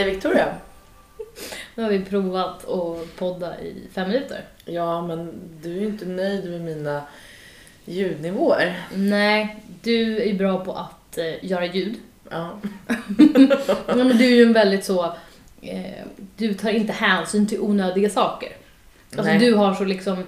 Hej 0.00 0.10
Victoria. 0.10 0.54
Nu 1.74 1.82
har 1.82 1.90
vi 1.90 2.04
provat 2.04 2.68
att 2.68 3.16
podda 3.16 3.60
i 3.60 3.74
fem 3.92 4.08
minuter. 4.08 4.44
Ja, 4.64 5.06
men 5.06 5.32
du 5.62 5.76
är 5.76 5.80
ju 5.80 5.86
inte 5.86 6.06
nöjd 6.06 6.50
med 6.50 6.60
mina 6.60 7.02
ljudnivåer. 7.84 8.80
Nej, 8.94 9.56
du 9.82 10.22
är 10.22 10.34
bra 10.34 10.64
på 10.64 10.72
att 10.72 11.18
eh, 11.18 11.44
göra 11.44 11.66
ljud. 11.66 11.96
Ja. 12.30 12.58
Ja, 13.86 13.94
men 13.94 14.18
du 14.18 14.24
är 14.24 14.36
ju 14.36 14.42
en 14.42 14.52
väldigt 14.52 14.84
så... 14.84 15.04
Eh, 15.62 16.04
du 16.36 16.54
tar 16.54 16.70
inte 16.70 16.92
hänsyn 16.92 17.46
till 17.46 17.60
onödiga 17.60 18.10
saker. 18.10 18.52
Alltså 19.16 19.32
Nej. 19.32 19.38
du 19.38 19.54
har 19.54 19.74
så 19.74 19.84
liksom... 19.84 20.24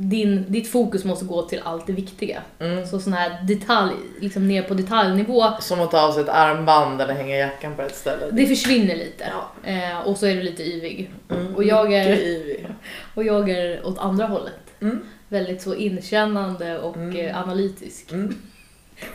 Din, 0.00 0.44
ditt 0.48 0.70
fokus 0.72 1.04
måste 1.04 1.24
gå 1.24 1.42
till 1.42 1.60
allt 1.64 1.86
det 1.86 1.92
viktiga. 1.92 2.42
Mm. 2.58 2.86
Så 2.86 3.00
sån 3.00 3.12
här 3.12 3.42
detalj, 3.46 3.92
liksom 4.20 4.48
ner 4.48 4.62
på 4.62 4.74
detaljnivå, 4.74 5.44
Som 5.60 5.80
att 5.80 5.90
ta 5.90 6.00
av 6.00 6.12
sig 6.12 6.22
ett 6.22 6.28
armband 6.28 7.00
eller 7.00 7.14
hänga 7.14 7.36
jackan 7.36 7.76
på 7.76 7.82
ett 7.82 7.96
ställe. 7.96 8.26
det 8.32 8.46
försvinner 8.46 8.96
lite. 8.96 9.24
Ja. 9.64 9.70
Eh, 9.70 9.98
och 10.00 10.16
så 10.18 10.26
är 10.26 10.34
du 10.34 10.42
lite 10.42 10.62
yvig. 10.62 11.10
Mm. 11.30 11.54
Och 11.56 11.64
jag 11.64 11.92
är- 11.92 12.16
ivrig. 12.16 12.66
Och 13.14 13.24
jag 13.24 13.50
är 13.50 13.86
åt 13.86 13.98
andra 13.98 14.26
hållet. 14.26 14.54
Mm. 14.80 15.00
Väldigt 15.28 15.62
så 15.62 15.74
inkännande 15.74 16.78
och 16.78 16.96
Mm. 16.96 17.16
eh, 17.16 17.40
analytisk. 17.42 18.12
Mm. 18.12 18.34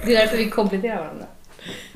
Det 0.05 0.15
är 0.15 0.19
därför 0.19 0.37
vi 0.37 0.49
kompletterar 0.49 0.97
varandra. 0.97 1.25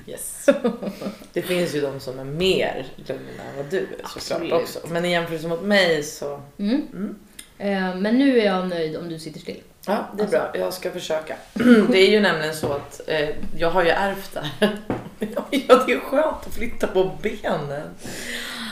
Yes. 0.08 0.50
Det 1.34 1.42
finns 1.42 1.76
ju 1.76 1.82
de 1.82 2.00
som 2.00 2.20
är 2.20 2.24
mer 2.24 2.86
lugna 2.96 3.22
än 3.50 3.58
vad 3.58 3.66
du 3.70 3.78
är 3.78 4.20
såklart 4.20 4.62
också. 4.62 4.80
Men 4.88 5.06
i 5.06 5.12
jämförelse 5.12 5.48
mot 5.48 5.62
mig 5.64 6.04
så... 6.04 6.42
Mm. 6.60 7.16
Eh, 7.60 7.96
men 7.96 8.18
nu 8.18 8.40
är 8.40 8.46
jag 8.46 8.68
nöjd 8.70 8.98
om 8.98 9.10
du 9.10 9.20
sitter 9.20 9.40
still. 9.40 9.62
Ja, 9.86 10.08
det 10.16 10.22
är 10.22 10.26
Alltså- 10.26 10.38
bra. 10.38 10.52
Jag 10.60 10.74
ska 10.74 10.92
försöka. 10.92 11.36
Det 11.90 11.98
är 12.08 12.12
ju 12.12 12.20
nämligen 12.20 12.56
så 12.56 12.74
att 12.74 13.02
eh, 13.08 13.30
jag 13.58 13.70
har 13.72 13.84
ju 13.84 13.90
ärvt 13.90 14.34
det 14.34 14.40
här. 14.60 14.78
Ja, 15.20 15.84
det 15.88 15.94
är 15.94 16.00
skönt 16.00 16.48
att 16.48 16.54
flytta 16.54 16.88
på 16.88 17.12
benen. 17.22 17.90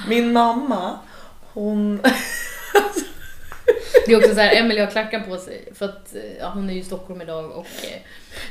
Min 0.09 0.33
mamma, 0.33 0.99
hon... 1.53 2.01
Det 4.05 4.11
är 4.13 4.17
också 4.17 4.35
så 4.35 4.39
här, 4.41 4.55
Emelie 4.55 4.83
har 4.85 4.91
klackar 4.91 5.19
på 5.19 5.37
sig 5.37 5.63
för 5.75 5.85
att 5.85 6.15
eh, 6.15 6.21
ja, 6.39 6.49
hon 6.53 6.69
är 6.69 6.73
ju 6.73 6.79
i 6.79 6.83
Stockholm 6.83 7.21
idag 7.21 7.51
och 7.51 7.65
eh, 7.83 8.01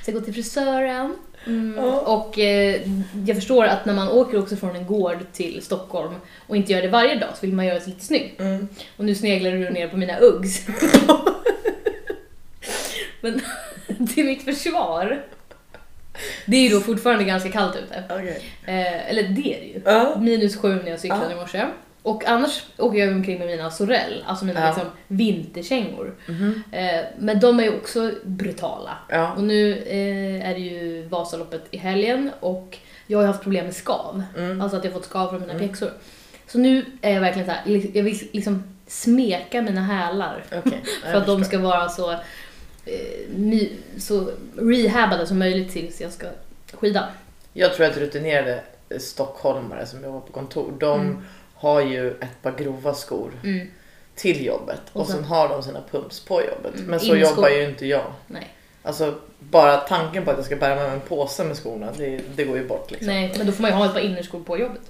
ska 0.03 0.13
gå 0.13 0.21
till 0.21 0.35
frisören. 0.35 1.17
Mm, 1.47 1.85
Ja. 1.85 2.01
Och 2.01 2.39
eh, 2.39 2.81
jag 3.27 3.37
förstår 3.37 3.65
att 3.65 3.85
när 3.85 3.95
man 3.95 4.09
åker 4.09 4.39
också 4.39 4.57
från 4.57 4.77
en 4.77 4.87
gård 4.87 5.19
till 5.33 5.63
Stockholm 5.63 6.15
och 6.47 6.57
inte 6.57 6.73
gör 6.73 6.83
det 6.83 6.89
varje 6.89 7.15
dag 7.15 7.29
så 7.35 7.47
vill 7.47 7.55
man 7.55 7.67
göra 7.67 7.81
sig 7.81 7.93
lite 7.93 8.05
snygg. 8.05 8.35
Mm. 8.39 8.69
Och 8.97 9.05
nu 9.05 9.15
sneglar 9.15 9.51
du 9.51 9.71
ner 9.71 9.89
på 9.89 9.97
mina 9.97 10.19
Uggs. 10.19 10.67
Men 13.21 13.41
till 14.15 14.25
mitt 14.25 14.45
försvar. 14.45 15.25
Det 16.47 16.57
är 16.57 16.61
ju 16.61 16.69
då 16.69 16.81
fortfarande 16.81 17.25
ganska 17.25 17.51
kallt 17.51 17.77
ute. 17.77 18.03
Okej. 18.11 18.43
Eh, 18.65 19.11
eller 19.11 19.23
det 19.23 19.55
är 19.57 19.61
det 19.61 19.67
ju. 19.67 19.81
Ja. 19.85 20.17
Minus 20.21 20.57
sju 20.57 20.81
när 20.85 20.91
jag 20.91 21.01
cyklade 21.01 21.25
Ja. 21.25 21.33
i 21.33 21.35
morse. 21.35 21.65
Och 22.05 22.25
annars 22.27 22.63
åker 22.79 22.99
jag 22.99 23.13
omkring 23.13 23.39
med 23.39 23.47
mina 23.47 23.71
Sorell, 23.71 24.25
alltså 24.27 24.45
mina 24.45 24.61
Ja. 24.61 24.67
liksom, 24.67 24.85
vinterkängor. 25.09 26.15
Mhm. 26.29 26.63
Eh, 26.73 27.01
men 27.19 27.41
de 27.41 27.61
är 27.61 27.65
ju 27.65 27.77
också 27.77 28.13
brutala. 28.25 28.99
Ja. 29.09 29.33
Och 29.33 29.45
nu 29.45 29.73
eh, 29.77 30.51
är 30.51 30.55
det 30.55 30.61
ju 30.61 31.03
Vasaloppet 31.09 31.63
i 31.71 31.77
helgen 31.77 32.31
och 32.41 32.79
jag 33.07 33.19
har 33.19 33.27
haft 33.27 33.43
problem 33.43 33.65
med 33.65 33.75
skav. 33.75 34.23
Mm. 34.37 34.61
Alltså 34.61 34.77
att 34.77 34.85
jag 34.85 34.93
fått 34.93 35.05
skav 35.05 35.29
från 35.29 35.41
mina 35.41 35.53
Mm. 35.53 35.69
pjäxor. 35.69 35.91
Så 36.47 36.59
nu 36.59 36.85
är 37.03 37.13
jag 37.15 37.21
verkligen 37.21 37.47
så 37.49 37.53
här, 37.55 37.63
jag 37.97 38.03
vill 38.03 38.29
liksom 38.33 38.63
smeka 38.87 39.63
mina 39.63 39.83
hälar. 39.83 40.45
Okej. 40.57 40.83
För 41.03 41.15
att 41.15 41.27
de 41.27 41.45
ska 41.45 41.59
vara 41.59 41.89
så, 41.89 42.13
eh, 42.13 43.69
så 43.99 44.31
rehabade 44.57 45.27
som 45.27 45.39
möjligt 45.39 45.73
tills 45.73 46.01
jag 46.01 46.13
ska 46.13 46.27
skida. 46.73 47.09
Jag 47.53 47.75
tror 47.75 47.87
att 47.87 47.97
rutinerade 47.97 48.61
stockholmare 49.01 49.87
som 49.87 50.05
jobbar 50.05 50.21
på 50.21 50.33
kontor, 50.33 50.73
de 50.81 51.01
Mm. 51.01 51.23
Har 51.65 51.81
ju 51.81 52.11
ett 52.11 52.43
par 52.43 52.53
grova 52.59 52.95
skor 52.95 53.31
Mm, 53.45 53.67
till 54.15 54.47
jobbet 54.47 54.81
och, 54.93 55.01
Och 55.01 55.07
sen- 55.07 55.17
sen 55.17 55.25
har 55.25 55.49
de 55.49 55.63
sina 55.63 55.81
pumps 55.91 56.21
på 56.21 56.41
jobbet. 56.43 56.75
Mm, 56.75 56.87
Men 56.87 57.01
så 57.01 57.17
jobbar 57.17 57.49
ju 57.49 57.65
inte 57.69 57.87
jag. 57.87 58.05
nej. 58.27 58.49
Alltså 58.83 59.15
bara 59.39 59.77
tanken 59.77 60.25
på 60.25 60.31
att 60.31 60.37
jag 60.37 60.47
ska 60.47 60.57
bära 60.57 60.75
med 60.75 60.85
mig 60.85 60.93
en 60.95 61.01
påse 61.01 61.45
med 61.45 61.57
skorna, 61.57 61.89
det, 61.97 62.21
det 62.37 62.45
går 62.45 62.57
ju 62.57 62.67
bort 62.69 62.91
liksom. 62.91 63.07
nej, 63.07 63.35
men 63.39 63.47
då 63.47 63.53
får 63.53 63.63
man 63.63 63.71
ju 63.71 63.77
ha 63.77 63.87
ett 63.87 63.93
par 63.93 64.01
innerskor 64.01 64.41
på 64.41 64.59
jobbet. 64.59 64.81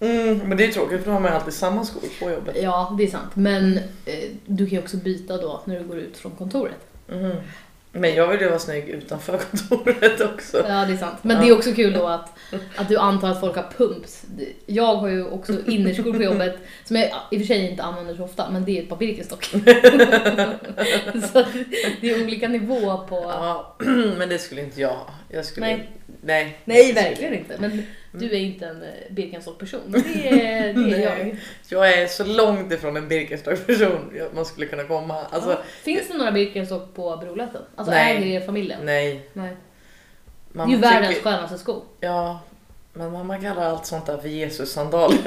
Mm, 0.00 0.38
men 0.38 0.56
det 0.58 0.64
är 0.66 0.72
tråkigt 0.72 0.98
för 1.00 1.06
då 1.06 1.12
har 1.12 1.20
man 1.20 1.30
ju 1.30 1.36
alltid 1.36 1.54
samma 1.54 1.84
skor 1.84 2.00
på 2.20 2.30
jobbet. 2.30 2.56
Ja, 2.62 2.94
det 2.98 3.04
är 3.04 3.10
sant. 3.10 3.30
Men 3.36 3.78
eh, 4.04 4.28
du 4.46 4.66
kan 4.66 4.72
ju 4.74 4.82
också 4.82 4.96
byta 4.96 5.36
då 5.36 5.60
när 5.64 5.78
du 5.78 5.84
går 5.84 5.98
ut 5.98 6.16
från 6.16 6.32
kontoret. 6.32 6.74
Mhm. 7.08 7.36
Men 7.96 8.14
jag 8.14 8.28
vill 8.28 8.40
ju 8.40 8.48
vara 8.48 8.58
snygg 8.58 8.88
utanför 8.88 9.38
kontoret 9.38 10.20
också. 10.20 10.64
Ja, 10.68 10.84
det 10.84 10.92
är 10.92 10.96
sant. 10.96 11.18
Men 11.22 11.36
Ja. 11.36 11.42
det 11.42 11.48
är 11.48 11.56
också 11.56 11.72
kul 11.72 11.92
då 11.92 12.06
att, 12.06 12.38
att 12.76 12.88
du 12.88 12.96
antar 12.96 13.28
att 13.30 13.40
folk 13.40 13.56
har 13.56 13.70
pumps. 13.76 14.22
Jag 14.66 14.94
har 14.96 15.08
ju 15.08 15.24
också 15.24 15.52
innerskor 15.66 16.12
på 16.12 16.22
jobbet 16.22 16.56
som 16.84 16.96
jag 16.96 17.06
i 17.30 17.36
och 17.36 17.40
för 17.40 17.46
sig 17.46 17.70
inte 17.70 17.82
använder 17.82 18.14
så 18.14 18.24
ofta, 18.24 18.50
men 18.50 18.64
det 18.64 18.78
är 18.78 18.82
ett 18.82 18.88
par 18.88 18.96
Birkenstock. 18.96 19.44
så 21.32 21.44
det 22.00 22.10
är 22.10 22.24
olika 22.24 22.48
nivå 22.48 23.06
på... 23.08 23.16
Ja, 23.16 23.76
men 24.18 24.28
det 24.28 24.38
skulle 24.38 24.60
inte 24.60 24.80
jag 24.80 24.88
ha. 24.88 25.06
Jag 25.28 25.44
skulle... 25.44 25.66
Nej. 25.66 25.90
Nej. 26.22 26.58
Nej, 26.64 26.92
verkligen 26.92 27.34
inte. 27.34 27.56
Men 27.58 27.86
du 28.18 28.26
är 28.30 28.40
inte 28.40 28.66
en 28.66 28.82
eh, 28.82 28.88
Birkenstock-person. 29.10 29.80
Det 29.86 30.28
är, 30.28 30.74
det 30.74 31.04
är 31.04 31.08
jag. 31.18 31.36
Jag 31.68 31.92
är 32.02 32.06
så 32.06 32.24
långt 32.24 32.72
ifrån 32.72 32.96
en 32.96 33.08
Birkenstock-person 33.08 34.12
man 34.34 34.44
skulle 34.44 34.66
kunna 34.66 34.84
komma. 34.84 35.16
Alltså, 35.30 35.50
Ja. 35.50 35.58
Finns 35.82 36.08
det 36.08 36.18
några 36.18 36.32
Birkenstock 36.32 36.94
på 36.94 37.16
Brolöten? 37.16 37.62
Alltså 37.76 37.94
Nej. 37.94 38.16
äger 38.16 38.26
er 38.26 38.40
familjen? 38.46 38.80
nej. 38.84 39.28
Nej. 39.32 39.56
Det 40.52 40.58
Man 40.58 40.68
är 40.68 40.72
ju 40.74 40.80
världens 40.80 41.08
tycker- 41.16 41.30
skönaste 41.30 41.58
sko. 41.58 41.82
Ja, 42.00 42.40
men 42.92 43.12
mamma 43.12 43.38
kallar 43.40 43.64
allt 43.70 43.86
sånt 43.86 44.06
där 44.06 44.18
för 44.18 44.28
Jesus 44.28 44.72
sandaler. 44.72 45.18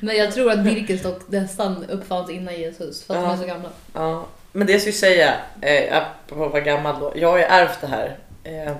Men 0.00 0.16
jag 0.16 0.32
tror 0.32 0.50
att 0.52 0.64
Birkenstock 0.64 1.28
nästan 1.28 1.84
uppfanns 1.90 2.30
innan 2.30 2.56
Jesus 2.56 3.04
för 3.04 3.14
att 3.14 3.20
de 3.20 3.26
Ja. 3.26 3.32
är 3.32 3.36
så 3.36 3.46
gamla. 3.46 3.68
Ja, 3.94 4.26
men 4.52 4.66
det 4.66 4.72
jag 4.72 4.80
skulle 4.80 4.92
säga, 4.92 5.34
eh, 5.60 5.96
apropå 5.96 6.44
att 6.44 6.52
vara 6.52 6.62
gammal 6.62 7.00
då. 7.00 7.12
Jag 7.16 7.30
har 7.30 7.38
ju 7.38 7.44
ärvt 7.44 7.80
det 7.80 7.86
här. 7.86 8.16
Eh, 8.44 8.72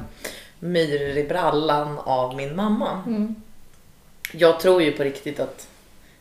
myror 0.64 1.16
i 1.16 1.24
brallan 1.24 1.98
av 1.98 2.36
min 2.36 2.56
mamma. 2.56 3.02
Mm. 3.06 3.34
Jag 4.32 4.60
tror 4.60 4.82
ju 4.82 4.92
på 4.92 5.02
riktigt 5.04 5.40
att, 5.40 5.68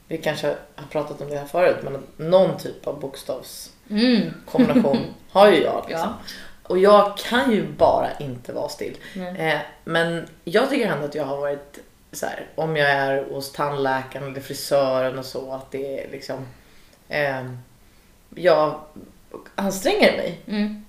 vi 0.07 0.17
kanske 0.17 0.47
har 0.75 0.85
pratat 0.91 1.21
om 1.21 1.29
det 1.29 1.37
här 1.37 1.45
förut, 1.45 1.77
men 1.83 1.95
att 1.95 2.01
någon 2.17 2.57
typ 2.57 2.87
av 2.87 2.99
bokstavskombination 2.99 4.97
Mm. 4.97 5.13
har 5.31 5.51
ju 5.51 5.63
jag. 5.63 5.85
Liksom. 5.87 6.09
Ja. 6.09 6.33
Och 6.63 6.77
jag 6.77 7.17
kan 7.17 7.51
ju 7.51 7.67
bara 7.67 8.07
inte 8.19 8.53
vara 8.53 8.69
still. 8.69 8.97
Eh, 9.37 9.59
men 9.83 10.27
jag 10.43 10.69
tycker 10.69 10.87
ändå 10.87 11.05
att 11.05 11.15
jag 11.15 11.25
har 11.25 11.37
varit 11.37 11.79
så 12.11 12.25
här, 12.25 12.47
om 12.55 12.75
jag 12.75 12.89
är 12.89 13.23
hos 13.23 13.51
tandläkaren 13.51 14.31
eller 14.31 14.41
frisören 14.41 15.19
och 15.19 15.25
så, 15.25 15.53
att 15.53 15.71
det 15.71 15.99
är 15.99 16.11
liksom, 16.11 16.45
eh, 17.09 17.45
jag 18.35 18.79
anstränger 19.55 20.17
mig. 20.17 20.39
Mm. 20.47 20.85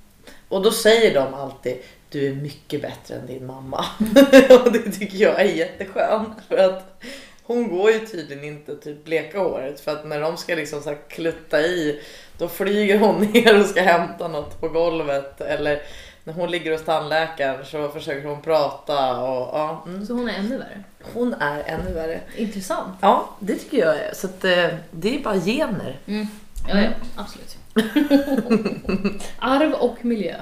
Och 0.49 0.63
då 0.63 0.71
säger 0.71 1.15
de 1.15 1.35
alltid, 1.35 1.83
du 2.15 2.29
är 2.29 2.35
mycket 2.35 2.83
bättre 2.83 3.15
än 3.15 3.27
din 3.27 3.47
mamma. 3.47 3.85
och 4.65 4.73
det 4.73 4.91
tycker 4.91 5.19
jag 5.19 5.41
är 5.41 5.45
jätteskönt. 5.45 6.39
För 6.49 6.57
att 6.57 7.03
hon 7.43 7.69
går 7.69 7.91
ju 7.91 8.07
tydligen 8.07 8.45
inte 8.45 8.77
typ 8.77 9.05
bleka 9.05 9.39
håret. 9.39 9.81
För 9.81 9.93
att 9.93 10.07
när 10.07 10.21
de 10.21 10.37
ska 10.37 10.55
liksom 10.55 10.83
så 10.83 10.95
klutta 11.09 11.61
i, 11.61 12.01
då 12.39 12.49
flyger 12.49 12.99
hon 12.99 13.21
ner 13.33 13.61
och 13.61 13.67
ska 13.67 13.83
hämta 13.83 14.29
något 14.29 14.61
på 14.61 14.69
golvet. 14.69 15.41
Eller 15.41 15.83
när 16.25 16.33
hon 16.33 16.51
ligger 16.51 16.73
hos 16.73 16.85
tandläkaren 16.85 17.65
så 17.65 17.89
försöker 17.89 18.29
hon 18.29 18.43
prata. 18.43 19.21
Och, 19.21 19.59
ja, 19.59 19.85
mm. 19.87 20.07
Så 20.07 20.13
hon 20.13 20.29
är 20.29 20.39
ännu 20.39 20.59
värre. 20.59 20.83
Hon 21.13 21.35
är 21.35 21.63
ännu 21.67 21.93
värre. 21.93 22.21
Intressant. 22.37 22.99
Ja, 23.01 23.31
det 23.41 23.55
tycker 23.55 23.79
jag 23.79 23.97
är. 23.97 24.15
Så 24.15 24.27
att, 24.27 24.45
eh, 24.45 24.67
det 24.91 25.17
är 25.17 25.23
bara 25.23 25.37
gener. 25.41 25.99
Mm. 26.07 26.27
Ja, 26.69 26.81
ja, 26.81 26.91
absolut. 27.17 27.57
Arv 29.39 29.73
och 29.73 30.05
miljö. 30.05 30.37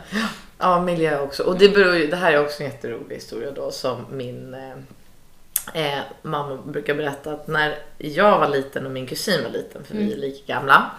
Ja, 0.62 0.82
miljö 0.82 1.20
också. 1.20 1.42
Och 1.42 1.58
det, 1.58 1.68
beror 1.68 1.94
ju, 1.94 2.06
det 2.06 2.16
här 2.16 2.32
är 2.32 2.44
också 2.44 2.62
en 2.62 2.70
jätterolig 2.70 3.14
historia 3.14 3.50
då 3.50 3.70
som 3.70 4.06
min 4.10 4.54
eh, 4.54 5.96
eh, 5.96 6.02
mamma 6.22 6.56
brukar 6.56 6.94
berätta 6.94 7.32
att 7.32 7.48
när 7.48 7.78
jag 7.98 8.38
var 8.38 8.48
liten 8.48 8.86
och 8.86 8.92
min 8.92 9.06
kusin 9.06 9.42
var 9.42 9.50
liten, 9.50 9.84
för 9.84 9.94
vi 9.94 10.12
är 10.12 10.16
lika 10.16 10.54
gamla, 10.54 10.90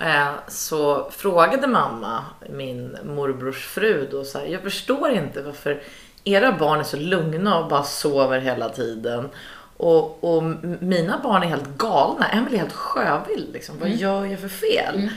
eh, 0.00 0.28
så 0.48 1.10
frågade 1.10 1.66
mamma 1.66 2.24
min 2.50 2.96
morbrors 3.04 3.66
fru 3.66 4.08
då 4.10 4.24
så 4.24 4.38
här, 4.38 4.46
jag 4.46 4.62
förstår 4.62 5.10
inte 5.10 5.42
varför 5.42 5.82
era 6.24 6.52
barn 6.52 6.80
är 6.80 6.84
så 6.84 6.96
lugna 6.96 7.58
och 7.58 7.68
bara 7.68 7.84
sover 7.84 8.40
hela 8.40 8.68
tiden. 8.68 9.28
Och, 9.76 10.24
och 10.24 10.42
mina 10.80 11.20
barn 11.22 11.42
är 11.42 11.46
helt 11.46 11.68
galna. 11.76 12.28
Emelie 12.28 12.56
är 12.56 12.60
helt 12.60 12.72
sjövild. 12.72 13.52
Liksom. 13.52 13.78
Vad 13.78 13.88
gör 13.88 14.24
jag 14.24 14.40
för 14.40 14.48
fel? 14.48 15.10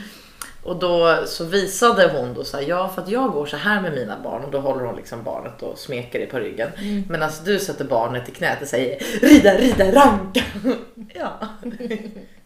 Och 0.62 0.76
då 0.78 1.22
så 1.26 1.44
visade 1.44 2.08
hon 2.08 2.34
då 2.34 2.44
så 2.44 2.56
här, 2.56 2.64
ja 2.68 2.88
för 2.88 3.02
att 3.02 3.08
jag 3.08 3.32
går 3.32 3.46
så 3.46 3.56
här 3.56 3.80
med 3.80 3.92
mina 3.92 4.18
barn 4.22 4.44
och 4.44 4.50
då 4.50 4.58
håller 4.60 4.84
hon 4.84 4.96
liksom 4.96 5.22
barnet 5.24 5.62
och 5.62 5.78
smeker 5.78 6.18
det 6.18 6.26
på 6.26 6.38
ryggen. 6.38 6.70
Medan 7.08 7.30
du 7.44 7.58
sätter 7.58 7.84
barnet 7.84 8.28
i 8.28 8.32
knät 8.32 8.62
och 8.62 8.68
säger 8.68 8.98
rida, 9.20 9.54
rida, 9.54 9.92
ranka. 9.92 10.42
ja. 11.14 11.38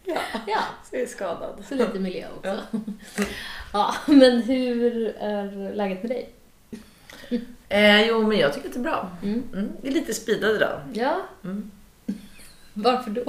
ja, 0.03 0.17
Ja, 0.47 0.59
så 0.89 0.95
jag 0.95 1.01
är 1.01 1.07
skadad. 1.07 1.63
så 1.69 1.75
lite 1.75 1.99
miljö 1.99 2.25
också. 2.37 2.57
Ja, 3.73 3.95
men 4.05 4.41
hur 4.41 5.07
är 5.19 5.73
läget 5.73 6.03
med 6.03 6.11
dig? 6.11 6.29
Eh, 7.69 8.07
jo, 8.07 8.27
men 8.27 8.37
jag 8.37 8.53
tycker 8.53 8.67
att 8.67 8.73
det 8.73 8.79
är 8.79 8.83
bra. 8.83 9.09
Mm. 9.23 9.43
Mm. 9.53 9.71
Det 9.81 9.87
är 9.87 9.91
lite 9.91 10.13
speedad 10.13 10.55
idag. 10.55 10.79
Ja. 10.93 11.15
Mm. 11.43 11.71
Varför 12.77 13.11
då? 13.11 13.23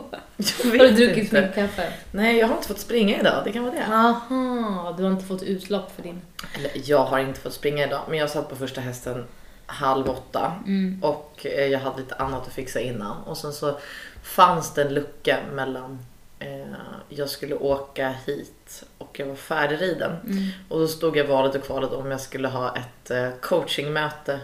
Har 0.64 0.78
du 0.78 0.90
druckit 0.90 1.30
för 1.30 1.40
mycket 1.40 1.54
kaffe? 1.54 1.92
Nej, 2.10 2.36
jag 2.38 2.46
har 2.46 2.54
inte 2.56 2.68
fått 2.68 2.78
springa 2.78 3.20
idag. 3.20 3.42
Det 3.44 3.52
kan 3.52 3.64
vara 3.64 3.74
det. 3.74 3.84
Aha, 3.94 4.94
du 4.98 5.02
har 5.04 5.10
inte 5.10 5.24
fått 5.24 5.42
utlopp 5.42 5.92
för 5.96 6.02
din... 6.02 6.20
Eller, 6.54 6.70
jag 6.84 7.04
har 7.04 7.18
inte 7.18 7.40
fått 7.40 7.52
springa 7.52 7.86
idag, 7.86 8.00
men 8.08 8.18
jag 8.18 8.30
satt 8.30 8.48
på 8.50 8.56
första 8.56 8.80
hästen 8.80 9.24
halv 9.66 10.08
åtta 10.10 10.52
Mm. 10.66 10.98
och 11.02 11.46
eh, 11.46 11.66
jag 11.66 11.78
hade 11.80 11.96
lite 11.98 12.14
annat 12.14 12.46
att 12.46 12.52
fixa 12.52 12.80
innan. 12.80 13.22
Och 13.22 13.36
sen 13.36 13.52
så 13.52 13.78
fanns 14.22 14.74
det 14.74 14.82
en 14.82 14.94
lucka 14.94 15.38
mellan 15.54 15.98
eh, 16.38 16.66
jag 17.08 17.28
skulle 17.30 17.54
åka 17.54 18.14
hit 18.26 18.84
och 18.98 19.18
jag 19.18 19.26
var 19.26 19.34
färdigriden. 19.34 20.12
Mm. 20.24 20.48
Och 20.68 20.80
då 20.80 20.88
stod 20.88 21.16
jag 21.16 21.24
valet 21.24 21.54
och 21.54 21.64
kvalet 21.64 21.90
om 21.92 22.10
jag 22.10 22.20
skulle 22.20 22.48
ha 22.48 22.76
ett 22.76 23.10
eh, 23.10 23.28
coachingmöte 23.40 24.40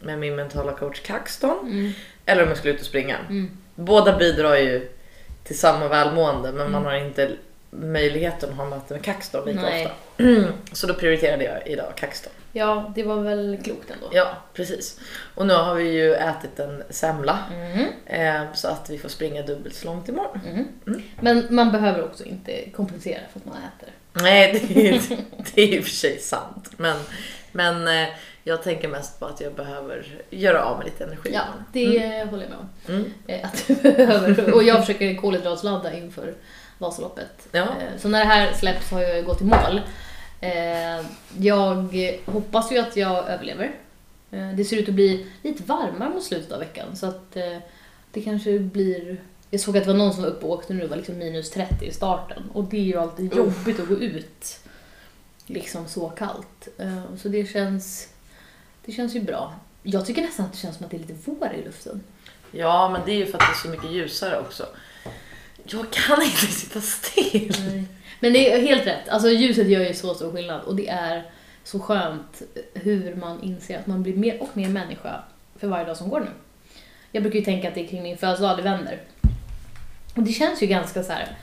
med 0.00 0.18
min 0.18 0.36
mentala 0.36 0.72
coach 0.72 1.00
Kaxton 1.00 1.58
Mm. 1.66 1.92
eller 2.26 2.42
om 2.42 2.48
jag 2.48 2.58
skulle 2.58 2.74
ut 2.74 2.80
och 2.80 2.86
springa. 2.86 3.16
Mm. 3.28 3.58
Båda 3.74 4.16
bidrar 4.16 4.56
ju 4.56 4.88
till 5.44 5.58
samma 5.58 5.88
välmående 5.88 6.52
men 6.52 6.70
man 6.72 6.82
Mm. 6.82 6.84
har 6.84 6.94
inte 7.06 7.30
möjligheten 7.70 8.50
att 8.50 8.56
ha 8.56 8.64
möte 8.64 8.94
med 8.94 9.02
Kaxton 9.04 9.46
lika 9.46 9.60
Nej. 9.60 9.84
ofta. 9.86 10.52
Så 10.72 10.86
då 10.86 10.94
prioriterade 10.94 11.44
jag 11.44 11.66
idag 11.68 11.92
Kaxton. 11.96 12.32
Ja, 12.52 12.92
det 12.94 13.02
var 13.02 13.16
väl 13.16 13.58
klokt 13.64 13.90
ändå. 13.90 14.06
Ja, 14.12 14.34
precis. 14.52 15.00
Och 15.34 15.46
nu 15.46 15.54
har 15.54 15.74
vi 15.74 15.84
ju 15.90 16.14
ätit 16.14 16.58
en 16.60 16.82
semla 16.90 17.38
Mm. 17.52 17.86
eh, 18.06 18.52
så 18.54 18.68
att 18.68 18.90
vi 18.90 18.98
får 18.98 19.08
springa 19.08 19.42
dubbelt 19.42 19.74
så 19.74 19.86
långt 19.86 20.08
imorgon. 20.08 20.40
Mm. 20.52 20.68
Mm. 20.86 21.02
Men 21.20 21.46
man 21.50 21.72
behöver 21.72 22.04
också 22.04 22.24
inte 22.24 22.70
kompensera 22.70 23.20
för 23.32 23.40
att 23.40 23.46
man 23.46 23.56
äter. 23.56 23.88
Nej, 24.22 24.52
det 24.68 24.88
är, 24.88 25.00
det 25.54 25.62
är 25.62 25.68
i 25.76 25.80
och 25.80 25.84
för 25.84 25.90
sig 25.90 26.18
sant. 26.18 26.70
Men, 26.76 26.96
men 27.52 27.88
eh, 28.02 28.08
jag 28.44 28.62
tänker 28.62 28.88
mest 28.88 29.20
på 29.20 29.26
att 29.26 29.40
jag 29.40 29.54
behöver 29.54 30.06
göra 30.30 30.64
av 30.64 30.76
med 30.78 30.84
lite 30.86 31.04
energi. 31.04 31.30
Ja, 31.32 31.44
det 31.72 32.24
håller 32.30 32.42
jag 32.42 32.50
med 32.50 32.58
om. 32.58 32.68
Mm. 32.94 33.12
Eh, 33.26 33.44
Att 33.44 33.64
du 33.66 33.74
behöver. 33.96 34.54
Och 34.54 34.62
jag 34.62 34.80
försöker 34.86 35.14
kolhydratladda 35.14 35.94
inför 35.94 36.34
Vasaloppet. 36.78 37.48
Ja. 37.52 37.60
Eh, 37.62 37.98
Så 37.98 38.08
när 38.08 38.18
det 38.18 38.24
här 38.24 38.52
släpps 38.52 38.90
har 38.90 39.00
jag 39.00 39.24
gått 39.24 39.40
i 39.40 39.44
mål. 39.44 39.80
Eh, 40.40 41.06
Jag 41.38 41.96
hoppas 42.26 42.72
ju 42.72 42.78
att 42.78 42.96
jag 42.96 43.28
överlever. 43.28 43.72
Det 44.56 44.64
ser 44.64 44.76
ut 44.76 44.88
att 44.88 44.94
bli 44.94 45.26
lite 45.42 45.62
varmare 45.62 46.08
mot 46.10 46.24
slutet 46.24 46.52
av 46.52 46.58
veckan 46.58 46.96
så 46.96 47.06
att 47.06 47.30
det 48.12 48.20
kanske 48.24 48.58
blir... 48.58 49.16
Jag 49.50 49.60
såg 49.60 49.76
att 49.76 49.84
det 49.84 49.90
var 49.92 49.98
någon 49.98 50.12
som 50.12 50.22
var 50.22 50.30
uppe 50.30 50.46
och 50.46 50.52
åkte 50.52 50.74
nu, 50.74 50.80
det 50.80 50.86
var 50.88 50.96
liksom 50.96 51.18
minus 51.18 51.50
30 51.50 51.84
i 51.86 51.90
starten. 51.92 52.42
Och 52.52 52.64
det 52.64 52.76
är 52.76 52.80
ju 52.82 52.96
alltid 52.96 53.34
jobbigt 53.34 53.80
att 53.80 53.88
gå 53.88 53.94
ut 53.94 54.58
liksom 55.46 55.86
så 55.88 56.08
kallt. 56.08 56.68
Så 57.22 57.28
det 57.28 57.46
känns, 57.52 58.08
det 58.84 58.92
känns 58.92 59.14
ju 59.16 59.20
bra. 59.20 59.54
Jag 59.82 60.06
tycker 60.06 60.22
nästan 60.22 60.46
att 60.46 60.52
det 60.52 60.58
känns 60.58 60.76
som 60.76 60.84
att 60.84 60.90
det 60.90 60.96
är 60.96 60.98
lite 60.98 61.14
vår 61.24 61.52
i 61.54 61.64
luften. 61.64 62.02
ja, 62.50 62.88
men 62.88 63.00
det 63.06 63.12
är 63.12 63.16
ju 63.16 63.26
för 63.26 63.38
att 63.38 63.40
det 63.40 63.52
är 63.52 63.62
så 63.62 63.68
mycket 63.68 63.90
ljusare 63.90 64.40
också. 64.40 64.66
Jag 65.64 65.90
kan 65.90 66.22
inte 66.22 66.46
sitta 66.46 66.80
still. 66.80 67.54
Nej. 67.66 67.84
Men 68.20 68.32
det 68.32 68.52
är 68.52 68.60
helt 68.60 68.86
rätt. 68.86 69.08
Alltså 69.08 69.28
ljuset 69.28 69.68
gör 69.68 69.80
ju 69.80 69.94
så 69.94 70.14
stor 70.14 70.32
skillnad 70.32 70.60
och 70.60 70.76
det 70.76 70.88
är 70.88 71.30
så 71.64 71.80
skönt 71.80 72.42
hur 72.74 73.14
man 73.14 73.42
inser 73.42 73.78
att 73.78 73.86
man 73.86 74.02
blir 74.02 74.14
mer 74.14 74.42
och 74.42 74.56
mer 74.56 74.68
människa 74.68 75.22
för 75.56 75.68
varje 75.68 75.84
dag 75.84 75.96
som 75.96 76.08
går 76.08 76.20
nu. 76.20 76.26
Jag 77.12 77.22
brukar 77.22 77.38
ju 77.38 77.44
tänka 77.44 77.68
att 77.68 77.74
det 77.74 77.84
är 77.84 77.88
kring 77.88 78.02
min 78.02 78.16
födelsedag 78.16 78.56
det 78.56 78.62
vänder. 78.62 79.00
Och 80.14 80.22
det 80.22 80.32
känns 80.32 80.62
ju 80.62 80.66
ganska 80.66 81.02
så 81.02 81.12
här. 81.12 81.36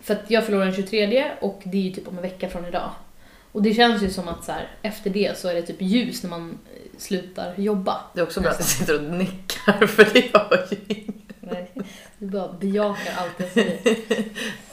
För 0.00 0.14
att 0.14 0.30
jag 0.30 0.44
förlorar 0.44 0.64
den 0.64 0.74
23 0.74 1.32
och 1.40 1.62
det 1.64 1.78
är 1.78 1.82
ju 1.82 1.90
typ 1.90 2.08
om 2.08 2.16
en 2.16 2.22
vecka 2.22 2.48
från 2.48 2.66
idag. 2.66 2.90
Och 3.52 3.62
det 3.62 3.74
känns 3.74 4.02
ju 4.02 4.10
som 4.10 4.28
att 4.28 4.44
så 4.44 4.52
här, 4.52 4.68
efter 4.82 5.10
det 5.10 5.38
så 5.38 5.48
är 5.48 5.54
det 5.54 5.62
typ 5.62 5.82
ljus 5.82 6.22
när 6.22 6.30
man 6.30 6.58
slutar 6.98 7.54
jobba. 7.56 8.00
Det 8.14 8.20
är 8.20 8.24
också 8.24 8.40
bra 8.40 8.50
att 8.50 8.58
jag 8.58 8.68
sitter 8.68 8.94
och 8.94 9.02
nickar 9.02 9.86
för 9.96 10.04
det 10.12 10.18
gör 10.18 10.66
ju 10.70 10.76
inget. 10.88 11.14
Nej, 11.40 11.70
Du 12.18 12.26
bara 12.26 12.52
bejakar 12.52 13.12
allt 13.16 13.32
jag 13.36 13.50
säger. 13.50 14.24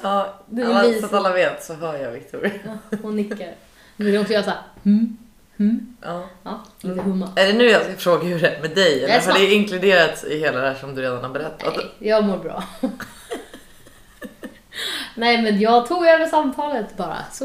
Ja, 0.01 0.39
alla, 0.65 0.93
så 0.99 1.05
att 1.05 1.13
alla 1.13 1.33
vet 1.33 1.63
så 1.63 1.73
hör 1.73 1.97
jag 1.97 2.11
Victoria. 2.11 2.51
Ja, 2.65 2.97
hon 3.01 3.15
nickar. 3.15 3.51
Nu 3.95 4.05
vill 4.05 4.13
jag 4.13 4.21
också 4.21 4.33
göra 4.33 4.43
såhär, 4.43 4.59
hmm, 4.83 5.17
hmm. 5.57 5.95
Ja. 6.01 6.29
Ja, 6.43 6.63
lite 6.81 7.01
humma. 7.01 7.29
Är 7.35 7.47
det 7.47 7.53
nu 7.53 7.69
jag 7.69 7.83
ska 7.83 7.93
fråga 7.93 8.23
hur 8.23 8.39
det 8.39 8.49
är 8.49 8.61
med 8.61 8.71
dig? 8.71 9.03
Eller 9.03 9.31
har 9.31 9.39
det 9.39 9.53
inkluderats 9.53 10.23
i 10.23 10.39
hela 10.39 10.59
det 10.61 10.67
här 10.67 10.75
som 10.75 10.95
du 10.95 11.01
redan 11.01 11.23
har 11.23 11.29
berättat? 11.29 11.73
Nej, 11.77 11.91
jag 11.99 12.23
mår 12.23 12.37
bra. 12.37 12.63
Nej, 15.15 15.41
men 15.41 15.59
jag 15.59 15.87
tog 15.87 16.05
över 16.05 16.25
samtalet 16.25 16.97
bara. 16.97 17.17
Så, 17.31 17.43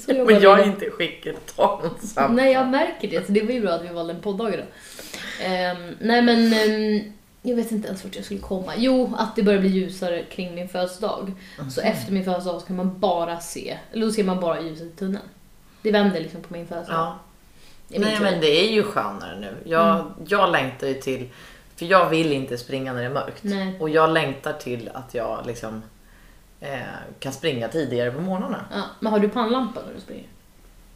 så 0.00 0.12
jobbar 0.12 0.32
Men 0.32 0.42
jag 0.42 0.56
vi. 0.56 0.62
är 0.62 0.66
inte 0.66 0.84
i 0.84 0.90
skick 0.90 1.26
att 1.26 1.56
ta 1.56 1.80
något 1.84 2.02
samtal. 2.02 2.36
Nej, 2.36 2.52
jag 2.52 2.68
märker 2.68 3.08
det. 3.08 3.26
Så 3.26 3.32
det 3.32 3.42
var 3.42 3.52
ju 3.52 3.60
bra 3.60 3.70
att 3.70 3.84
vi 3.84 3.88
valde 3.88 4.12
en 4.12 4.20
podddag 4.20 4.54
idag. 4.54 4.66
Ehm, 5.42 5.96
nej, 6.00 6.22
men 6.22 6.52
ehm, 6.52 7.12
jag 7.42 7.56
vet 7.56 7.72
inte 7.72 7.88
ens 7.88 8.04
vart 8.04 8.16
jag 8.16 8.24
skulle 8.24 8.40
komma. 8.40 8.72
Jo, 8.76 9.14
att 9.18 9.36
det 9.36 9.42
börjar 9.42 9.60
bli 9.60 9.68
ljusare 9.68 10.22
kring 10.22 10.54
min 10.54 10.68
födelsedag. 10.68 11.32
Så 11.70 11.80
efter 11.80 12.12
min 12.12 12.24
födelsedag 12.24 12.60
så 12.60 12.66
kan 12.66 12.76
man 12.76 13.00
bara 13.00 13.40
se, 13.40 13.78
eller 13.92 14.06
då 14.06 14.12
ser 14.12 14.24
man 14.24 14.40
bara 14.40 14.60
ljuset 14.60 14.86
i 14.86 14.90
tunneln. 14.96 15.24
Det 15.82 15.90
vänder 15.92 16.20
liksom 16.20 16.40
på 16.42 16.52
min 16.52 16.66
födelsedag. 16.66 16.98
Ja. 17.00 17.18
Min 17.88 18.00
Nej 18.00 18.16
tur. 18.16 18.24
men 18.24 18.40
det 18.40 18.68
är 18.68 18.72
ju 18.72 18.82
skönare 18.82 19.40
nu. 19.40 19.54
Jag, 19.64 20.12
jag 20.28 20.52
längtar 20.52 20.86
ju 20.86 20.94
till, 20.94 21.28
för 21.76 21.86
jag 21.86 22.08
vill 22.08 22.32
inte 22.32 22.58
springa 22.58 22.92
när 22.92 23.00
det 23.00 23.06
är 23.06 23.10
mörkt. 23.10 23.42
Nej. 23.42 23.76
Och 23.80 23.88
jag 23.90 24.10
längtar 24.10 24.52
till 24.52 24.90
att 24.94 25.14
jag 25.14 25.46
liksom 25.46 25.82
kan 27.18 27.32
springa 27.32 27.68
tidigare 27.68 28.10
på 28.10 28.20
morgnarna. 28.20 28.64
Ja, 28.72 28.82
men 29.00 29.12
har 29.12 29.20
du 29.20 29.28
pannlampa 29.28 29.80
när 29.86 29.94
du 29.94 30.00
springer? 30.00 30.26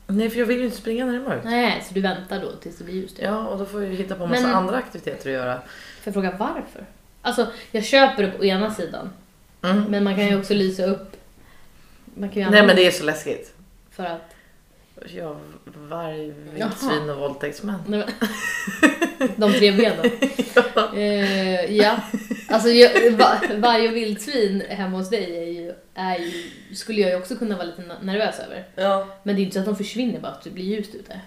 Nej 0.06 0.31
för 0.31 0.38
jag 0.38 0.47
vill 0.47 0.59
ju 0.59 0.64
inte 0.64 0.76
springa 0.76 1.05
när 1.06 1.12
det 1.12 1.19
är 1.19 1.23
mörkt. 1.29 1.44
Nej, 1.44 1.85
så 1.88 1.94
du 1.94 2.00
väntar 2.00 2.41
då 2.41 2.53
tills 2.53 2.79
det 2.79 2.85
blir 2.85 2.94
ljust? 2.94 3.17
Ja 3.23 3.47
och 3.47 3.59
då 3.59 3.67
får 3.67 3.85
ju 3.85 3.94
hitta 3.94 4.14
på 4.14 4.26
massa 4.26 4.43
Men- 4.47 4.55
andra 4.55 4.76
aktiviteter 4.76 5.31
att 5.31 5.35
göra. 5.35 5.55
Får 5.56 5.64
jag 6.05 6.14
fråga 6.14 6.31
varför? 6.38 6.87
Alltså, 7.23 7.47
jag 7.70 7.85
köper 7.85 8.23
det 8.23 8.31
på 8.31 8.44
ena 8.44 8.75
sidan, 8.75 9.11
Mm. 9.62 9.82
men 9.88 10.05
man 10.05 10.17
kan 10.17 10.26
ju 10.26 10.38
också 10.38 10.55
lysa 10.55 10.85
upp. 10.85 11.17
Man 12.15 12.29
kan 12.29 12.43
ju 12.43 12.50
Nej 12.50 12.67
men 12.67 12.76
det 12.76 12.87
är 12.87 12.91
så 12.91 13.05
läskigt. 13.05 13.55
för 13.91 14.05
att... 14.05 14.31
Jag 15.17 15.37
varg, 15.65 16.33
vildsvin 16.55 17.11
och 17.11 17.19
våldtäktsmän. 17.19 17.83
Nej, 17.87 18.05
De 19.37 19.53
tre 19.53 19.73
benen. 19.73 20.11
Eh, 20.94 21.77
ja, 21.77 21.97
alltså 22.49 22.69
jag, 22.69 23.11
va, 23.11 23.41
varje 23.56 23.89
vildsvin 23.89 24.63
hemma 24.69 24.99
hos 24.99 25.11
dig 25.11 25.37
är 25.39 25.47
ju, 25.63 25.73
är 25.94 26.19
ju, 26.19 26.75
skulle 26.75 27.01
jag 27.01 27.11
ju 27.11 27.17
också 27.17 27.37
kunna 27.37 27.56
vara 27.56 27.67
lite 27.67 27.82
nervös 28.03 28.39
över. 28.47 28.65
Ja. 28.75 29.06
Men 29.23 29.37
det 29.37 29.41
är 29.41 29.44
inte 29.44 29.55
så 29.55 29.61
att 29.61 29.67
de 29.67 29.77
försvinner 29.77 30.21
bara 30.21 30.32
att 30.32 30.44
det 30.44 30.51
blir 30.51 30.65
ljust 30.65 30.94
ute. 30.94 31.21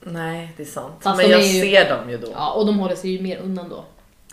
Nej 0.00 0.52
det 0.56 0.62
är 0.62 0.66
sant. 0.66 0.94
Fast 1.00 1.22
men 1.22 1.30
jag 1.30 1.42
ju- 1.42 1.60
ser 1.62 1.88
dem 1.90 2.10
ju 2.10 2.18
då. 2.18 2.28
Ja, 2.34 2.52
och 2.52 2.66
de 2.66 2.78
håller 2.78 2.94
sig 2.96 3.10
ju 3.10 3.20
mer 3.22 3.36
undan 3.38 3.68
då. 3.68 3.84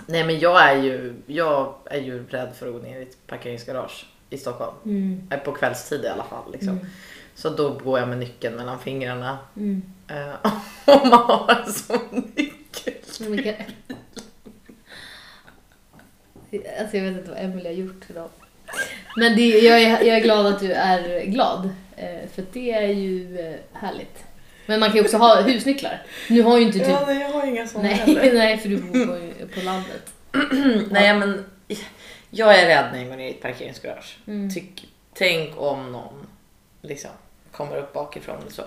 Nej 0.07 0.23
men 0.23 0.39
jag 0.39 0.63
är 0.69 0.83
ju, 0.83 1.13
jag 1.27 1.73
är 1.85 1.99
ju 2.01 2.27
rädd 2.27 2.55
för 2.55 2.67
att 2.67 2.73
gå 2.73 2.79
ner 2.79 2.99
i 2.99 3.01
ett 3.01 3.27
parkeringsgarage 3.27 4.05
i 4.29 4.37
Stockholm. 4.37 4.75
Mm. 4.85 5.27
Eh, 5.31 5.39
På 5.39 5.51
kvällstid 5.51 6.03
i 6.05 6.07
alla 6.07 6.23
fall. 6.23 6.51
Liksom. 6.51 6.69
Mm. 6.69 6.85
Så 7.35 7.49
då 7.49 7.69
går 7.69 7.99
jag 7.99 8.07
med 8.09 8.17
nyckeln 8.17 8.55
mellan 8.55 8.79
fingrarna. 8.79 9.37
Mm. 9.57 9.81
Eh, 10.07 10.35
om 11.01 11.09
man 11.09 11.19
har 11.21 11.61
en 11.65 11.73
sån 11.73 12.31
nyckel. 12.35 12.93
Vilka- 13.19 13.55
Alltså 16.79 16.97
jag 16.97 17.03
vet 17.03 17.17
inte 17.17 17.29
vad 17.31 17.39
Emelie 17.39 17.67
har 17.67 17.73
gjort 17.73 18.09
idag. 18.09 18.29
Men 19.17 19.35
det, 19.35 19.47
jag, 19.49 19.81
är, 19.81 19.89
jag 19.89 20.17
är 20.17 20.23
glad 20.23 20.45
att 20.45 20.59
du 20.59 20.73
är 20.73 21.25
glad. 21.25 21.69
eh, 21.95 22.29
För 22.33 22.43
det 22.53 22.71
är 22.71 22.87
ju 22.87 23.37
härligt. 23.73 24.23
Men 24.65 24.79
man 24.79 24.89
kan 24.89 24.97
ju 24.97 25.03
också 25.03 25.17
ha 25.17 25.41
husnycklar. 25.41 26.03
Nu 26.29 26.41
har 26.41 26.57
ju 26.57 26.63
inte 26.63 26.79
typ... 26.79 26.87
Ja, 26.87 27.03
nej, 27.07 27.19
jag 27.19 27.29
har 27.29 27.47
inga 27.47 27.67
såna 27.67 27.83
nej, 27.83 27.93
heller. 27.93 28.33
nej, 28.37 28.57
för 28.57 28.69
du 28.69 28.77
bor 28.77 29.05
på, 29.05 29.47
på 29.55 29.61
landet. 29.65 30.13
Nej 30.91 31.13
men 31.19 31.45
jag 32.29 32.59
är 32.59 32.67
rädd 32.67 32.85
när 32.91 32.99
jag 32.99 33.07
går 33.09 33.15
ner 33.17 33.27
i 33.27 33.29
ett 33.29 33.41
parkeringsgarage. 33.41 34.17
Mm. 34.27 34.53
Tyck, 34.53 34.87
tänk 35.13 35.61
om 35.61 35.91
någon 35.91 36.27
liksom 36.81 37.11
kommer 37.51 37.77
upp 37.77 37.93
bakifrån 37.93 38.37
eller 38.41 38.51
så. 38.51 38.63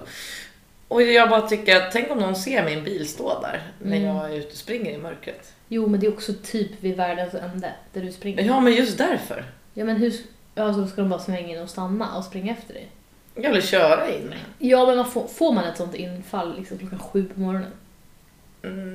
Och 0.89 1.03
jag 1.03 1.31
bara 1.31 1.49
tycker 1.49 1.77
att 1.77 1.93
tänk 1.93 2.11
om 2.11 2.19
någon 2.19 2.37
ser 2.37 2.65
min 2.65 2.85
bil 2.85 3.09
stå 3.09 3.41
där 3.41 3.63
när 3.83 3.97
Mm. 3.97 4.09
jag 4.17 4.31
är 4.33 4.37
ute 4.37 4.49
och 4.49 4.55
springer 4.55 4.93
i 4.93 4.99
mörkret. 4.99 5.53
Jo, 5.69 5.87
men 5.87 6.01
det 6.01 6.07
är 6.07 6.13
också 6.13 6.33
typ 6.45 6.71
vid 6.81 6.97
världens 6.97 7.35
ände, 7.35 7.73
där 7.93 8.03
du 8.03 8.13
springer. 8.13 8.43
Ja 8.43 8.61
men 8.61 8.73
just 8.73 8.99
därför. 8.99 9.45
Ja, 9.75 9.85
men 9.85 9.97
hur... 9.97 10.13
Ja, 10.55 10.75
så 10.75 10.87
ska 10.87 11.01
de 11.01 11.11
bara 11.11 11.21
svänga 11.21 11.49
in 11.49 11.63
och 11.63 11.71
stanna 11.71 12.17
och 12.17 12.25
springa 12.25 12.53
efter 12.53 12.75
dig. 12.75 12.89
Jag 13.43 13.53
vill 13.53 13.63
köra 13.63 14.11
in. 14.15 14.35
Ja, 14.59 14.87
men 14.87 14.97
vad 14.97 15.13
får, 15.13 15.27
får 15.27 15.53
man 15.53 15.65
ett 15.65 15.77
sånt 15.77 15.95
infall 15.95 16.57
liksom 16.59 16.79
klockan 16.79 16.99
sju 16.99 17.25
på 17.35 17.41
morgonen? 17.41 17.71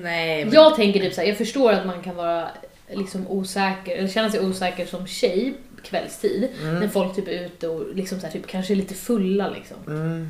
Nej 0.04 0.46
men... 0.46 0.54
Jag 0.54 0.76
tänker 0.76 1.00
typ 1.00 1.14
så 1.14 1.22
här, 1.22 1.28
jag 1.28 1.38
förstår 1.38 1.72
att 1.72 1.86
man 1.86 2.02
kan 2.02 2.16
vara 2.16 2.48
liksom 2.90 3.28
osäker, 3.28 3.98
eller 3.98 4.08
känna 4.08 4.30
sig 4.30 4.40
osäker 4.46 4.86
som 4.86 5.08
tjej 5.08 5.54
kvällstid. 5.84 6.50
Mm. 6.62 6.80
När 6.80 6.88
folk 6.88 7.16
typ 7.16 7.28
är 7.28 7.46
ute 7.46 7.68
och 7.68 7.96
liksom 7.96 8.20
så 8.20 8.26
här, 8.26 8.34
typ, 8.34 8.48
kanske 8.48 8.74
är 8.74 8.76
lite 8.76 8.94
fulla 8.94 9.50
liksom. 9.50 9.78
Mm. 9.88 10.30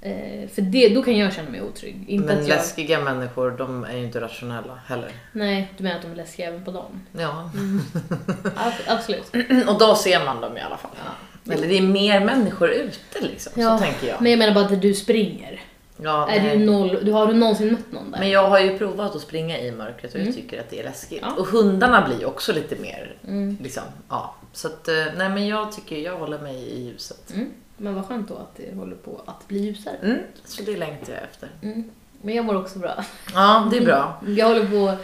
Eh, 0.00 0.48
för 0.48 0.62
det, 0.62 0.88
då 0.88 1.02
kan 1.02 1.18
jag 1.18 1.34
känna 1.34 1.50
mig 1.50 1.62
otrygg. 1.62 2.04
Inte 2.08 2.26
Men 2.26 2.38
att 2.38 2.48
jag... 2.48 2.56
läskiga 2.56 3.00
människor 3.00 3.50
de 3.50 3.84
är 3.84 3.96
ju 3.96 4.04
inte 4.04 4.20
rationella 4.20 4.80
heller. 4.86 5.12
Nej, 5.32 5.72
du 5.76 5.84
menar 5.84 5.96
att 5.96 6.02
de 6.02 6.10
är 6.10 6.16
läskiga 6.16 6.48
även 6.48 6.64
på 6.64 6.70
dagen? 6.70 7.00
Ja. 7.12 7.50
Mm. 7.54 7.80
Ab- 8.56 8.84
absolut. 8.86 9.32
Och 9.68 9.78
då 9.78 9.94
ser 9.94 10.24
man 10.24 10.40
dem 10.40 10.56
i 10.56 10.60
alla 10.60 10.76
fall. 10.76 10.90
Ja. 11.04 11.33
Eller 11.50 11.68
det 11.68 11.78
är 11.78 11.82
mer 11.82 12.20
människor 12.24 12.70
ute 12.70 13.20
liksom. 13.20 13.52
Ja, 13.62 13.78
Så 13.78 13.84
tänker 13.84 14.06
jag. 14.08 14.20
Men 14.22 14.30
jag 14.32 14.38
menar 14.38 14.54
bara 14.54 14.64
att 14.64 14.82
du 14.82 14.94
springer. 14.94 15.60
Ja, 16.02 16.28
är 16.30 16.42
nej. 16.42 16.58
ju 16.58 16.64
noll, 16.66 16.98
du, 17.04 17.12
har 17.12 17.26
du 17.26 17.34
någonsin 17.34 17.72
mött 17.72 17.92
någon 17.92 18.10
där? 18.10 18.18
Men 18.18 18.30
jag 18.30 18.48
har 18.48 18.58
ju 18.60 18.78
provat 18.78 19.16
att 19.16 19.22
springa 19.22 19.58
i 19.58 19.70
mörkret 19.72 20.12
och 20.14 20.20
jag 20.20 20.22
Mm. 20.26 20.34
tycker 20.34 20.60
att 20.60 20.70
det 20.70 20.80
är 20.80 20.84
läskigt. 20.84 21.18
Ja. 21.22 21.32
Och 21.38 21.46
hundarna 21.46 22.06
blir 22.08 22.18
ju 22.18 22.24
också 22.24 22.52
lite 22.52 22.76
mer 22.76 23.14
Mm. 23.28 23.56
liksom, 23.62 23.82
ja. 24.08 24.34
Så 24.52 24.68
att, 24.68 24.88
eh, 24.88 24.94
nej 25.16 25.28
men 25.28 25.46
jag 25.46 25.72
tycker 25.72 25.96
jag 25.96 26.16
håller 26.18 26.38
mig 26.38 26.56
i 26.56 26.84
ljuset. 26.84 27.32
Mm. 27.34 27.48
Men 27.76 27.94
vad 27.94 28.06
skönt 28.08 28.28
då 28.28 28.34
att 28.34 28.56
det 28.56 28.74
håller 28.76 28.96
på 28.96 29.20
att 29.26 29.48
bli 29.48 29.58
ljusare. 29.58 29.94
Mm, 30.02 30.18
så 30.44 30.62
det 30.62 30.76
längtar 30.76 31.12
jag 31.12 31.22
efter. 31.22 31.48
Mm. 31.62 31.90
Men 32.22 32.34
jag 32.34 32.44
mår 32.44 32.56
också 32.56 32.78
bra. 32.78 33.04
Ja, 33.34 33.68
det 33.70 33.76
är 33.76 33.84
bra. 33.84 34.20
Jag 34.26 34.46
håller 34.48 34.66
på 34.66 34.96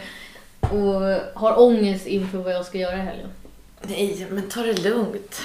och 0.75 1.01
har 1.41 1.59
ångest 1.61 2.07
inför 2.07 2.37
vad 2.37 2.53
jag 2.53 2.65
ska 2.65 2.77
göra 2.77 2.95
i 2.97 2.99
helgen. 3.01 3.29
Nej, 3.81 4.27
men 4.31 4.49
ta 4.49 4.61
det 4.61 4.83
lugnt. 4.83 5.41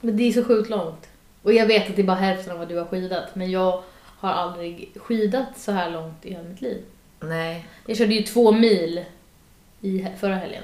Men 0.00 0.16
det 0.16 0.28
är 0.28 0.32
så 0.32 0.44
sjukt 0.44 0.70
långt. 0.70 1.08
Och 1.42 1.52
jag 1.52 1.66
vet 1.66 1.90
att 1.90 1.96
det 1.96 2.02
är 2.02 2.06
bara 2.06 2.16
hälften 2.16 2.52
av 2.52 2.58
vad 2.58 2.68
du 2.68 2.78
har 2.78 2.84
skidat. 2.84 3.34
Men 3.34 3.50
jag 3.50 3.82
har 4.18 4.30
aldrig 4.30 4.92
skidat 4.96 5.58
så 5.58 5.72
här 5.72 5.90
långt 5.90 6.26
i 6.26 6.30
hela 6.30 6.42
mitt 6.42 6.60
liv. 6.60 6.82
Nej. 7.20 7.66
Jag 7.86 7.96
körde 7.96 8.14
ju 8.14 8.22
två 8.22 8.52
mil 8.52 9.04
i 9.80 10.06
förra 10.20 10.34
helgen. 10.34 10.62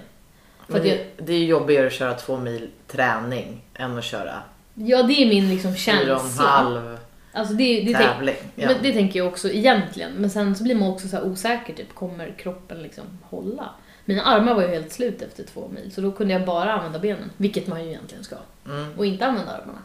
För 0.69 0.79
att 0.81 0.87
jag, 0.87 0.97
det, 0.97 1.25
det 1.25 1.33
är 1.33 1.39
ju 1.39 1.47
jobbigare 1.47 1.87
att 1.87 1.93
köra 1.93 2.15
två 2.15 2.37
mil 2.37 2.69
träning 2.87 3.63
än 3.75 3.99
att 3.99 4.05
köra 4.05 4.43
ja, 4.77 5.03
det 5.03 5.23
är 5.23 5.27
min 5.29 5.51
liksom 5.51 5.75
fyra 5.75 5.95
och 5.95 6.09
en 6.09 6.19
känsla. 6.19 6.45
halv 6.45 6.99
Alltså 7.33 7.55
det, 7.55 7.81
det, 7.81 7.93
tänk, 7.95 8.11
tävling. 8.11 8.37
Ja. 8.55 8.67
men 8.67 8.77
det 8.83 8.93
tänker 8.93 9.19
jag 9.19 9.29
också 9.29 9.51
egentligen. 9.51 10.13
Men 10.13 10.31
sen 10.31 10.57
så 10.57 10.65
blir 10.65 10.75
man 10.75 10.89
också 10.89 11.09
så 11.09 11.23
osäker. 11.23 11.75
Typ, 11.75 11.95
kommer 11.95 12.35
kroppen 12.39 12.83
liksom 12.83 13.05
hålla? 13.23 13.71
Mina 14.09 14.23
armar 14.23 14.55
var 14.55 14.63
ju 14.63 14.69
helt 14.69 14.93
slut 14.93 15.23
efter 15.23 15.45
två 15.45 15.69
mil. 15.75 15.93
Så 15.93 16.01
då 16.01 16.13
kunde 16.13 16.35
jag 16.35 16.45
bara 16.47 16.73
använda 16.73 16.99
benen. 16.99 17.31
Vilket 17.37 17.67
man 17.67 17.85
ju 17.85 17.89
egentligen 17.91 18.25
ska. 18.25 18.37
Mm. 18.67 18.93
Och 18.99 19.07
inte 19.07 19.27
använda 19.27 19.53
armarna. 19.53 19.79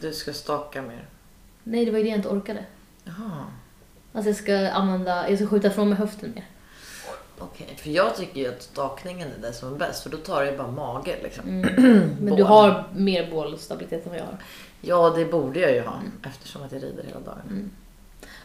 Du 0.00 0.12
ska 0.12 0.32
staka 0.32 0.82
mer. 0.82 1.04
Nej, 1.64 1.84
det 1.84 1.90
var 1.90 1.98
ju 1.98 2.04
det 2.04 2.10
jag 2.10 2.18
inte 2.18 2.28
orkade. 2.28 2.64
Jaha. 3.04 3.44
Alltså 4.12 4.28
jag 4.30 4.36
ska 4.36 4.70
använda, 4.70 5.30
jag 5.30 5.38
ska 5.38 5.48
skjuta 5.48 5.70
från 5.70 5.88
mig 5.88 5.98
höften 5.98 6.32
mer. 6.34 6.44
Okej, 7.38 7.74
för 7.76 7.90
jag 7.90 8.16
tycker 8.16 8.40
ju 8.40 8.48
att 8.48 8.62
stakningen 8.62 9.28
är 9.38 9.42
det 9.42 9.52
som 9.52 9.74
är 9.74 9.78
bäst 9.78 10.02
för 10.02 10.10
då 10.10 10.16
tar 10.16 10.44
det 10.44 10.50
ju 10.50 10.56
bara 10.58 10.70
mage 10.70 11.16
liksom. 11.22 11.60
Men 12.20 12.36
du 12.36 12.42
har 12.42 12.84
mer 12.96 13.30
bålstabilitet 13.30 14.04
än 14.06 14.10
vad 14.10 14.18
jag 14.20 14.24
har. 14.24 14.36
Ja, 14.80 15.10
det 15.16 15.24
borde 15.24 15.60
jag 15.60 15.72
ju 15.72 15.80
ha 15.80 15.94
Mm. 15.94 16.12
eftersom 16.22 16.62
att 16.62 16.72
jag 16.72 16.82
rider 16.82 17.04
hela 17.08 17.20
dagen. 17.20 17.70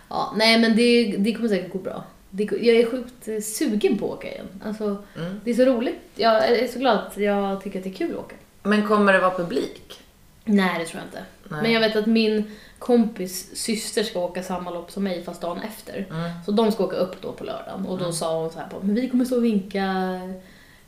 Ja, 0.10 0.34
nej 0.36 0.60
men 0.60 0.75
det, 0.75 1.15
det 1.17 1.34
kommer 1.34 1.50
säkert 1.50 1.72
gå 1.72 1.79
bra. 1.79 2.03
Det, 2.31 2.43
jag 2.43 2.75
är 2.75 2.91
sjukt 2.91 3.27
eh, 3.27 3.39
sugen 3.39 3.97
på 3.97 4.05
att 4.05 4.17
åka 4.17 4.31
igen. 4.31 4.47
Alltså, 4.65 4.97
Mm. 5.17 5.39
det 5.43 5.51
är 5.51 5.55
så 5.55 5.65
roligt. 5.65 6.00
Jag 6.15 6.45
är 6.50 6.67
så 6.67 6.79
glad 6.79 6.97
att 6.97 7.17
jag 7.17 7.63
tycker 7.63 7.77
att 7.79 7.83
det 7.83 7.89
är 7.89 7.93
kul 7.93 8.11
att 8.11 8.17
åka. 8.19 8.35
Men 8.63 8.88
kommer 8.88 9.13
det 9.13 9.19
vara 9.19 9.38
publik? 9.38 10.00
Nej, 10.45 10.79
det 10.79 10.85
tror 10.85 11.01
jag 11.01 11.07
inte. 11.07 11.25
Nej. 11.50 11.61
Men 11.61 11.71
jag 11.71 11.79
vet 11.81 11.95
att 11.95 12.05
min 12.05 12.51
kompis 12.79 13.55
syster 13.55 14.03
ska 14.03 14.19
åka 14.19 14.43
samma 14.43 14.71
lopp 14.71 14.91
som 14.91 15.03
mig 15.03 15.23
fast 15.23 15.41
dagen 15.41 15.59
efter. 15.61 16.05
Mm. 16.09 16.31
Så 16.45 16.51
de 16.51 16.71
ska 16.71 16.83
åka 16.83 16.95
upp 16.95 17.21
då 17.21 17.31
på 17.31 17.43
lördagen 17.43 17.85
och 17.85 17.97
då 17.97 18.03
Mm. 18.03 18.13
sa 18.13 18.41
hon 18.41 18.51
så 18.51 18.59
här 18.59 18.67
på, 18.67 18.79
men 18.81 18.95
vi 18.95 19.09
kommer 19.09 19.25
stå 19.25 19.35
och 19.35 19.45
vinka. 19.45 19.85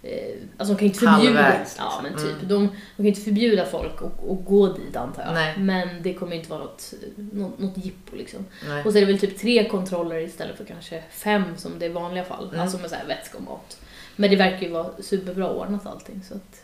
Eh, 0.03 0.35
alltså 0.57 0.73
de 0.73 0.79
kan 0.79 0.87
inte 0.87 0.99
förbjuda, 0.99 1.41
Halvvägs, 1.41 1.75
ja, 1.79 1.99
men 2.03 2.11
liksom. 2.11 2.29
typ, 2.29 2.37
Mm. 2.37 2.47
de, 2.49 2.67
de 2.67 2.97
kan 2.97 3.05
inte 3.05 3.21
förbjuda 3.21 3.65
folk 3.65 4.01
att, 4.01 4.29
att 4.29 4.45
gå 4.45 4.67
dit 4.73 4.95
antar 4.95 5.23
jag. 5.23 5.33
Nej. 5.33 5.57
Men 5.57 5.87
det 6.03 6.13
kommer 6.13 6.35
inte 6.35 6.49
vara 6.49 6.59
något, 6.59 6.93
något, 7.15 7.59
något 7.59 7.77
jippo 7.85 8.15
liksom. 8.15 8.45
Nej. 8.67 8.83
Och 8.85 8.91
så 8.91 8.97
är 8.97 9.01
det 9.01 9.07
väl 9.07 9.19
typ 9.19 9.37
tre 9.39 9.69
kontroller 9.69 10.19
istället 10.19 10.57
för 10.57 10.65
kanske 10.65 11.03
fem 11.11 11.43
som 11.57 11.79
det 11.79 11.85
är 11.85 11.89
i 11.89 11.93
vanliga 11.93 12.23
fall. 12.23 12.47
Mm. 12.49 12.59
Alltså 12.59 12.77
med 12.77 12.89
så 12.89 12.95
här 12.95 13.05
vätska 13.07 13.37
och 13.37 13.43
mat. 13.43 13.77
Men 14.15 14.29
det 14.29 14.35
verkar 14.35 14.61
ju 14.67 14.69
vara 14.69 14.89
superbra 14.99 15.49
ordnat 15.49 15.85
allting 15.85 16.21
så 16.29 16.33
att 16.35 16.62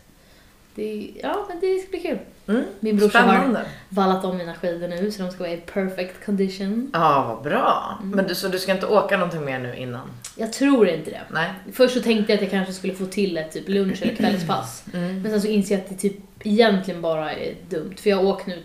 det, 0.76 1.12
ja 1.24 1.46
men 1.50 1.60
det 1.60 1.80
ska 1.80 1.90
bli 1.90 2.00
kul. 2.00 2.18
Mm. 2.48 2.64
Min 2.80 2.98
brorsa 2.98 3.20
har 3.20 3.34
Spännande. 3.36 3.66
vallat 3.90 4.26
om 4.26 4.38
mina 4.38 4.54
skidor 4.56 4.88
nu 4.88 5.12
så 5.12 5.22
de 5.22 5.32
ska 5.32 5.40
vara 5.44 5.52
i 5.54 5.58
perfect 5.58 6.26
condition. 6.26 6.90
Ja, 6.94 7.26
vad 7.36 7.44
bra. 7.52 7.98
Mm. 8.02 8.16
Men 8.16 8.28
du, 8.28 8.36
så 8.36 8.48
du 8.48 8.60
ska 8.60 8.72
inte 8.72 8.86
åka 8.88 9.18
någonting 9.18 9.46
mer 9.46 9.60
nu 9.60 9.76
innan? 9.76 10.10
Jag 10.36 10.54
tror 10.54 10.88
inte 10.88 11.10
det. 11.12 11.22
Nej. 11.32 11.54
Först 11.74 11.94
så 11.94 12.02
tänkte 12.02 12.32
jag 12.34 12.38
att 12.38 12.42
jag 12.42 12.52
kanske 12.52 12.74
skulle 12.74 12.94
få 12.94 13.06
till 13.06 13.38
ett 13.38 13.52
typ 13.52 13.70
lunch 13.70 14.02
eller 14.02 14.16
kvällspass. 14.16 14.84
Mm. 14.94 15.22
Men 15.22 15.32
sen 15.32 15.42
så 15.42 15.48
inser 15.48 15.76
jag 15.76 15.84
att 15.84 15.90
det 15.90 15.96
typ 15.96 16.18
egentligen 16.44 17.02
bara 17.02 17.34
är 17.34 17.56
dumt. 17.70 17.94
För 17.98 18.10
jag 18.10 18.26
åkte 18.26 18.50
nu, 18.50 18.64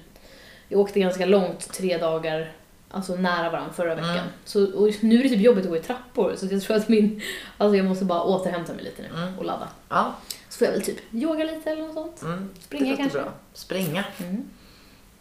jag 0.68 0.80
åkte 0.80 1.00
ganska 1.00 1.26
långt, 1.26 1.72
tre 1.72 1.98
dagar, 1.98 2.52
alltså 2.90 3.14
nära 3.16 3.50
varandra 3.50 3.72
förra 3.72 3.94
veckan. 3.94 4.10
Mm. 4.10 4.24
Så, 4.44 4.64
och 4.78 4.90
nu 5.00 5.18
är 5.18 5.22
det 5.22 5.28
typ 5.28 5.40
jobbigt 5.40 5.64
att 5.64 5.70
gå 5.70 5.76
i 5.76 5.80
trappor 5.80 6.32
så 6.36 6.46
jag 6.50 6.62
tror 6.62 6.76
att 6.76 6.88
min, 6.88 7.20
alltså 7.58 7.76
jag 7.76 7.86
måste 7.86 8.04
bara 8.04 8.22
återhämta 8.22 8.72
mig 8.72 8.84
lite 8.84 9.02
nu 9.02 9.08
Mm. 9.22 9.38
och 9.38 9.44
ladda. 9.44 9.68
Ja. 9.88 10.14
Så 10.54 10.58
får 10.58 10.66
jag 10.66 10.72
väl 10.72 10.82
typ 10.82 10.98
yoga 11.14 11.44
lite 11.44 11.70
eller 11.70 11.82
något 11.82 11.94
sånt. 11.94 12.22
Mm. 12.22 12.50
Springa 12.60 12.96
kanske. 12.96 13.18
Bra. 13.18 13.32
Springa. 13.54 14.04
Mm. 14.18 14.44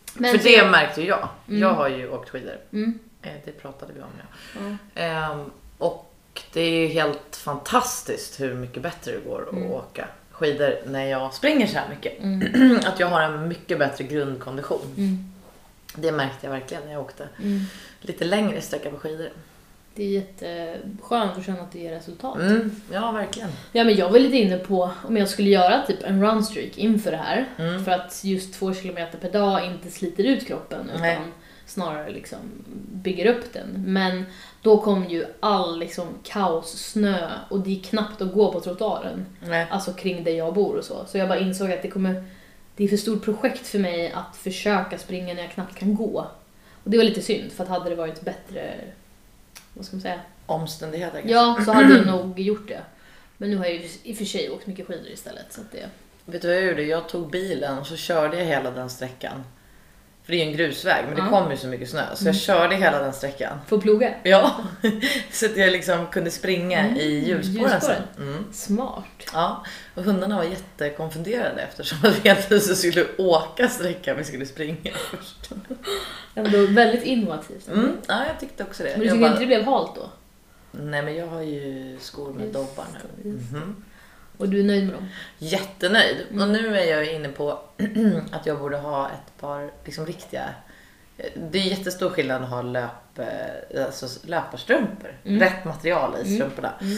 För 0.06 0.38
så- 0.38 0.44
det 0.44 0.66
märkte 0.72 1.02
ju 1.02 1.08
jag. 1.08 1.30
Mm. 1.48 1.62
Jag 1.62 1.74
har 1.74 1.90
ju 1.90 2.10
åkt 2.10 2.30
skidor. 2.30 2.58
Mm. 2.74 3.00
Eh, 3.22 3.32
Det 3.46 3.52
pratade 3.52 3.94
vi 3.94 4.02
om 4.02 4.08
ja. 4.18 5.02
Ehm, 5.02 5.52
och 5.78 6.12
det 6.54 6.62
är 6.62 6.70
ju 6.70 6.88
helt 6.88 7.36
fantastiskt 7.36 8.40
hur 8.40 8.54
mycket 8.54 8.84
bättre 8.84 9.12
det 9.12 9.30
går 9.30 9.42
att 9.48 9.54
Mm. 9.54 9.72
åka 9.72 10.08
skidor 10.32 10.76
när 10.88 11.06
jag 11.06 11.34
springer 11.34 11.68
så 11.68 11.78
här 11.78 11.90
mycket. 11.90 12.20
Mm. 12.20 12.80
Att 12.86 13.00
jag 13.00 13.08
har 13.08 13.22
en 13.22 13.48
mycket 13.48 13.80
bättre 13.80 14.04
grundkondition. 14.04 14.82
Det 15.96 16.12
märkte 16.12 16.46
jag 16.46 16.52
verkligen 16.52 16.84
när 16.86 16.92
jag 16.94 17.02
åkte 17.02 17.28
lite 18.02 18.26
längre 18.26 18.62
sträcka 18.62 18.92
på 18.92 18.98
skidor. 18.98 19.30
Det 19.96 20.04
är 20.04 20.10
jätteskönt 20.10 21.38
att 21.38 21.46
känna 21.46 21.62
att 21.62 21.72
det 21.72 21.80
ger 21.80 21.92
resultat. 21.92 22.36
Mm, 22.36 22.72
ja, 22.92 23.12
verkligen. 23.12 23.50
Ja, 23.72 23.84
men 23.84 23.96
jag 23.96 24.10
var 24.10 24.20
lite 24.20 24.38
inne 24.38 24.58
på 24.58 24.92
om 25.08 25.18
jag 25.18 25.30
skulle 25.30 25.50
göra 25.50 25.86
typ 25.86 26.04
en 26.04 26.22
runstreak 26.26 26.78
inför 26.78 27.12
det 27.12 27.18
här. 27.18 27.46
Mm. 27.58 27.86
För 27.86 27.92
att 27.92 28.24
just 28.24 28.54
två 28.54 28.74
kilometer 28.74 29.18
per 29.18 29.32
dag 29.32 29.66
inte 29.66 29.90
sliter 29.90 30.24
ut 30.24 30.48
kroppen 30.48 30.90
utan 30.90 31.02
Nej. 31.02 31.20
snarare 31.66 32.12
liksom 32.12 32.40
bygger 32.92 33.26
upp 33.26 33.54
den. 33.54 33.84
Men 33.86 34.26
då 34.62 34.78
kom 34.78 35.06
ju 35.10 35.26
all 35.40 35.80
liksom 35.80 36.08
kaos, 36.24 36.72
snö 36.72 37.30
och 37.50 37.60
det 37.60 37.80
är 37.80 37.84
knappt 37.84 38.22
att 38.22 38.34
gå 38.34 38.52
på 38.52 38.60
trottoaren. 38.60 39.26
Nej. 39.40 39.68
Alltså 39.70 39.94
kring 39.94 40.24
där 40.24 40.32
jag 40.32 40.54
bor 40.54 40.78
och 40.78 40.86
så. 40.86 41.06
Så 41.08 41.18
jag 41.18 41.28
bara 41.28 41.40
insåg 41.40 41.72
att 41.72 41.82
det 41.82 41.90
kommer 41.90 42.24
det 42.76 42.84
är 42.84 42.88
för 42.88 42.98
stort 42.98 43.24
projekt 43.24 43.68
för 43.68 43.80
mig 43.80 44.12
att 44.12 44.38
försöka 44.38 44.98
springa 44.98 45.34
när 45.34 45.42
jag 45.42 45.52
knappt 45.52 45.76
kan 45.76 45.96
gå. 45.96 46.28
Och 46.84 46.92
det 46.92 46.98
var 46.98 47.04
lite 47.04 47.22
synd 47.22 47.52
för 47.52 47.64
att 47.64 47.70
hade 47.70 47.90
det 47.90 47.96
varit 47.96 48.22
bättre, 48.22 48.76
vad 49.74 49.86
ska 49.86 49.96
man 49.96 50.02
säga? 50.02 50.20
Omständigheter 50.46 51.14
kanske. 51.22 51.32
Ja, 51.32 51.58
så 51.66 51.72
hade 51.72 51.98
jag 51.98 52.08
nog 52.08 52.40
gjort 52.40 52.68
det. 52.68 52.82
Men 53.38 53.50
nu 53.50 53.58
har 53.58 53.66
jag 53.66 53.74
ju 53.74 53.90
i 54.04 54.14
och 54.14 54.18
för 54.18 54.26
sig 54.26 54.50
åkt 54.50 54.68
mycket 54.68 54.88
skidor 54.88 55.08
istället. 55.08 55.46
Så 55.54 55.62
att 55.62 55.72
det... 55.72 55.90
Vet 56.26 56.42
du 56.42 56.48
vad 56.48 56.58
jag 56.58 56.66
gjorde? 56.66 56.84
Jag 56.84 57.10
tog 57.10 57.30
bilen 57.32 57.78
och 57.80 57.88
så 57.88 57.96
körde 57.96 58.38
jag 58.38 58.46
hela 58.46 58.72
den 58.72 58.90
sträckan. 58.90 59.44
För 60.24 60.32
det 60.32 60.42
är 60.42 60.46
ju 60.46 60.52
en 60.52 60.58
grusväg 60.58 61.06
men 61.08 61.16
det 61.16 61.30
kom 61.30 61.52
ju 61.52 61.58
så 61.58 61.68
mycket 61.68 61.90
snö 61.90 62.02
så 62.16 62.22
jag 62.26 62.30
Mm. 62.30 62.34
körde 62.40 62.76
hela 62.76 63.00
den 63.00 63.14
sträckan. 63.14 63.58
Får 63.68 63.82
ploga. 63.82 64.14
Ja, 64.24 64.56
så 65.32 65.46
att 65.46 65.58
jag 65.58 65.72
liksom 65.72 66.08
kunde 66.08 66.32
springa 66.32 66.80
Mm, 66.80 66.98
i 66.98 67.28
hjulspåren 67.28 67.82
sen. 67.82 68.02
Mm. 68.18 68.46
Smart. 68.54 69.04
Ja, 69.34 69.66
och 69.96 70.04
hundarna 70.04 70.38
var 70.38 70.44
jättekonfunderade 70.44 71.62
eftersom 71.62 71.98
att 72.04 72.16
vi 72.26 72.36
plötsligt 72.48 72.78
skulle 72.78 73.06
åka 73.18 73.70
sträckan 73.70 74.18
vi 74.18 74.24
skulle 74.24 74.46
springa 74.46 74.92
först. 75.12 75.52
Ändå 76.36 76.66
väldigt 76.68 77.04
innovativt. 77.04 77.68
Mm, 77.68 77.98
ja, 78.08 78.26
jag 78.28 78.40
tyckte 78.40 78.64
också 78.64 78.84
det. 78.84 78.90
Men 78.90 79.00
du 79.00 79.06
jag 79.06 79.14
tycker 79.16 79.28
inte 79.28 79.40
det 79.40 79.46
blev 79.46 79.64
halt 79.64 79.96
då? 79.96 80.10
Nej, 80.72 81.02
men 81.02 81.16
jag 81.16 81.28
har 81.28 81.42
ju 81.42 81.98
skor 82.00 82.34
med 82.34 82.48
dobbar 82.48 82.86
nu. 83.24 83.32
just 83.32 83.52
Mhm. 83.52 83.84
Och 84.38 84.50
du 84.50 84.60
är 84.60 84.64
nöjd 84.64 84.84
med 84.86 84.94
dem? 84.94 85.10
Jättenöjd. 85.38 86.18
Mm. 86.32 86.42
Och 86.42 86.48
nu 86.50 86.78
är 86.78 86.84
jag 86.86 87.14
inne 87.14 87.30
på 87.30 87.60
att 88.32 88.46
jag 88.46 88.60
borde 88.60 88.78
ha 88.78 89.08
ett 89.10 89.42
par 89.42 89.72
liksom 89.86 90.06
riktiga... 90.06 90.50
Det 91.52 91.58
är 91.58 91.64
jättestor 91.64 92.10
skillnad 92.10 92.44
att 92.44 92.50
ha 92.50 92.62
löp, 92.62 93.20
alltså 93.88 94.28
löparstrumpor. 94.28 95.16
Mm. 95.26 95.40
Rätt 95.40 95.66
material 95.66 96.16
i 96.18 96.22
Mm. 96.28 96.36
strumporna. 96.36 96.74
Mm. 96.82 96.98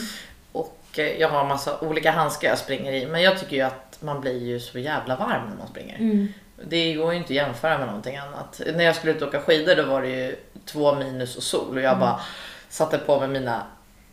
Och 0.52 0.78
eh, 0.96 1.20
jag 1.20 1.28
har 1.28 1.44
massa 1.44 1.80
olika 1.80 2.10
handskar 2.10 2.48
jag 2.48 2.58
springer 2.58 2.92
i. 2.92 3.06
Men 3.06 3.22
jag 3.22 3.38
tycker 3.40 3.56
ju 3.56 3.62
att 3.62 3.98
man 4.02 4.20
blir 4.20 4.44
ju 4.46 4.60
så 4.60 4.78
jävla 4.78 5.16
varm 5.16 5.48
när 5.50 5.56
man 5.56 5.68
springer. 5.68 6.28
Mm. 6.58 6.68
Det 6.70 6.94
går 6.94 7.12
ju 7.12 7.18
inte 7.18 7.26
att 7.26 7.36
jämföra 7.36 7.78
med 7.78 7.86
någonting 7.86 8.16
annat. 8.16 8.60
När 8.74 8.84
jag 8.84 8.96
skulle 8.96 9.12
ut 9.12 9.22
och 9.22 9.28
åka 9.28 9.40
skidor 9.40 9.74
då 9.76 9.82
var 9.82 10.02
det 10.02 10.08
ju 10.08 10.36
två 10.64 10.94
minus 10.94 11.36
och 11.36 11.42
sol 11.42 11.76
och 11.76 11.82
jag 11.82 11.92
Mm. 11.92 12.00
bara 12.00 12.20
satte 12.68 12.98
på 12.98 13.20
mig 13.20 13.28
mina 13.28 13.62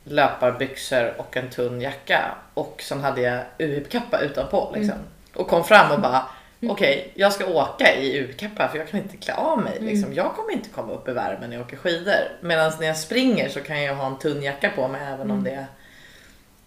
löparbyxor 0.03 1.13
och 1.17 1.37
en 1.37 1.49
tunn 1.49 1.81
jacka 1.81 2.21
och 2.53 2.81
sen 2.83 3.01
hade 3.03 3.21
jag 3.21 3.39
UHIP-kappa 3.59 4.19
utanpå 4.19 4.71
liksom. 4.75 4.95
Och 5.33 5.47
kom 5.47 5.63
fram 5.63 5.91
och 5.91 5.99
bara 6.01 6.25
Mm. 6.61 6.71
okej, 6.71 7.11
jag 7.15 7.33
ska 7.33 7.45
åka 7.45 7.95
i 7.95 8.19
UHIP-kappa 8.19 8.67
för 8.67 8.77
jag 8.77 8.87
kan 8.89 8.99
inte 8.99 9.17
klä 9.17 9.33
av 9.33 9.59
mig. 9.61 9.77
Mm. 9.77 9.89
Liksom. 9.93 10.13
Jag 10.13 10.33
kommer 10.35 10.51
inte 10.53 10.69
komma 10.69 10.93
upp 10.93 11.07
i 11.07 11.11
värmen 11.11 11.49
när 11.49 11.57
jag 11.57 11.65
åker 11.65 11.77
skidor. 11.77 12.13
Medan 12.41 12.71
när 12.79 12.87
jag 12.87 12.97
springer 12.97 13.49
så 13.49 13.59
kan 13.61 13.83
jag 13.83 13.95
ha 13.95 14.05
en 14.07 14.17
tunn 14.19 14.43
jacka 14.43 14.69
på 14.75 14.87
mig 14.87 15.01
även 15.07 15.31
om 15.31 15.39
Mm. 15.39 15.43
det 15.43 15.51
är 15.51 15.65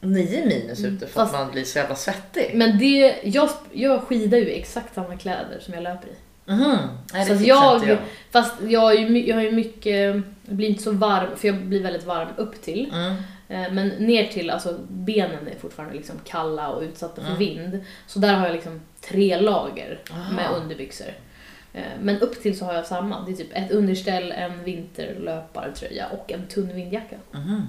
9 0.00 0.46
minus 0.46 0.78
Mm. 0.78 0.94
ute 0.96 1.06
för 1.06 1.12
Fast- 1.14 1.34
att 1.34 1.40
man 1.40 1.50
blir 1.52 1.64
så 1.64 1.78
jävla 1.78 1.94
svettig. 1.96 2.50
Men 2.54 2.78
det, 2.78 3.14
jag, 3.24 3.48
jag 3.72 4.02
skidar 4.02 4.38
ju 4.38 4.44
i 4.50 4.58
exakt 4.58 4.94
samma 4.94 5.16
kläder 5.16 5.58
som 5.60 5.74
jag 5.74 5.82
löper 5.82 6.08
i. 6.08 6.12
Mhm. 6.52 6.76
Nej, 7.12 7.26
Så 7.26 7.32
jag- 7.44 7.88
jag. 7.88 7.98
Fast 8.30 8.54
jag 8.62 8.72
jag 8.72 9.34
har 9.36 9.42
ju 9.42 9.50
mycket, 9.52 9.96
jag 10.46 10.56
blir 10.56 10.68
inte 10.68 10.82
så 10.82 10.90
varm, 10.92 11.36
för 11.36 11.48
jag 11.48 11.56
blir 11.56 11.82
väldigt 11.82 12.04
varm 12.04 12.28
upp 12.36 12.62
till. 12.62 12.92
Mm. 12.94 13.12
Eh, 13.48 13.72
Men 13.72 13.88
ner 13.88 14.26
till, 14.26 14.50
alltså 14.50 14.78
benen 14.88 15.48
är 15.48 15.58
fortfarande 15.60 15.94
liksom 15.94 16.16
kalla 16.24 16.68
och 16.68 16.82
utsatta 16.82 17.14
för 17.22 17.28
Mm. 17.28 17.38
vind. 17.38 17.84
Så 18.06 18.18
där 18.18 18.34
har 18.34 18.46
jag 18.46 18.54
liksom 18.54 18.80
tre 19.00 19.40
lager 19.40 19.98
Aha. 20.10 20.32
med 20.32 20.50
underbyxor. 20.62 21.06
Eh, 21.74 21.82
Men 22.00 22.20
upp 22.20 22.42
till 22.42 22.58
så 22.58 22.64
har 22.64 22.74
jag 22.74 22.86
samma. 22.86 23.20
Det 23.26 23.32
är 23.32 23.36
typ 23.36 23.50
ett 23.52 23.70
underställ, 23.70 24.32
en 24.32 24.64
vinterlöpartröja 24.64 26.06
och 26.08 26.32
en 26.32 26.46
tunn 26.46 26.74
vindjacka. 26.74 27.16
Mhm. 27.30 27.62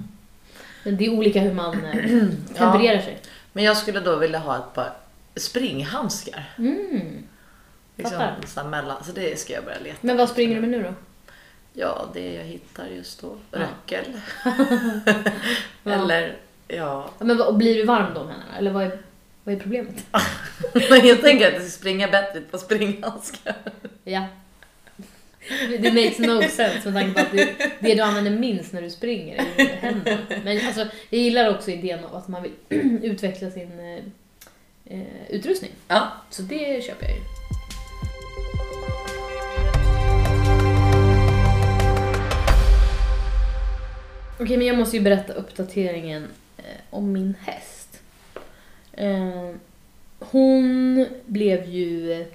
Men 0.88 0.96
det 0.96 1.06
är 1.06 1.10
olika 1.10 1.40
hur 1.40 1.54
man 1.54 1.84
eh, 1.84 1.94
tempererar 2.54 3.00
sig. 3.00 3.18
Men 3.52 3.64
jag 3.64 3.76
skulle 3.76 4.00
då 4.00 4.16
vilja 4.16 4.38
ha 4.38 4.56
ett 4.56 4.74
par 4.74 4.92
springhandskar. 5.36 6.44
Mm. 6.58 7.22
Liksom, 7.96 8.22
så, 8.46 8.64
mellan, 8.64 9.04
så 9.04 9.12
det 9.12 9.38
ska 9.38 9.52
jag 9.52 9.64
börja 9.64 9.78
leta. 9.78 9.98
Men 10.00 10.16
vad 10.16 10.28
springer 10.28 10.54
du 10.54 10.60
med 10.60 10.70
nu 10.70 10.82
då? 10.82 10.94
Ja, 11.72 12.08
det 12.14 12.34
jag 12.34 12.44
hittar 12.44 12.86
just 12.86 13.20
då. 13.20 13.36
Ja. 13.50 13.58
Röckel. 13.58 14.04
Ja. 15.82 15.92
Eller, 15.92 16.36
ja. 16.68 17.10
Ja, 17.18 17.24
Men 17.24 17.40
och 17.40 17.54
blir 17.54 17.74
du 17.74 17.84
varm 17.84 18.14
då 18.14 18.24
menar 18.24 18.44
du? 18.52 18.58
Eller 18.58 18.70
vad 18.70 18.84
är, 18.84 18.98
vad 19.44 19.54
är 19.54 19.60
problemet? 19.60 20.06
Jag 21.04 21.20
tänker 21.20 21.48
att 21.48 21.54
det 21.54 21.60
ska 21.60 21.78
springa 21.78 22.08
bättre 22.08 22.40
på 22.40 22.58
springhandskar. 22.58 23.54
Ja. 24.04 24.24
Det 25.80 25.92
makes 25.92 26.18
no 26.18 26.42
sense 26.42 26.90
med 26.90 26.94
tanke 26.94 27.12
på 27.14 27.20
att 27.20 27.32
det, 27.32 27.70
det 27.80 27.94
du 27.94 28.02
använder 28.02 28.30
minst 28.30 28.72
när 28.72 28.82
du 28.82 28.90
springer 28.90 29.36
är 29.36 29.64
ju 29.64 29.70
händerna. 29.70 30.18
Men 30.44 30.66
alltså, 30.66 30.86
jag 31.10 31.20
gillar 31.20 31.50
också 31.50 31.70
idén 31.70 32.04
av 32.04 32.16
att 32.16 32.28
man 32.28 32.42
vill 32.42 32.52
utveckla 33.02 33.50
sin 33.50 33.80
eh, 33.80 34.04
eh, 34.98 35.30
utrustning. 35.30 35.70
Ja. 35.88 36.12
Så 36.30 36.42
det 36.42 36.84
köper 36.84 37.06
jag 37.06 37.16
ju. 37.16 37.22
Okej, 44.40 44.56
men 44.56 44.66
jag 44.66 44.78
måste 44.78 44.96
ju 44.96 45.02
berätta 45.02 45.32
uppdateringen 45.32 46.28
eh, 46.56 46.64
om 46.90 47.12
min 47.12 47.34
häst. 47.40 48.00
Eh, 48.92 49.50
hon 50.18 51.06
blev 51.26 51.64
ju 51.64 52.26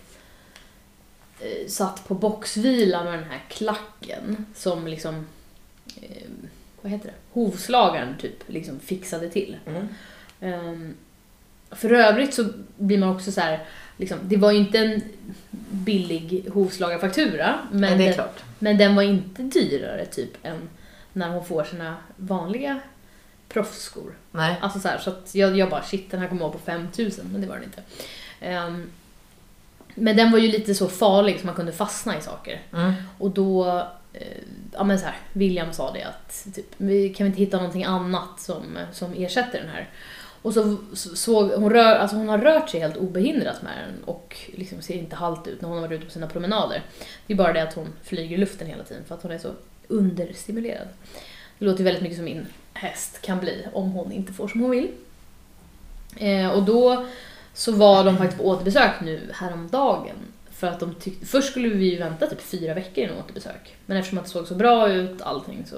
satt 1.67 2.07
på 2.07 2.13
boxvila 2.13 3.03
med 3.03 3.13
den 3.13 3.23
här 3.23 3.41
klacken 3.49 4.45
som 4.55 4.87
liksom, 4.87 5.27
eh, 6.01 6.27
vad 6.81 6.91
heter 6.91 7.05
det, 7.05 7.15
hovslagaren 7.39 8.15
typ 8.21 8.43
liksom 8.47 8.79
fixade 8.79 9.29
till. 9.29 9.57
Mm. 9.65 9.87
Ehm, 10.39 10.95
för 11.71 11.91
övrigt 11.91 12.33
så 12.33 12.45
blir 12.77 12.97
man 12.97 13.09
också 13.15 13.31
så 13.31 13.41
här, 13.41 13.63
liksom, 13.97 14.19
det 14.23 14.37
var 14.37 14.51
ju 14.51 14.57
inte 14.57 14.77
en 14.77 15.01
billig 15.69 16.49
hovslagarfaktura, 16.53 17.59
men, 17.71 18.01
är 18.01 18.17
den, 18.17 18.27
men 18.59 18.77
den 18.77 18.95
var 18.95 19.03
inte 19.03 19.41
dyrare 19.43 20.05
typ 20.05 20.45
än 20.45 20.69
när 21.13 21.29
hon 21.29 21.45
får 21.45 21.63
sina 21.63 21.97
vanliga 22.15 22.79
proffsskor. 23.49 24.13
Nej. 24.31 24.57
Alltså 24.61 24.79
så, 24.79 24.87
här, 24.87 24.97
så 24.97 25.09
att 25.09 25.35
jag, 25.35 25.57
jag 25.57 25.69
bara 25.69 25.83
shit 25.83 26.11
den 26.11 26.19
här 26.19 26.27
kommer 26.27 26.41
vara 26.41 26.51
på 26.51 26.59
5000 26.59 27.29
men 27.31 27.41
det 27.41 27.47
var 27.47 27.55
den 27.55 27.63
inte. 27.63 27.81
Ehm, 28.39 28.91
men 29.95 30.17
den 30.17 30.31
var 30.31 30.39
ju 30.39 30.47
lite 30.47 30.75
så 30.75 30.87
farlig 30.87 31.39
så 31.39 31.45
man 31.45 31.55
kunde 31.55 31.71
fastna 31.71 32.17
i 32.17 32.21
saker. 32.21 32.61
Mm. 32.73 32.93
Och 33.17 33.29
då, 33.31 33.77
eh, 34.13 34.37
ja 34.73 34.83
men 34.83 34.99
så 34.99 35.05
här, 35.05 35.15
William 35.33 35.73
sa 35.73 35.91
det 35.91 36.03
att 36.03 36.47
typ, 36.55 36.65
vi 36.77 37.09
kan 37.13 37.25
vi 37.25 37.29
inte 37.29 37.39
hitta 37.41 37.57
någonting 37.57 37.83
annat 37.83 38.39
som, 38.39 38.63
som 38.91 39.13
ersätter 39.13 39.59
den 39.59 39.69
här. 39.69 39.89
Och 40.41 40.53
så 40.53 40.77
så- 40.93 41.15
såg 41.15 41.51
hon, 41.51 41.69
rör, 41.69 41.95
alltså 41.95 42.15
hon 42.17 42.29
har 42.29 42.37
rört 42.37 42.69
sig 42.69 42.79
helt 42.79 42.97
obehindrat 42.97 43.61
med 43.61 43.71
den 43.77 44.03
och 44.03 44.37
liksom 44.55 44.81
ser 44.81 44.93
inte 44.93 45.15
halt 45.15 45.47
ut 45.47 45.61
när 45.61 45.69
hon 45.69 45.77
har 45.77 45.87
varit 45.87 45.97
ute 45.97 46.05
på 46.05 46.11
sina 46.11 46.27
promenader. 46.27 46.83
Det 47.27 47.33
är 47.33 47.37
bara 47.37 47.53
det 47.53 47.63
att 47.63 47.73
hon 47.73 47.87
flyger 48.03 48.35
i 48.35 48.39
luften 48.39 48.67
hela 48.67 48.83
tiden 48.83 49.03
för 49.07 49.15
att 49.15 49.23
hon 49.23 49.31
är 49.31 49.37
så 49.37 49.51
understimulerad. 49.87 50.87
Det 51.59 51.65
låter 51.65 51.83
väldigt 51.83 52.03
mycket 52.03 52.17
som 52.17 52.25
min 52.25 52.45
häst 52.73 53.21
kan 53.21 53.39
bli 53.39 53.65
om 53.73 53.91
hon 53.91 54.11
inte 54.11 54.33
får 54.33 54.47
som 54.47 54.61
hon 54.61 54.69
vill. 54.71 54.91
Eh, 56.17 56.49
och 56.49 56.63
då 56.63 57.05
så 57.53 57.71
var 57.71 58.03
de 58.03 58.17
faktiskt 58.17 58.41
på 58.41 58.47
återbesök 58.47 58.91
nu 59.01 59.29
häromdagen. 59.33 60.15
För 60.51 60.67
att 60.67 60.79
de 60.79 60.95
tyckte, 60.95 61.25
först 61.25 61.49
skulle 61.51 61.67
vi 61.69 61.91
ju 61.91 61.99
vänta 61.99 62.27
typ 62.27 62.41
fyra 62.41 62.73
veckor 62.73 63.03
innan 63.03 63.17
återbesök. 63.17 63.75
Men 63.85 63.97
eftersom 63.97 64.17
att 64.17 64.23
det 64.23 64.29
såg 64.29 64.47
så 64.47 64.55
bra 64.55 64.89
ut 64.89 65.21
allting 65.21 65.65
så, 65.69 65.75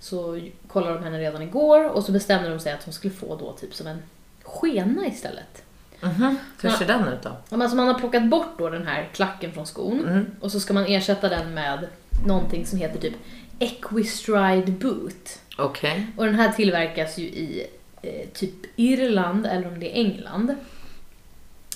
så 0.00 0.40
kollade 0.68 0.94
de 0.94 1.04
henne 1.04 1.18
redan 1.18 1.42
igår 1.42 1.88
och 1.88 2.04
så 2.04 2.12
bestämde 2.12 2.48
de 2.48 2.60
sig 2.60 2.72
att 2.72 2.84
hon 2.84 2.94
skulle 2.94 3.14
få 3.14 3.36
då 3.36 3.52
typ 3.52 3.74
som 3.74 3.86
en 3.86 3.98
skena 4.42 5.06
istället. 5.06 5.62
Mhm. 6.00 6.36
Hur 6.60 6.68
Ja. 6.70 6.76
ser 6.76 6.86
den 6.86 7.08
ut 7.08 7.22
då? 7.22 7.30
Ja, 7.48 7.62
Alltså 7.62 7.76
man 7.76 7.86
har 7.88 7.94
plockat 7.94 8.28
bort 8.28 8.58
då 8.58 8.68
den 8.70 8.86
här 8.86 9.08
klacken 9.12 9.52
från 9.52 9.66
skon 9.66 10.00
Mm. 10.08 10.26
och 10.40 10.52
så 10.52 10.60
ska 10.60 10.74
man 10.74 10.86
ersätta 10.86 11.28
den 11.28 11.54
med 11.54 11.86
någonting 12.26 12.66
som 12.66 12.78
heter 12.78 13.00
typ 13.00 13.14
Equistride 13.58 14.72
Boot. 14.72 15.38
Okej. 15.58 16.06
Och 16.16 16.24
den 16.24 16.34
här 16.34 16.52
tillverkas 16.52 17.18
ju 17.18 17.24
i 17.24 17.66
eh, 18.02 18.28
typ 18.34 18.54
Irland 18.76 19.46
eller 19.46 19.68
om 19.68 19.80
det 19.80 19.90
är 19.90 19.94
England. 20.04 20.54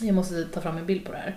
Jag 0.01 0.15
måste 0.15 0.45
ta 0.45 0.61
fram 0.61 0.79
en 0.79 0.87
bild 0.87 1.05
på 1.05 1.13
det 1.13 1.19
här. 1.19 1.37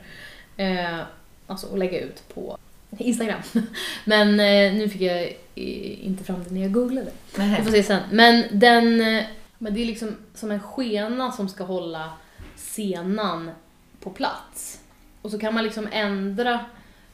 Eh, 0.58 1.06
alltså 1.48 1.68
och 1.68 1.78
lägga 1.78 2.00
ut 2.00 2.24
på 2.34 2.58
Instagram. 2.98 3.42
Men 4.06 4.30
eh, 4.30 4.74
nu 4.74 4.90
fick 4.90 5.02
jag 5.02 5.38
inte 5.56 6.24
fram 6.24 6.44
det 6.44 6.54
när 6.54 6.62
jag 6.62 6.72
googlade. 6.72 7.12
Vi 7.36 7.48
Nej. 7.48 7.64
får 7.64 7.72
se 7.72 7.84
sen. 7.84 8.02
Men 8.12 8.60
den, 8.60 9.02
eh, 9.02 9.24
men 9.58 9.74
det 9.74 9.82
är 9.82 9.86
liksom 9.86 10.16
som 10.36 10.52
en 10.52 10.60
skena 10.60 11.32
som 11.32 11.50
ska 11.50 11.64
hålla 11.64 12.14
senan 12.56 13.52
på 14.00 14.10
plats. 14.10 14.80
Och 15.22 15.32
så 15.32 15.40
kan 15.40 15.54
man 15.54 15.64
liksom 15.64 15.88
ändra 15.92 16.66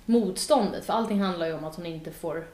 motståndet, 0.06 0.86
för 0.86 0.94
allting 0.94 1.22
handlar 1.22 1.48
ju 1.48 1.54
om 1.54 1.66
att 1.66 1.76
hon 1.76 1.86
inte 1.86 2.12
får 2.12 2.46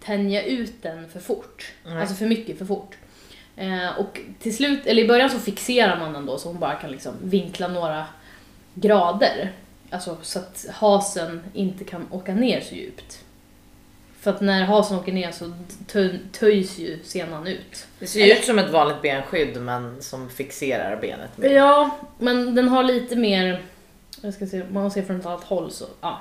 tänja 0.00 0.42
ut 0.42 0.82
den 0.82 1.08
för 1.08 1.20
fort. 1.20 1.72
Nej. 1.84 2.00
Alltså 2.00 2.14
för 2.14 2.26
mycket 2.26 2.58
för 2.58 2.64
fort. 2.64 2.96
Eh, 3.60 3.98
och 3.98 4.20
till 4.38 4.56
slut, 4.56 4.86
eller 4.86 5.02
i 5.04 5.08
början 5.08 5.30
så 5.30 5.38
fixerar 5.38 5.98
man 5.98 6.12
den 6.12 6.26
då 6.26 6.38
så 6.38 6.48
hon 6.48 6.58
bara 6.58 6.74
kan 6.74 6.90
liksom 6.90 7.12
vinkla 7.22 7.68
några 7.68 8.06
grader. 8.74 9.52
Alltså 9.90 10.16
så 10.22 10.38
att 10.38 10.66
hasen 10.72 11.42
inte 11.54 11.84
kan 11.84 12.06
åka 12.10 12.34
ner 12.34 12.60
så 12.60 12.74
djupt. 12.74 13.24
För 14.20 14.30
att 14.30 14.40
när 14.40 14.64
hasen 14.64 14.98
åker 14.98 15.12
ner 15.12 15.30
så 15.32 15.52
tö- 15.86 16.18
töjs 16.32 16.78
ju 16.78 16.98
senan 17.04 17.46
ut. 17.46 17.86
Det 17.98 18.06
ser 18.06 18.26
ju 18.26 18.32
ut 18.32 18.44
som 18.44 18.58
ett 18.58 18.70
vanligt 18.70 19.02
benskydd 19.02 19.60
men 19.60 20.02
som 20.02 20.28
fixerar 20.30 20.96
benet. 20.96 21.38
mer. 21.38 21.50
Ja, 21.50 21.90
men 22.18 22.54
den 22.54 22.68
har 22.68 22.82
lite 22.82 23.16
mer, 23.16 23.62
jag 24.22 24.34
ska 24.34 24.46
se, 24.46 24.62
man 24.72 24.90
ser 24.90 25.02
från 25.02 25.20
ett 25.20 25.26
annat 25.26 25.44
håll 25.44 25.70
så, 25.70 25.84
ja. 26.00 26.20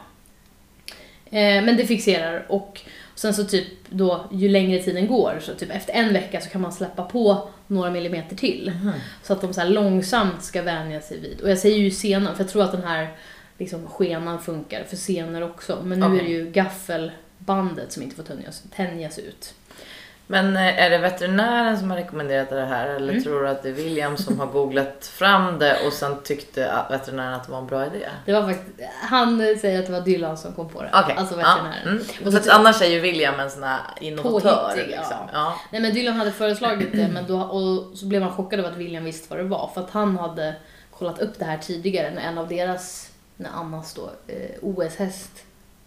Eh, 1.26 1.64
men 1.64 1.78
det 1.78 1.86
fixerar 1.86 2.46
och 2.50 2.82
sen 3.20 3.34
så 3.34 3.44
typ 3.44 3.68
då 3.90 4.26
ju 4.32 4.50
längre 4.50 4.84
tiden 4.84 5.08
går 5.08 5.40
så 5.42 5.54
typ 5.54 5.72
efter 5.72 5.94
en 5.94 6.14
vecka 6.14 6.42
så 6.42 6.50
kan 6.50 6.62
man 6.62 6.72
släppa 6.72 7.04
på 7.04 7.50
några 7.68 7.92
millimeter 7.92 8.36
till. 8.36 8.74
Mhm. 8.82 8.92
Så 9.24 9.34
att 9.34 9.42
de 9.42 9.54
så 9.54 9.64
långsamt 9.64 10.44
ska 10.44 10.62
vänja 10.62 11.02
sig 11.02 11.20
vid. 11.20 11.42
Och 11.42 11.50
jag 11.50 11.58
säger 11.58 11.78
ju 11.78 11.92
senan 11.92 12.36
för 12.36 12.44
jag 12.44 12.52
tror 12.52 12.64
att 12.64 12.72
den 12.72 12.84
här 12.84 13.10
liksom 13.58 13.88
skenan 13.88 14.42
funkar 14.42 14.84
för 14.84 14.96
senor 14.96 15.42
också. 15.42 15.82
Men 15.84 16.00
nu 16.00 16.06
Okej. 16.06 16.20
är 16.20 16.24
det 16.24 16.30
ju 16.30 16.52
gaffelbandet 16.52 17.92
som 17.92 18.04
inte 18.04 18.16
får 18.16 18.24
tänjas, 18.24 18.64
tänjas 18.76 19.20
ut. 19.20 19.54
Men 20.32 20.56
eh, 20.56 20.84
är 20.86 20.90
det 20.90 20.98
veterinären 20.98 21.80
som 21.80 21.90
har 21.92 21.98
rekommenderat 21.98 22.50
det 22.50 22.66
här 22.66 22.88
eller 22.88 23.12
Mm. 23.14 23.24
tror 23.24 23.42
du 23.44 23.50
att 23.50 23.64
det 23.64 23.70
är 23.70 23.74
William 23.74 24.18
som 24.18 24.40
har 24.40 24.48
googlat 24.48 25.06
fram 25.06 25.60
det 25.60 25.78
och 25.88 25.94
sen 25.94 26.16
tyckte 26.24 26.72
att 26.72 26.92
veterinären 26.92 27.34
att 27.34 27.46
det 27.46 27.52
var 27.52 27.60
en 27.60 27.68
bra 27.68 27.86
idé? 27.86 28.10
Det 28.26 28.34
var 28.34 28.44
faktiskt, 28.44 28.90
han 29.02 29.58
säger 29.62 29.80
att 29.80 29.86
det 29.86 29.92
var 29.92 30.02
Dylan 30.02 30.38
som 30.38 30.54
kom 30.54 30.70
på 30.70 30.82
det. 30.82 30.90
Okej. 31.04 31.16
Alltså 31.18 31.40
ja. 31.40 31.58
veterinären. 31.58 31.88
Mm. 31.88 32.26
Och 32.26 32.32
så 32.32 32.38
att 32.38 32.44
ty- 32.44 32.50
annars 32.50 32.82
är 32.82 32.86
ju 32.88 33.00
William 33.00 33.40
en 33.40 33.50
sån 33.52 33.64
här 33.64 33.80
innovatör. 34.02 34.64
Påhittig, 34.64 34.88
liksom. 34.88 35.18
ja. 35.20 35.30
Ja. 35.34 35.56
Nej 35.72 35.82
men 35.82 35.94
Dylan 35.94 36.16
hade 36.16 36.32
föreslagit 36.32 36.92
det 36.94 37.08
men 37.08 37.28
då, 37.28 37.42
och 37.42 37.98
så 37.98 38.06
blev 38.06 38.22
han 38.22 38.32
chockad 38.32 38.60
över 38.60 38.70
att 38.70 38.78
William 38.78 39.04
visste 39.04 39.30
vad 39.36 39.40
det 39.46 39.50
var. 39.50 39.70
För 39.74 39.82
att 39.82 39.90
han 39.90 40.18
hade 40.18 40.56
kollat 40.98 41.20
upp 41.20 41.40
det 41.40 41.46
här 41.46 41.58
tidigare 41.58 42.12
när 42.12 42.22
en 42.22 42.38
av 42.38 42.48
deras, 42.48 43.10
när 43.36 43.50
Annas 43.50 43.94
då, 43.94 44.10
eh, 44.28 44.36
OS-häst, 44.62 45.32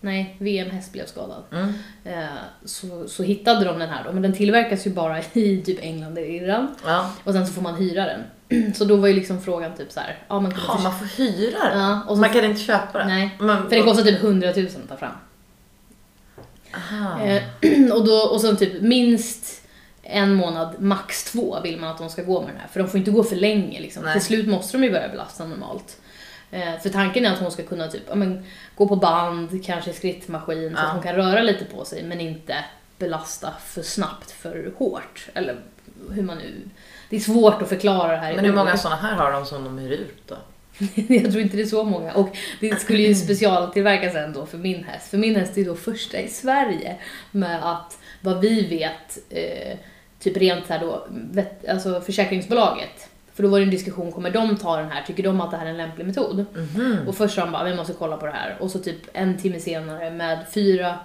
nej 0.03 0.37
VM-häst 0.38 0.93
blev 0.93 1.07
skadad. 1.07 1.43
Mm. 1.53 1.73
Eh, 2.05 2.25
så, 2.65 3.09
så 3.09 3.23
hittade 3.23 3.65
de 3.65 3.79
den 3.79 3.88
här 3.88 4.05
då, 4.05 4.12
men 4.12 4.23
den 4.23 4.33
tillverkas 4.33 4.87
ju 4.87 4.91
bara 4.91 5.19
i 5.33 5.62
typ 5.62 5.79
England 5.83 6.19
eller 6.19 6.31
Irland. 6.31 6.69
Ja. 6.85 7.11
Och 7.25 7.33
sen 7.33 7.47
så 7.47 7.53
får 7.53 7.62
man 7.62 7.75
hyra 7.75 8.05
den. 8.05 8.21
Så 8.75 8.85
då 8.85 8.97
var 8.97 9.09
ju 9.09 9.15
liksom 9.15 9.41
frågan 9.41 9.77
typ 9.77 9.93
så 9.93 10.01
här, 10.01 10.19
ja 10.29 10.41
man 10.41 10.55
Ja, 10.69 10.81
man 10.83 10.99
får 10.99 11.07
hyra 11.07 11.59
den. 11.69 11.81
Ja, 11.81 12.03
och 12.09 12.17
så, 12.17 12.21
Man 12.21 12.31
kan 12.31 12.45
inte 12.45 12.61
köpa 12.61 12.99
den. 12.99 13.09
nej, 13.09 13.37
Men, 13.41 13.62
för 13.62 13.77
det 13.77 13.83
kostar 13.83 14.05
typ 14.05 14.23
100 14.23 14.53
000 14.57 14.67
att 14.67 14.88
ta 14.88 14.97
fram. 14.97 15.12
Eh, 17.23 17.43
och, 17.93 18.07
då, 18.07 18.15
och 18.15 18.41
sen 18.41 18.57
typ 18.57 18.83
minst 18.83 19.62
en 20.03 20.35
månad, 20.35 20.75
max 20.79 21.25
två 21.25 21.61
vill 21.62 21.81
man 21.81 21.91
att 21.91 21.99
de 21.99 22.11
ska 22.11 22.23
gå 22.23 22.41
med 22.41 22.51
den 22.51 22.61
här. 22.61 22.69
För 22.69 22.81
de 22.81 22.88
får 22.88 22.99
inte 22.99 23.11
gå 23.11 23.25
för 23.25 23.37
länge 23.37 23.81
liksom. 23.81 24.03
Nej. 24.03 24.12
Till 24.12 24.23
slut 24.23 24.49
måste 24.49 24.79
de 24.79 24.85
ju 24.85 24.91
börja 24.91 25.09
belasta 25.09 25.45
normalt. 25.45 25.97
Eh, 26.53 26.81
för 26.83 26.88
tanken 26.88 27.27
är 27.27 27.33
att 27.33 27.38
hon 27.38 27.51
ska 27.51 27.62
kunna 27.62 27.88
typ, 27.88 28.03
ja, 28.09 28.15
men, 28.15 28.45
gå 28.77 28.88
på 28.88 28.97
band, 28.97 29.65
kanske 29.65 29.91
i 29.91 29.95
skrittmaskin, 29.95 30.71
så 30.75 30.83
Ja. 30.83 30.87
att 30.87 30.93
hon 30.93 31.03
kan 31.03 31.15
röra 31.15 31.43
lite 31.43 31.65
på 31.65 31.85
sig 31.85 32.03
men 32.03 32.21
inte 32.21 32.55
belasta 32.99 33.55
för 33.67 33.83
snabbt, 33.83 34.31
för 34.31 34.73
hårt. 34.77 35.29
Eller 35.35 35.57
hur 36.11 36.23
man 36.23 36.38
nu... 36.38 36.55
Det 37.11 37.17
är 37.17 37.21
svårt 37.21 37.62
att 37.62 37.69
förklara 37.69 38.12
det 38.12 38.19
här. 38.19 38.35
Men 38.37 38.45
hur 38.45 38.53
många 38.53 38.77
såna 38.77 38.97
här 38.97 39.15
har 39.15 39.33
de 39.33 39.47
som 39.47 39.65
de 39.65 39.79
hyr 39.79 39.91
ut 39.91 40.29
då? 40.29 40.37
Jag 41.09 41.31
tror 41.33 41.38
inte 41.43 41.57
det 41.57 41.62
är 41.62 41.67
så 41.67 41.85
många. 41.85 42.12
Och 42.12 42.37
det 42.61 42.81
skulle 42.81 43.03
ju 43.03 43.15
specialtillverkas 43.25 44.15
ändå 44.15 44.47
för 44.47 44.59
min 44.59 44.85
häst. 44.85 45.11
För 45.11 45.19
min 45.19 45.37
häst 45.37 45.59
är 45.59 45.65
då 45.65 45.75
första 45.75 46.19
i 46.21 46.29
Sverige 46.29 46.97
med 47.31 47.73
att, 47.73 47.99
vad 48.21 48.41
vi 48.41 48.67
vet, 48.67 49.19
eh, 49.31 49.79
typ 50.19 50.37
rent 50.37 50.67
så 50.67 50.73
här 50.73 50.81
då, 50.81 51.07
vet, 51.11 51.69
alltså 51.69 52.01
försäkringsbolaget 52.01 53.09
För 53.35 53.42
då 53.42 53.49
var 53.49 53.59
det 53.59 53.64
en 53.64 53.71
diskussion, 53.71 54.12
kommer 54.12 54.31
de 54.31 54.57
ta 54.57 54.77
den 54.77 54.90
här? 54.90 55.03
Tycker 55.03 55.23
de 55.23 55.40
att 55.40 55.51
det 55.51 55.57
här 55.57 55.66
är 55.66 55.71
en 55.71 55.77
lämplig 55.77 56.07
metod? 56.07 56.45
Mhm. 56.55 56.99
Och 57.09 57.14
först 57.16 57.35
sa 57.35 57.40
de 57.40 57.53
bara, 57.53 57.64
vi 57.64 57.75
måste 57.75 57.92
kolla 57.92 58.16
på 58.16 58.27
det 58.27 58.33
här. 58.33 58.57
Och 58.61 58.71
så 58.71 58.79
typ 58.79 58.97
en 59.12 59.38
timme 59.38 59.61
senare 59.61 60.11
med 60.11 60.38
fyra 60.55 60.99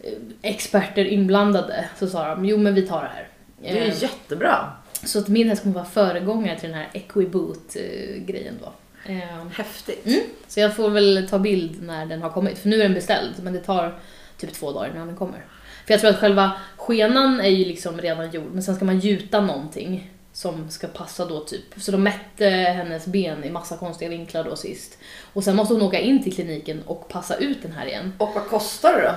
eh, 0.00 0.12
experter 0.42 1.04
inblandade 1.04 1.84
så 1.98 2.06
sa 2.06 2.28
de, 2.28 2.44
jo 2.44 2.56
men 2.56 2.74
vi 2.74 2.82
tar 2.82 3.02
det 3.02 3.10
här. 3.14 3.28
Det 3.62 3.78
är 3.78 3.88
Eh, 3.88 4.02
jättebra. 4.02 4.72
Så 5.04 5.18
att 5.18 5.28
min 5.28 5.48
häst 5.48 5.62
kommer 5.62 5.74
vara 5.74 5.84
föregångare 5.84 6.58
till 6.58 6.68
den 6.68 6.78
här 6.78 6.88
Equiboot-grejen 6.92 8.54
då. 8.60 8.72
Eh, 9.12 9.46
Häftigt. 9.52 10.06
Mm. 10.06 10.20
Så 10.48 10.60
jag 10.60 10.76
får 10.76 10.90
väl 10.90 11.26
ta 11.30 11.38
bild 11.38 11.82
när 11.82 12.06
den 12.06 12.22
har 12.22 12.30
kommit, 12.30 12.58
för 12.58 12.68
nu 12.68 12.76
är 12.76 12.82
den 12.82 12.94
beställd, 12.94 13.34
men 13.42 13.52
det 13.52 13.58
tar 13.60 13.94
typ 14.36 14.52
två 14.52 14.72
dagar 14.72 14.90
innan 14.90 15.06
den 15.06 15.16
kommer. 15.16 15.44
För 15.86 15.94
jag 15.94 16.00
tror 16.00 16.10
att 16.10 16.18
själva 16.18 16.52
skenan 16.76 17.40
är 17.40 17.48
ju 17.48 17.64
liksom 17.64 18.00
redan 18.00 18.30
gjord, 18.30 18.52
men 18.52 18.62
sen 18.62 18.76
ska 18.76 18.84
man 18.84 18.98
gjuta 18.98 19.40
någonting 19.40 20.11
som 20.32 20.70
ska 20.70 20.86
passa 20.86 21.24
då 21.24 21.40
typ. 21.40 21.64
Så 21.76 21.92
de 21.92 22.02
mätte 22.02 22.46
hennes 22.48 23.06
ben 23.06 23.44
i 23.44 23.50
massa 23.50 23.76
konstiga 23.76 24.08
vinklar 24.10 24.44
då 24.44 24.56
sist. 24.56 24.98
Och 25.32 25.44
sen 25.44 25.56
måste 25.56 25.74
hon 25.74 25.82
åka 25.82 25.98
in 26.00 26.22
till 26.22 26.34
kliniken 26.34 26.82
och 26.86 27.08
passa 27.08 27.36
ut 27.36 27.62
den 27.62 27.72
här 27.72 27.86
igen. 27.86 28.12
Och 28.18 28.30
vad 28.34 28.46
kostar 28.46 28.92
det 28.92 29.02
då? 29.02 29.14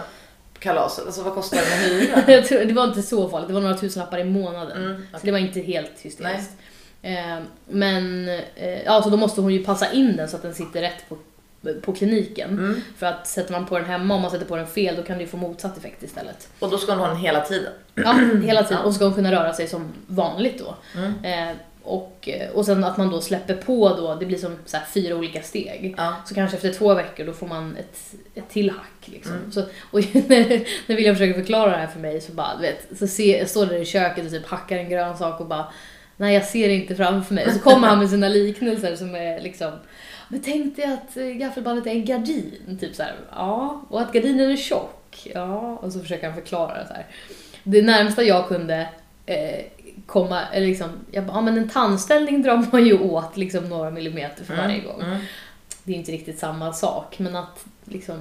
Kalaset? 0.59 1.05
Alltså 1.05 1.23
vad 1.23 1.33
kostar 1.33 1.57
det 1.57 1.63
med 1.69 1.79
hyra? 1.79 2.23
Jag 2.33 2.45
tror, 2.47 2.65
det 2.65 2.73
var 2.73 2.83
inte 2.83 3.01
så 3.01 3.29
farligt, 3.29 3.47
det 3.47 3.53
var 3.53 3.61
några 3.61 3.77
tusenlappar 3.77 4.19
i 4.19 4.23
månaden. 4.23 4.77
Mm, 4.85 4.97
Så 4.97 5.01
okej. 5.17 5.19
det 5.23 5.31
var 5.31 5.39
inte 5.39 5.59
helt 5.59 5.99
hysteriskt. 6.01 6.51
Eh, 7.01 7.37
men 7.65 8.29
eh, 8.55 8.83
ja, 8.85 9.01
så 9.03 9.09
då 9.09 9.17
måste 9.17 9.41
hon 9.41 9.53
ju 9.53 9.63
passa 9.63 9.91
in 9.91 10.17
den 10.17 10.29
så 10.29 10.35
att 10.35 10.41
den 10.41 10.53
sitter 10.53 10.81
rätt 10.81 11.09
på, 11.09 11.17
på 11.73 11.93
kliniken. 11.93 12.49
Mm. 12.49 12.81
För 12.97 13.05
att 13.05 13.27
sätter 13.27 13.51
man 13.51 13.65
på 13.65 13.77
den 13.77 13.87
hemma, 13.87 14.15
om 14.15 14.21
man 14.21 14.31
sätter 14.31 14.45
på 14.45 14.55
den 14.55 14.67
fel, 14.67 14.95
då 14.95 15.03
kan 15.03 15.17
det 15.17 15.23
ju 15.23 15.29
få 15.29 15.37
motsatt 15.37 15.77
effekt 15.77 16.03
istället. 16.03 16.49
Och 16.59 16.69
då 16.69 16.77
ska 16.77 16.91
hon 16.91 16.99
ha 16.99 17.07
den 17.07 17.17
hela 17.17 17.41
tiden? 17.41 17.73
Ja, 17.95 18.19
hela 18.43 18.63
tiden. 18.63 18.83
Och 18.83 18.93
så 18.93 18.95
ska 18.95 19.05
hon 19.05 19.13
kunna 19.13 19.31
röra 19.31 19.53
sig 19.53 19.67
som 19.67 19.93
vanligt 20.07 20.59
då. 20.59 20.75
Mm. 20.95 21.49
Eh, 21.49 21.55
och, 21.83 22.29
och 22.53 22.65
sen 22.65 22.83
att 22.83 22.97
man 22.97 23.09
då 23.09 23.21
släpper 23.21 23.55
på 23.55 23.89
då, 23.89 24.15
det 24.15 24.25
blir 24.25 24.37
som 24.37 24.55
så 24.65 24.77
fyra 24.93 25.15
olika 25.15 25.41
steg. 25.41 25.95
Ja. 25.97 26.15
Så 26.25 26.35
kanske 26.35 26.57
efter 26.57 26.73
två 26.73 26.93
veckor 26.93 27.25
då 27.25 27.33
får 27.33 27.47
man 27.47 27.77
ett, 27.77 28.15
ett 28.35 28.49
till 28.49 28.69
hack. 28.69 29.05
Liksom. 29.05 29.33
Mm. 29.33 29.51
Så, 29.51 29.61
och 29.61 29.99
när, 30.13 30.67
när 30.87 30.95
William 30.95 31.15
försöker 31.15 31.33
förklara 31.33 31.71
det 31.71 31.77
här 31.77 31.87
för 31.87 31.99
mig 31.99 32.21
så 32.21 32.31
bara, 32.31 32.55
du 32.55 32.61
vet, 32.61 32.97
så 32.99 33.07
ser, 33.07 33.39
jag 33.39 33.49
står 33.49 33.65
där 33.65 33.75
i 33.75 33.85
köket 33.85 34.25
och 34.25 34.31
typ 34.31 34.47
hackar 34.47 34.77
en 34.77 34.89
grönsak 34.89 35.39
och 35.39 35.45
bara 35.45 35.65
Nej 36.17 36.33
jag 36.33 36.45
ser 36.45 36.67
det 36.67 36.73
inte 36.73 36.95
framför 36.95 37.33
mig. 37.33 37.45
Och 37.45 37.53
så 37.53 37.59
kommer 37.59 37.87
han 37.87 37.99
med 37.99 38.09
sina 38.09 38.29
liknelser 38.29 38.95
som 38.95 39.15
är 39.15 39.41
liksom 39.41 39.71
Men 40.27 40.41
tänk 40.41 40.75
dig 40.75 40.85
att 40.85 41.17
eh, 41.17 41.25
gaffelbandet 41.25 41.87
är 41.87 41.91
en 41.91 42.05
gardin. 42.05 42.77
Typ 42.81 42.95
så 42.95 43.03
här, 43.03 43.15
ja. 43.31 43.81
Och 43.89 44.01
att 44.01 44.13
gardinen 44.13 44.51
är 44.51 44.57
tjock. 44.57 45.27
Ja. 45.33 45.77
Och 45.81 45.93
så 45.93 45.99
försöker 45.99 46.25
han 46.27 46.35
förklara 46.35 46.73
det 46.81 46.87
så 46.87 46.93
här. 46.93 47.05
Det 47.63 47.81
närmsta 47.81 48.23
jag 48.23 48.47
kunde 48.47 48.89
eh, 49.25 49.65
komma, 50.05 50.41
eller 50.53 50.67
liksom, 50.67 50.89
jag 51.11 51.23
bara, 51.25 51.37
ja 51.37 51.41
men 51.41 51.57
en 51.57 51.69
tandställning 51.69 52.41
drar 52.41 52.65
man 52.71 52.85
ju 52.85 52.99
åt 52.99 53.37
liksom 53.37 53.69
några 53.69 53.91
millimeter 53.91 54.43
för 54.43 54.55
varje 54.55 54.79
gång 54.79 55.01
Mm. 55.01 55.17
det 55.83 55.91
är 55.93 55.95
inte 55.97 56.11
riktigt 56.11 56.39
samma 56.39 56.73
sak, 56.73 57.19
men 57.19 57.35
att 57.35 57.65
liksom, 57.85 58.15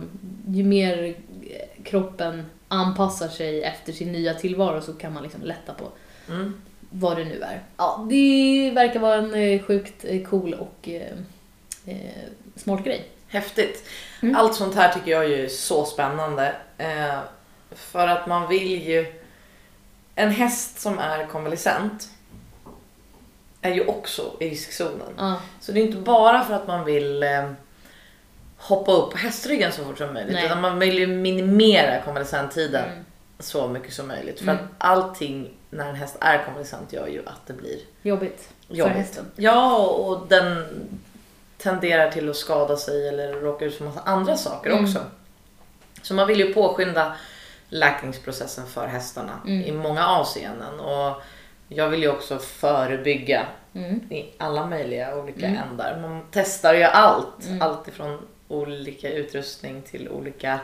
ju 0.49 0.65
mer 0.65 1.05
eh, 1.05 1.83
kroppen 1.85 2.47
anpassar 2.69 3.29
sig 3.29 3.63
efter 3.63 3.93
sin 3.93 4.13
nya 4.13 4.35
tillvaro 4.35 4.81
så 4.81 4.93
kan 4.93 5.13
man 5.13 5.23
liksom 5.23 5.43
lätta 5.43 5.75
på 5.75 5.85
Mm. 6.29 6.55
vad 6.91 7.17
det 7.17 7.25
nu 7.25 7.41
är. 7.41 7.63
Ja, 7.77 8.07
det 8.11 8.71
verkar 8.75 9.01
vara 9.01 9.15
en 9.15 9.35
eh, 9.35 9.63
sjukt 9.63 10.05
cool 10.31 10.55
och 10.55 10.89
eh, 11.87 11.97
smart 12.57 12.85
grej. 12.85 13.09
Häftigt. 13.29 13.85
Mm. 14.23 14.37
Allt 14.37 14.55
sånt 14.55 14.75
här 14.75 14.93
tycker 14.93 15.11
jag 15.11 15.29
ju 15.29 15.45
är 15.45 15.49
så 15.49 15.85
spännande. 15.85 16.55
Eh, 16.79 17.19
för 17.71 18.09
att 18.09 18.27
man 18.27 18.49
vill 18.49 18.83
ju... 18.89 19.21
En 20.15 20.31
häst 20.31 20.81
som 20.81 20.99
är 20.99 21.27
konvalescent 21.27 22.09
är 23.61 23.75
ju 23.75 23.87
också 23.87 24.33
i 24.41 24.51
riskzonen. 24.51 25.15
Ja, 25.17 25.41
Så 25.61 25.73
det 25.73 25.81
är 25.81 25.85
inte 25.85 25.99
bara 25.99 26.45
för 26.45 26.55
att 26.55 26.67
man 26.67 26.85
vill 26.85 27.23
eh, 27.23 27.51
hoppa 28.57 28.93
upp 28.93 29.11
på 29.11 29.19
hästryggen 29.19 29.73
så 29.73 29.85
fort 29.85 29.99
som 29.99 30.15
möjligt. 30.15 30.33
Nej. 30.33 30.45
Utan 30.47 30.61
man 30.61 30.79
vill 30.79 30.99
ju 30.99 31.07
minimera 31.07 32.03
konvalescenttiden 32.03 32.85
mm. 32.91 33.05
så 33.39 33.69
mycket 33.69 33.93
som 33.95 34.09
möjligt. 34.09 34.39
För 34.39 34.45
Mm. 34.49 34.57
att 34.57 34.71
allting 34.79 35.51
när 35.71 35.89
en 35.89 35.95
häst 35.95 36.17
är 36.21 36.45
konvalescent 36.45 36.93
gör 36.93 37.07
ju 37.07 37.23
att 37.27 37.47
det 37.47 37.53
blir 37.53 37.79
Jobbigt 38.03 38.49
för 38.69 38.75
jobbigt. 38.75 38.97
hästen. 38.97 39.25
Ja, 39.37 39.87
och 39.87 40.27
den 40.29 40.65
tenderar 41.65 42.11
till 42.11 42.31
att 42.31 42.37
skada 42.37 42.77
sig 42.77 43.09
eller 43.09 43.33
råka 43.33 43.65
ut 43.65 43.75
för 43.75 43.85
massa 43.85 44.01
andra 44.01 44.37
saker 44.37 44.71
Mm. 44.71 44.85
också. 44.85 44.99
Så 46.03 46.15
man 46.15 46.29
vill 46.29 46.39
ju 46.41 46.55
påskynda 46.55 47.17
läkningsprocessen 47.69 48.67
för 48.67 48.87
hästarna 48.87 49.41
Mm. 49.47 49.63
i 49.65 49.73
många 49.73 50.07
avseenden. 50.07 50.81
Och 50.81 51.23
jag 51.69 51.89
vill 51.89 52.03
ju 52.03 52.09
också 52.11 52.39
förebygga 52.39 53.47
Mm. 53.75 54.01
i 54.13 54.25
alla 54.39 54.67
möjliga 54.67 55.17
olika 55.17 55.47
Mm. 55.47 55.63
ändar. 55.69 55.99
Man 56.01 56.27
testar 56.31 56.75
ju 56.75 56.83
allt. 56.83 57.47
Mm. 57.47 57.63
Allt 57.63 57.89
ifrån 57.89 58.19
olika 58.49 59.11
utrustning 59.11 59.83
till 59.83 60.09
olika 60.09 60.61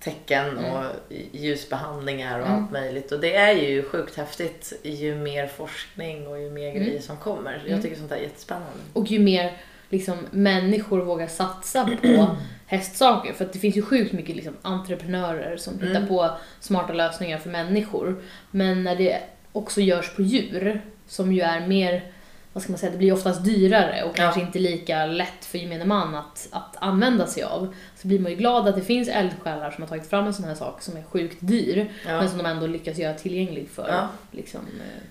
tecken 0.00 0.58
och 0.58 0.84
ljusbehandlingar 1.32 2.40
och 2.40 2.46
Mm. 2.46 2.62
allt 2.62 2.70
möjligt. 2.72 3.12
Och 3.12 3.20
det 3.20 3.36
är 3.36 3.52
ju 3.52 3.82
sjukt 3.88 4.16
häftigt 4.16 4.72
ju 4.82 5.14
mer 5.14 5.46
forskning 5.46 6.26
och 6.28 6.40
ju 6.40 6.50
mer 6.50 6.70
Mm. 6.70 6.82
grejer 6.84 7.00
som 7.00 7.16
kommer. 7.16 7.52
Jag 7.52 7.68
Mm. 7.68 7.82
tycker 7.82 7.96
sånt 7.96 8.08
där 8.10 8.16
är 8.16 8.20
jättespännande. 8.20 8.78
Och 8.92 9.06
ju 9.06 9.18
mer 9.18 9.56
liksom, 9.90 10.16
människor 10.30 11.00
vågar 11.00 11.26
satsa 11.26 11.88
på 12.02 12.36
hästsaker. 12.66 13.32
För 13.32 13.44
att 13.44 13.52
det 13.52 13.58
finns 13.58 13.76
ju 13.76 13.82
sjukt 13.82 14.12
mycket 14.12 14.36
liksom, 14.36 14.54
entreprenörer 14.62 15.56
som 15.56 15.74
hittar 15.74 15.86
Mm. 15.96 16.08
på 16.08 16.30
smarta 16.60 16.92
lösningar 16.92 17.38
för 17.38 17.50
människor. 17.50 18.22
Men 18.50 18.84
när 18.84 18.96
det 18.96 19.18
också 19.52 19.80
görs 19.80 20.14
på 20.16 20.22
djur, 20.22 20.82
som 21.06 21.32
ju 21.32 21.40
är 21.40 21.66
mer, 21.66 22.12
vad 22.52 22.62
ska 22.62 22.72
man 22.72 22.78
säga, 22.78 22.92
det 22.92 22.98
blir 22.98 23.12
oftast 23.12 23.44
dyrare 23.44 24.02
och 24.02 24.08
Ja. 24.10 24.12
kanske 24.22 24.40
inte 24.40 24.58
lika 24.58 25.06
lätt 25.06 25.44
för 25.44 25.58
gemene 25.58 25.84
man 25.84 26.14
att, 26.14 26.48
att 26.50 26.76
använda 26.80 27.26
sig 27.26 27.42
av. 27.42 27.74
Så 27.96 28.08
blir 28.08 28.18
man 28.18 28.30
ju 28.30 28.36
glad 28.36 28.68
att 28.68 28.76
det 28.76 28.82
finns 28.82 29.08
eldsjälar 29.08 29.70
som 29.70 29.82
har 29.82 29.88
tagit 29.88 30.06
fram 30.10 30.26
en 30.26 30.34
sån 30.34 30.44
här 30.44 30.54
sak 30.54 30.82
som 30.82 30.96
är 30.96 31.02
sjukt 31.02 31.36
dyr, 31.40 31.92
Ja. 32.06 32.18
men 32.20 32.28
som 32.28 32.38
de 32.38 32.46
ändå 32.46 32.66
lyckas 32.66 32.98
göra 32.98 33.14
tillgänglig 33.14 33.68
för 33.68 33.88
Ja. 33.88 34.08
liksom, 34.30 34.60
eh, 34.60 35.02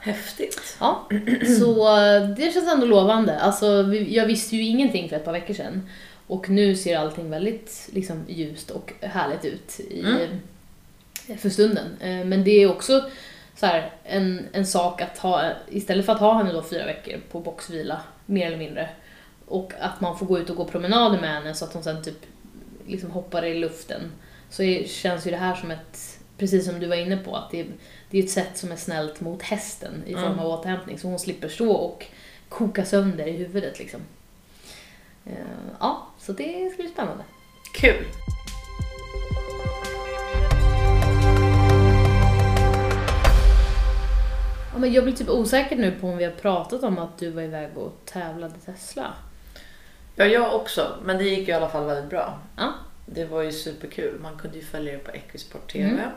Häftigt. 0.00 0.76
Ja, 0.80 1.08
så 1.58 1.84
det 2.36 2.52
känns 2.54 2.72
ändå 2.72 2.86
lovande. 2.86 3.38
Alltså, 3.40 3.66
jag 3.94 4.26
visste 4.26 4.56
ju 4.56 4.62
ingenting 4.62 5.08
för 5.08 5.16
ett 5.16 5.24
par 5.24 5.32
veckor 5.32 5.54
sedan. 5.54 5.88
Och 6.26 6.50
nu 6.50 6.76
ser 6.76 6.98
allting 6.98 7.30
väldigt 7.30 7.88
liksom, 7.92 8.24
ljust 8.28 8.70
och 8.70 8.92
härligt 9.00 9.44
ut 9.44 9.80
i, 9.80 10.00
Mm. 10.00 11.38
för 11.38 11.50
stunden. 11.50 11.86
Eh, 12.00 12.24
Men 12.24 12.44
det 12.44 12.50
är 12.50 12.70
också 12.70 13.04
så 13.56 13.66
här, 13.66 13.92
en, 14.04 14.46
en 14.52 14.66
sak 14.66 15.00
att 15.02 15.18
ha, 15.18 15.50
istället 15.70 16.06
för 16.06 16.12
att 16.12 16.20
ha 16.20 16.34
henne 16.34 16.52
då 16.52 16.62
fyra 16.62 16.86
veckor 16.86 17.20
på 17.30 17.40
boxvila, 17.40 18.00
mer 18.26 18.46
eller 18.46 18.56
mindre, 18.56 18.88
och 19.46 19.72
att 19.80 20.00
man 20.00 20.18
får 20.18 20.26
gå 20.26 20.38
ut 20.38 20.50
och 20.50 20.56
gå 20.56 20.64
promenader 20.64 21.20
med 21.20 21.30
henne 21.34 21.54
så 21.54 21.64
att 21.64 21.72
hon 21.72 21.82
sen 21.82 22.02
typ 22.02 22.18
liksom 22.86 23.10
hoppar 23.10 23.44
i 23.44 23.54
luften, 23.54 24.00
så 24.50 24.62
är, 24.62 24.84
känns 24.88 25.26
ju 25.26 25.30
det 25.30 25.36
här 25.36 25.54
som 25.54 25.70
ett, 25.70 26.18
precis 26.38 26.66
som 26.66 26.80
du 26.80 26.86
var 26.86 26.96
inne 26.96 27.16
på, 27.16 27.36
att 27.36 27.50
det, 27.50 27.66
det 28.10 28.18
är 28.18 28.22
ett 28.24 28.30
sätt 28.30 28.58
som 28.58 28.72
är 28.72 28.76
snällt 28.76 29.20
mot 29.20 29.42
hästen 29.42 30.02
i 30.06 30.12
form 30.14 30.24
Mm. 30.24 30.38
av 30.38 30.46
återhämtning, 30.46 30.98
så 30.98 31.08
hon 31.08 31.18
slipper 31.18 31.48
stå 31.48 31.72
och 31.72 32.06
koka 32.48 32.84
sönder 32.84 33.26
i 33.26 33.32
huvudet 33.36 33.78
liksom. 33.78 34.00
Eh, 35.26 35.32
Ja, 35.80 36.06
så 36.18 36.32
det 36.32 36.70
ska 36.72 36.82
bli 36.82 36.92
spännande. 36.92 37.24
Kul. 37.74 38.04
Ja, 44.72 44.78
men 44.78 44.92
jag 44.92 45.04
blir 45.04 45.14
typ 45.14 45.28
osäker 45.28 45.76
nu 45.76 45.90
på 46.00 46.06
om 46.08 46.16
vi 46.16 46.24
har 46.24 46.32
pratat 46.32 46.82
om 46.82 46.98
att 46.98 47.18
du 47.18 47.30
var 47.30 47.42
iväg 47.42 47.76
och 47.78 47.92
tävlade 48.04 48.54
Tesla. 48.66 49.14
Ja, 50.16 50.24
jag 50.24 50.54
också. 50.54 50.96
Men 51.02 51.18
det 51.18 51.24
gick 51.24 51.38
ju 51.38 51.54
i 51.54 51.56
alla 51.56 51.68
fall 51.68 51.86
väldigt 51.86 52.10
bra. 52.10 52.38
Ja. 52.56 52.72
Det 53.06 53.24
var 53.24 53.42
ju 53.42 53.52
superkul. 53.52 54.18
Man 54.22 54.38
kunde 54.38 54.56
ju 54.58 54.64
följa 54.64 54.92
det 54.92 54.98
på 54.98 55.10
Equisport 55.10 55.72
TV. 55.72 55.88
Mm. 55.88 56.10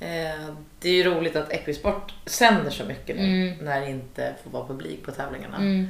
Eh, 0.00 0.48
det 0.80 0.88
är 0.88 0.92
ju 0.94 1.04
roligt 1.04 1.36
att 1.36 1.52
Equisport 1.52 2.14
sänder 2.26 2.70
så 2.70 2.84
mycket 2.84 3.16
nu 3.16 3.22
Mm. 3.22 3.64
när 3.64 3.80
det 3.80 3.90
inte 3.90 4.34
får 4.44 4.50
vara 4.50 4.66
publik 4.66 5.04
på 5.04 5.10
tävlingarna. 5.12 5.56
Mm. 5.56 5.88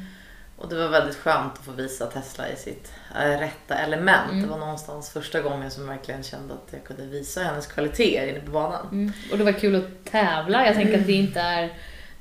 Och 0.57 0.69
det 0.69 0.77
var 0.77 0.89
väldigt 0.89 1.17
skönt 1.17 1.53
att 1.59 1.65
få 1.65 1.73
visa 1.73 2.07
Tesla 2.07 2.49
i 2.49 2.57
sitt 2.57 2.93
eh, 3.17 3.39
rätta 3.39 3.75
element. 3.75 4.31
Mm. 4.31 4.43
Det 4.43 4.49
var 4.49 4.59
någonstans 4.59 5.11
första 5.11 5.41
gången 5.41 5.71
som 5.71 5.89
jag 5.89 5.95
verkligen 5.95 6.23
kände 6.23 6.55
att 6.55 6.69
jag 6.73 6.85
kunde 6.85 7.03
visa 7.07 7.43
hennes 7.43 7.67
kvaliteter 7.67 8.27
inne 8.27 8.41
på 8.41 8.51
banan. 8.51 8.87
Mm. 8.93 9.13
Och 9.33 9.39
det 9.39 9.45
var 9.45 9.53
kul 9.53 9.75
att 9.77 10.11
tävla. 10.13 10.67
Jag 10.67 10.75
tänker 10.75 10.99
att 11.01 11.07
det 11.07 11.13
inte 11.13 11.41
är... 11.41 11.63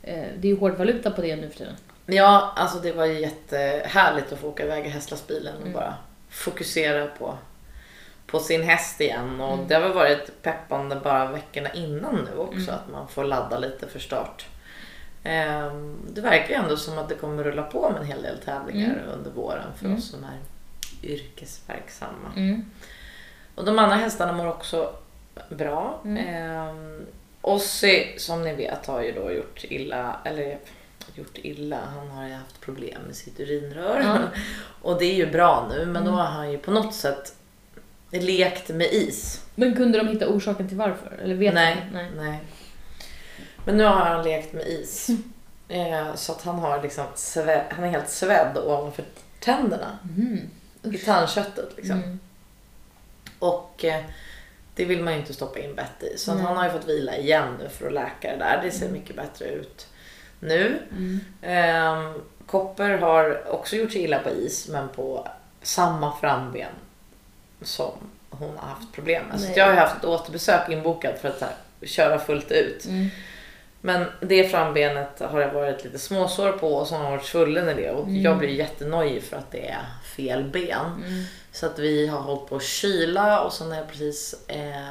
eh, 0.04 0.26
Det 0.38 0.48
är 0.48 0.52
ju 0.52 0.58
hård 0.60 0.74
valuta 0.78 1.12
på 1.12 1.22
det 1.22 1.36
nu 1.36 1.50
för 1.50 1.58
tiden. 1.58 1.76
Ja, 2.06 2.54
alltså 2.56 2.80
det 2.80 2.92
var 2.92 3.06
ju 3.06 3.20
jättehärligt 3.20 4.34
att 4.34 4.40
få 4.40 4.48
åka 4.48 4.64
iväg 4.64 4.86
i 4.86 4.90
hästlastbilen 4.90 5.56
och 5.56 5.62
Mm. 5.62 5.74
bara 5.74 5.96
fokusera 6.30 7.06
på, 7.08 7.38
på 8.28 8.40
sin 8.40 8.64
häst 8.64 9.02
igen. 9.02 9.42
Och 9.42 9.54
Mm. 9.54 9.68
det 9.68 9.74
har 9.76 9.82
väl 9.82 9.94
varit 9.94 10.42
peppande 10.42 10.96
bara 10.96 11.32
veckorna 11.32 11.74
innan 11.74 12.16
nu 12.16 12.38
också, 12.40 12.58
Mm. 12.72 12.76
att 12.76 12.92
man 12.92 13.08
får 13.08 13.24
ladda 13.24 13.60
lite 13.60 13.88
för 13.88 14.00
start. 14.00 14.46
Ehm, 15.24 15.98
Det 16.14 16.22
verkar 16.22 16.50
ju 16.50 16.54
ändå 16.56 16.78
som 16.78 16.98
att 16.98 17.10
det 17.10 17.16
kommer 17.16 17.44
rulla 17.44 17.64
på 17.64 17.90
med 17.90 18.02
en 18.02 18.08
hel 18.08 18.22
del 18.22 18.38
tävlingar 18.38 18.90
Mm. 19.04 19.10
under 19.18 19.32
våren 19.32 19.72
för 19.78 19.86
Mm. 19.86 19.98
oss 19.98 20.10
som 20.12 20.24
är 20.24 20.40
yrkesverksamma. 21.04 22.32
Mm. 22.36 22.66
Och 23.56 23.66
de 23.66 23.80
andra 23.80 23.96
hästarna 23.96 24.34
mår 24.34 24.48
också 24.48 24.94
bra. 25.50 26.00
Mm. 26.06 26.28
Ehm, 26.28 27.06
Ossi, 27.42 28.16
som 28.18 28.44
ni 28.44 28.56
vet, 28.56 28.86
har 28.86 29.02
ju 29.02 29.12
då 29.12 29.32
gjort 29.32 29.64
illa, 29.64 30.20
eller 30.24 30.58
gjort 31.16 31.38
illa. 31.38 31.80
Han 31.98 32.08
har 32.10 32.28
ju 32.28 32.34
haft 32.34 32.62
problem 32.62 33.02
med 33.08 33.16
sitt 33.16 33.40
urinrör. 33.40 34.02
Ja. 34.06 34.18
Och 34.82 35.00
det 35.00 35.06
är 35.06 35.14
ju 35.16 35.32
bra 35.32 35.68
nu, 35.70 35.86
men 35.86 36.04
då 36.04 36.10
Mm. 36.12 36.14
har 36.14 36.26
han 36.26 36.52
ju 36.52 36.58
på 36.58 36.72
något 36.72 36.94
sätt 36.94 37.34
lekt 38.12 38.70
med 38.70 38.94
is. 38.94 39.46
Men 39.56 39.76
kunde 39.76 39.98
de 39.98 40.08
hitta 40.08 40.28
orsaken 40.28 40.68
till 40.68 40.78
varför? 40.78 41.20
Eller 41.24 41.36
vet 41.36 41.54
Nej, 41.54 41.86
de? 41.92 41.98
Nej. 41.98 42.12
nej. 42.16 42.40
Men 43.66 43.78
nu 43.78 43.84
har 43.84 43.96
han 43.96 44.24
lekt 44.24 44.54
med 44.54 44.68
is. 44.68 45.08
Eh, 45.70 46.16
så 46.16 46.32
att 46.32 46.42
han 46.42 46.60
har 46.60 46.82
liksom 46.82 47.06
han 47.70 47.84
är 47.84 47.90
helt 47.90 48.10
svedd 48.10 48.58
ovanför 48.58 49.06
tänderna. 49.40 49.98
Mhm. 50.04 50.50
I 50.84 50.98
tandköttet 50.98 51.70
liksom. 51.78 52.04
Mm. 52.04 52.20
Och 53.40 53.86
eh, 53.86 54.04
det 54.76 54.86
vill 54.86 55.04
man 55.04 55.14
ju 55.14 55.20
inte 55.20 55.34
stoppa 55.34 55.60
in 55.60 55.76
bett 55.76 56.04
i. 56.04 56.18
Så 56.18 56.34
Nej. 56.34 56.44
han 56.44 56.58
har 56.58 56.66
ju 56.66 56.72
fått 56.72 56.88
vila 56.88 57.18
igen 57.18 57.56
nu 57.60 57.70
för 57.70 57.88
att 57.88 57.94
läka 57.94 58.32
det 58.32 58.38
där. 58.38 58.62
Det 58.64 58.72
ser 58.72 58.90
mycket 58.90 59.16
bättre 59.16 59.46
ut 59.46 59.88
nu. 60.40 60.80
Mm. 60.92 61.20
Ehm, 61.42 62.14
Kopper 62.46 62.98
har 62.98 63.52
också 63.52 63.76
gjort 63.76 63.92
sig 63.92 64.02
illa 64.02 64.20
på 64.20 64.30
is 64.30 64.68
men 64.68 64.90
på 64.90 65.28
samma 65.62 66.18
framben 66.18 66.72
som 67.62 67.92
hon 68.30 68.58
har 68.58 68.68
haft 68.70 68.92
problem 68.94 69.24
med. 69.32 69.42
Så 69.42 69.52
jag 69.56 69.66
har 69.66 69.74
haft 69.74 69.98
ett 69.98 70.06
återbesök 70.06 70.70
inbokat 70.70 71.20
för 71.22 71.28
att 71.30 71.42
här, 71.42 71.52
köra 71.88 72.20
fullt 72.20 72.52
ut. 72.52 72.86
Mm. 72.86 73.08
Men 73.82 74.06
det 74.22 74.48
frambenet 74.52 75.20
har 75.20 75.40
det 75.40 75.48
varit 75.52 75.84
lite 75.84 76.00
småsår 76.00 76.52
på 76.52 76.74
och 76.76 76.88
så 76.88 76.96
har 76.96 77.04
han 77.04 77.12
varit 77.12 77.26
svullen 77.26 77.70
i 77.70 77.74
det. 77.74 77.92
Och 77.92 78.04
Mm. 78.08 78.22
jag 78.22 78.38
blir 78.38 78.50
jättenojig 78.50 79.24
för 79.24 79.38
att 79.38 79.52
det 79.52 79.68
är 79.70 79.86
fel 80.16 80.44
ben. 80.44 80.86
Mm. 81.06 81.24
Så 81.52 81.66
att 81.66 81.80
vi 81.80 82.08
har 82.08 82.20
hållit 82.20 82.50
på 82.50 82.56
att 82.56 82.64
kyla 82.64 83.42
och 83.42 83.54
sen 83.54 83.72
är 83.72 83.82
det 83.82 83.88
precis 83.92 84.36
eh, 84.48 84.90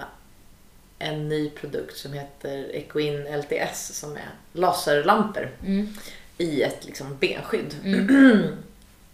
en 0.99 1.29
ny 1.29 1.51
produkt 1.51 1.97
som 1.97 2.13
heter 2.13 2.71
Ecoin 2.75 3.27
LTS 3.41 3.99
som 4.01 4.13
är 4.17 4.31
laserlampor 4.53 5.51
Mm. 5.67 5.95
i 6.39 6.63
ett 6.63 6.85
liksom, 6.85 7.17
benskydd. 7.21 7.75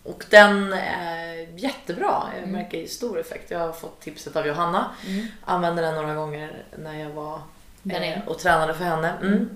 Mm. 0.04 0.14
Och 0.14 0.24
den 0.30 0.72
är 0.72 1.58
jättebra. 1.58 2.22
Jag 2.34 2.38
Mm. 2.42 2.50
märker 2.50 2.86
stor 2.86 3.20
effekt. 3.20 3.50
Jag 3.50 3.58
har 3.58 3.72
fått 3.72 4.00
tipset 4.00 4.36
av 4.36 4.46
Johanna. 4.46 4.90
Mm. 5.06 5.26
Använde 5.44 5.82
den 5.82 5.94
några 5.94 6.14
gånger 6.14 6.62
när 6.78 6.98
jag 7.00 7.10
var 7.10 7.40
eh, 7.90 8.18
och 8.26 8.38
tränade 8.38 8.74
för 8.74 8.84
henne. 8.84 9.12
Mm. 9.20 9.32
Mm. 9.32 9.48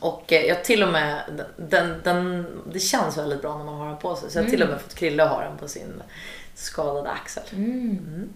Och 0.00 0.32
eh, 0.32 0.44
jag 0.46 0.64
till 0.64 0.82
och 0.82 0.88
med, 0.92 1.22
den, 1.56 2.00
den, 2.04 2.46
det 2.72 2.80
känns 2.80 3.18
väldigt 3.18 3.42
bra 3.42 3.58
när 3.58 3.64
man 3.64 3.74
har 3.74 3.86
den 3.88 3.96
på 3.96 4.16
sig. 4.16 4.30
Så 4.30 4.38
jag 4.38 4.42
har 4.44 4.50
till 4.50 4.62
och 4.62 4.68
med 4.68 4.80
fått 4.80 4.94
Krille 4.94 5.24
att 5.24 5.30
ha 5.30 5.40
den 5.42 5.56
på 5.58 5.68
sin 5.68 6.02
skadade 6.54 7.10
axel. 7.10 7.42
Mm. 7.52 8.28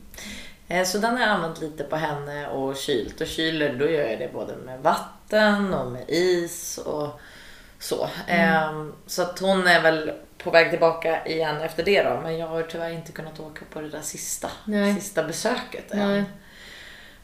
Eh, 0.69 0.85
Så 0.85 0.99
den 0.99 1.15
har 1.15 1.21
jag 1.21 1.31
använt 1.31 1.61
lite 1.61 1.85
på 1.85 1.97
henne 1.97 2.49
och 2.49 2.77
kylt. 2.77 3.21
Och 3.21 3.27
kyler 3.27 3.75
då 3.79 3.89
gör 3.91 4.11
jag 4.11 4.19
det 4.19 4.33
både 4.33 4.57
med 4.57 4.81
vatten 4.81 5.75
och 5.75 5.93
med 5.93 6.05
is 6.09 6.79
och 6.79 7.21
så. 7.79 8.09
Eh, 8.27 8.85
Så 9.07 9.23
att 9.23 9.39
hon 9.39 9.67
är 9.67 9.83
väl 9.83 10.13
på 10.39 10.51
väg 10.51 10.71
tillbaka 10.71 11.27
igen 11.27 11.61
efter 11.61 11.85
det 11.85 12.03
då. 12.03 12.21
Men 12.23 12.39
jag 12.39 12.47
har 12.47 12.63
tyvärr 12.63 12.91
inte 12.91 13.13
kunnat 13.13 13.41
åka 13.41 13.65
på 13.73 13.81
det 13.81 13.89
där 13.89 14.01
sista, 14.01 14.51
Nej. 14.65 14.95
sista 14.95 15.25
besöket 15.25 15.91
än. 15.93 15.99
Nej. 16.09 16.25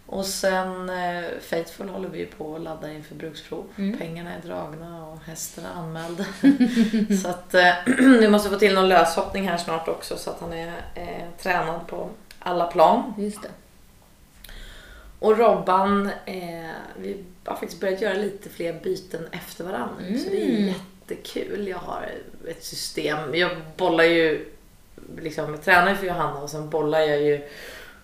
Och 0.06 0.26
sen 0.26 0.90
eh, 0.90 1.24
Faithful 1.40 1.88
håller 1.88 2.08
vi 2.08 2.26
på 2.26 2.54
att 2.56 2.60
ladda 2.62 2.92
inför 2.92 3.14
bruksprov. 3.14 3.64
Mm. 3.78 3.98
Pengarna 3.98 4.34
är 4.34 4.40
dragna 4.48 5.06
och 5.06 5.18
hästen 5.26 5.64
är 5.64 5.70
anmäld. 5.70 6.24
så 7.22 7.28
att 7.28 7.54
eh, 7.54 7.72
vi 7.98 8.28
måste 8.28 8.50
få 8.50 8.56
till 8.56 8.74
någon 8.74 8.88
löshoppning 8.88 9.48
här 9.48 9.56
snart 9.56 9.88
också 9.88 10.16
så 10.16 10.30
att 10.30 10.40
han 10.40 10.52
är 10.52 10.72
eh, 10.94 11.28
tränad 11.42 11.86
på 11.86 12.10
alla 12.38 12.66
plan. 12.66 13.14
Just 13.18 13.42
det. 13.42 13.48
Och 15.18 15.38
Robban, 15.38 16.10
eh, 16.26 16.70
vi 16.96 17.24
har 17.44 17.56
faktiskt 17.56 17.80
börjat 17.80 18.00
göra 18.00 18.14
lite 18.14 18.48
fler 18.48 18.80
byten 18.82 19.26
efter 19.32 19.64
varandra. 19.64 19.94
nu, 20.00 20.18
Så 20.18 20.30
det 20.30 20.42
är 20.44 20.58
Mm. 20.58 20.74
Jättekul. 21.12 21.68
Jag 21.68 21.78
har 21.78 22.08
ett 22.48 22.64
system. 22.64 23.34
Jag 23.34 23.50
bollar 23.76 24.04
ju, 24.04 24.48
liksom, 25.18 25.50
jag 25.50 25.62
tränar 25.62 25.94
för 25.94 26.06
Johanna 26.06 26.40
och 26.40 26.50
sen 26.50 26.70
bollar 26.70 27.00
jag 27.00 27.20
ju 27.22 27.48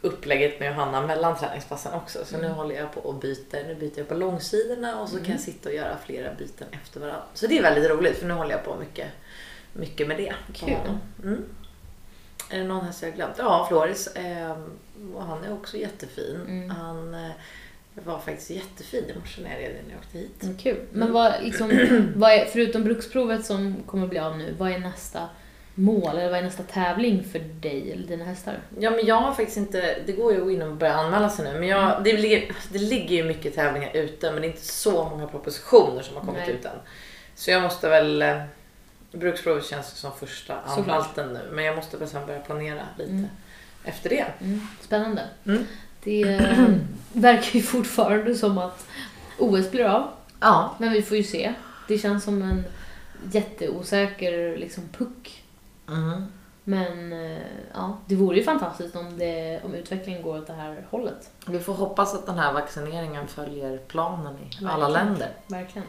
upplägget 0.01 0.61
med 0.61 0.68
Johanna 0.68 1.07
mellan 1.07 1.37
träningspassen 1.38 1.92
också. 1.94 2.25
Så 2.25 2.37
nu 2.37 2.44
Mm. 2.44 2.57
håller 2.57 2.75
jag 2.75 2.92
på 2.92 3.01
och 3.01 3.14
byter. 3.14 3.64
Nu 3.66 3.75
byter 3.75 3.99
jag 3.99 4.09
på 4.09 4.14
långsidorna 4.14 5.01
och 5.01 5.09
så 5.09 5.16
kan 5.18 5.31
jag 5.31 5.40
sitta 5.40 5.68
och 5.68 5.75
göra 5.75 5.97
flera 6.07 6.35
byten 6.35 6.66
efter 6.83 7.01
varandra. 7.01 7.23
Så 7.35 7.47
det 7.47 7.59
är 7.59 7.62
väldigt 7.62 7.90
roligt 7.90 8.18
för 8.18 8.27
nu 8.27 8.35
håller 8.35 8.51
jag 8.51 8.64
på 8.64 8.77
mycket, 8.77 9.09
mycket 9.73 10.09
med 10.09 10.16
det. 10.16 10.35
Kul. 10.55 10.77
Mm. 11.23 11.44
Är 12.51 12.59
det 12.59 12.64
någon 12.64 12.85
häst 12.85 13.03
jag 13.03 13.14
glömt? 13.14 13.35
Ja, 13.38 13.66
Floris. 13.68 14.09
ehm, 14.14 14.71
och 15.14 15.23
han 15.23 15.44
är 15.44 15.53
också 15.53 15.77
jättefin. 15.77 16.40
Mm. 16.49 16.71
Han 16.71 17.14
eh, 17.14 17.31
var 18.04 18.18
faktiskt 18.18 18.50
jättefin 18.50 19.04
i 19.11 19.18
morse 19.18 19.42
när 19.42 19.50
jag 19.50 19.61
red 19.61 19.70
när 19.87 19.90
jag 19.94 19.98
åkte 20.00 20.18
hit. 20.18 20.42
Mm, 20.42 20.56
kul. 20.56 20.80
Men 20.92 21.12
vad, 21.12 21.32
liksom, 21.42 21.68
vad 22.16 22.32
är, 22.32 22.44
förutom 22.44 22.84
bruksprovet 22.84 23.44
som 23.46 23.76
kommer 23.87 24.06
bli 24.06 24.18
av 24.18 24.38
nu, 24.38 24.54
vad 24.58 24.70
är 24.72 24.78
nästa 24.78 25.28
mål 25.74 26.16
eller 26.18 26.30
vad 26.30 26.38
är 26.38 26.42
nästa 26.42 26.62
tävling 26.62 27.24
för 27.32 27.38
dig 27.38 27.92
eller 27.92 28.06
dina 28.06 28.24
hästar? 28.24 28.58
Ja, 28.78 28.90
men 28.90 29.06
jag 29.06 29.14
har 29.14 29.34
faktiskt 29.34 29.56
inte... 29.56 29.98
Det 30.06 30.12
går 30.12 30.32
ju 30.32 30.38
att 30.38 30.44
gå 30.44 30.50
in 30.50 30.62
och 30.62 30.76
börja 30.76 30.94
anmäla 30.94 31.28
sig 31.30 31.52
nu. 31.52 31.58
Men 31.61 31.68
jag, 31.68 32.04
det, 32.04 32.12
ligger, 32.12 32.52
det 32.72 32.78
ligger 32.78 33.16
ju 33.16 33.24
mycket 33.24 33.54
tävlingar 33.54 33.96
ute 33.96 34.32
men 34.32 34.40
det 34.42 34.46
är 34.46 34.50
inte 34.50 34.64
så 34.66 35.04
många 35.04 35.26
propositioner 35.26 36.02
som 36.02 36.16
har 36.16 36.22
kommit 36.24 36.42
Nej. 36.46 36.54
ut 36.54 36.64
än. 36.64 36.78
Så 37.34 37.50
jag 37.50 37.62
måste 37.62 37.88
väl... 37.88 38.22
eh, 38.22 38.42
Bruksprovet 39.12 39.66
känns 39.66 39.88
som 39.88 40.12
första 40.12 40.61
anhalten 40.61 41.32
nu. 41.32 41.40
Men 41.52 41.64
jag 41.64 41.76
måste 41.76 41.96
väl 41.96 42.08
sen 42.08 42.26
börja 42.26 42.40
planera 42.40 42.82
lite 42.98 43.11
Mm. 43.11 43.26
efter 43.84 44.11
det. 44.11 44.26
Mm, 44.40 44.61
spännande. 44.80 45.22
Mm. 45.46 45.66
Det 46.04 46.24
verkar 47.12 47.52
ju 47.52 47.62
fortfarande 47.62 48.34
som 48.34 48.58
att 48.58 48.87
OS 49.38 49.70
blir 49.70 49.84
av, 49.84 50.08
Ja. 50.40 50.74
men 50.78 50.92
vi 50.92 51.02
får 51.02 51.16
ju 51.16 51.22
se. 51.22 51.54
Det 51.88 51.98
känns 51.98 52.24
som 52.24 52.42
en 52.42 52.64
jätteosäker 53.32 54.56
liksom, 54.56 54.84
puck. 54.98 55.44
Mm. 55.88 56.24
Men 56.64 57.12
eh, 57.12 57.38
ja, 57.74 57.98
det 58.06 58.14
vore 58.16 58.37
ju 58.37 58.42
fantastiskt 58.44 58.96
om, 58.96 59.18
det, 59.18 59.61
om 59.64 59.74
utvecklingen 59.74 60.22
går 60.22 60.38
åt 60.38 60.46
det 60.46 60.52
här 60.52 60.87
hållet. 60.90 61.30
Vi 61.46 61.58
får 61.61 61.74
hoppas 61.74 62.14
att 62.14 62.26
den 62.26 62.38
här 62.38 62.52
vaccineringen 62.52 63.28
följer 63.28 63.78
planen 63.78 64.37
i 64.38 64.64
alla 64.64 64.78
Verkligen. 64.88 65.06
länder. 65.06 65.30
Verkligen. 65.46 65.88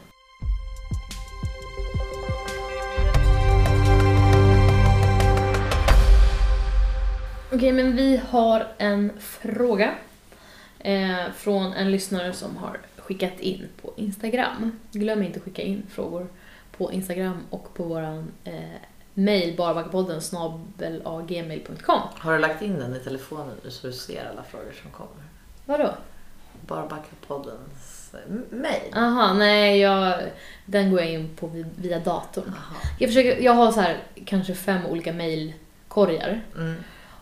Okej, 7.53 7.71
men 7.71 7.95
vi 7.95 8.21
har 8.29 8.67
en 8.77 9.11
fråga 9.19 9.95
eh, 10.79 11.31
från 11.35 11.73
en 11.73 11.91
lyssnare 11.91 12.33
som 12.33 12.57
har 12.57 12.77
skickat 12.97 13.39
in 13.39 13.67
på 13.81 13.93
Instagram. 13.97 14.79
Glöm 14.91 15.23
inte 15.23 15.39
att 15.39 15.45
skicka 15.45 15.61
in 15.61 15.83
frågor 15.89 16.27
på 16.77 16.91
Instagram 16.93 17.37
och 17.49 17.73
på 17.73 17.83
våran 17.83 18.31
eh, 18.43 18.53
mail 19.13 19.55
barbackapodden 19.57 20.21
snabelagmail.com. 20.21 21.99
Har 22.15 22.33
du 22.33 22.39
lagt 22.39 22.61
in 22.61 22.79
den 22.79 22.95
i 22.95 22.99
telefonen 22.99 23.55
nu 23.63 23.71
så 23.71 23.87
du 23.87 23.93
ser 23.93 24.29
alla 24.31 24.43
frågor 24.43 24.73
som 24.81 24.91
kommer? 24.91 25.23
Vadå? 25.65 25.93
Barbackapoddens 26.67 28.13
eh, 28.13 28.33
mail. 28.57 28.93
Aha, 28.95 29.33
nej, 29.33 29.79
jag, 29.79 30.19
den 30.65 30.91
går 30.91 30.99
jag 30.99 31.09
in 31.11 31.35
på 31.35 31.47
vi- 31.47 31.65
via 31.75 31.99
datorn. 31.99 32.45
Jaha. 32.47 32.81
Jag, 32.99 33.09
försöker, 33.09 33.41
jag 33.41 33.53
har 33.53 33.71
så 33.71 33.79
här, 33.81 33.97
kanske 34.25 34.55
fem 34.55 34.85
olika 34.85 35.13
mejlkorgar 35.13 36.41
Mm. 36.57 36.75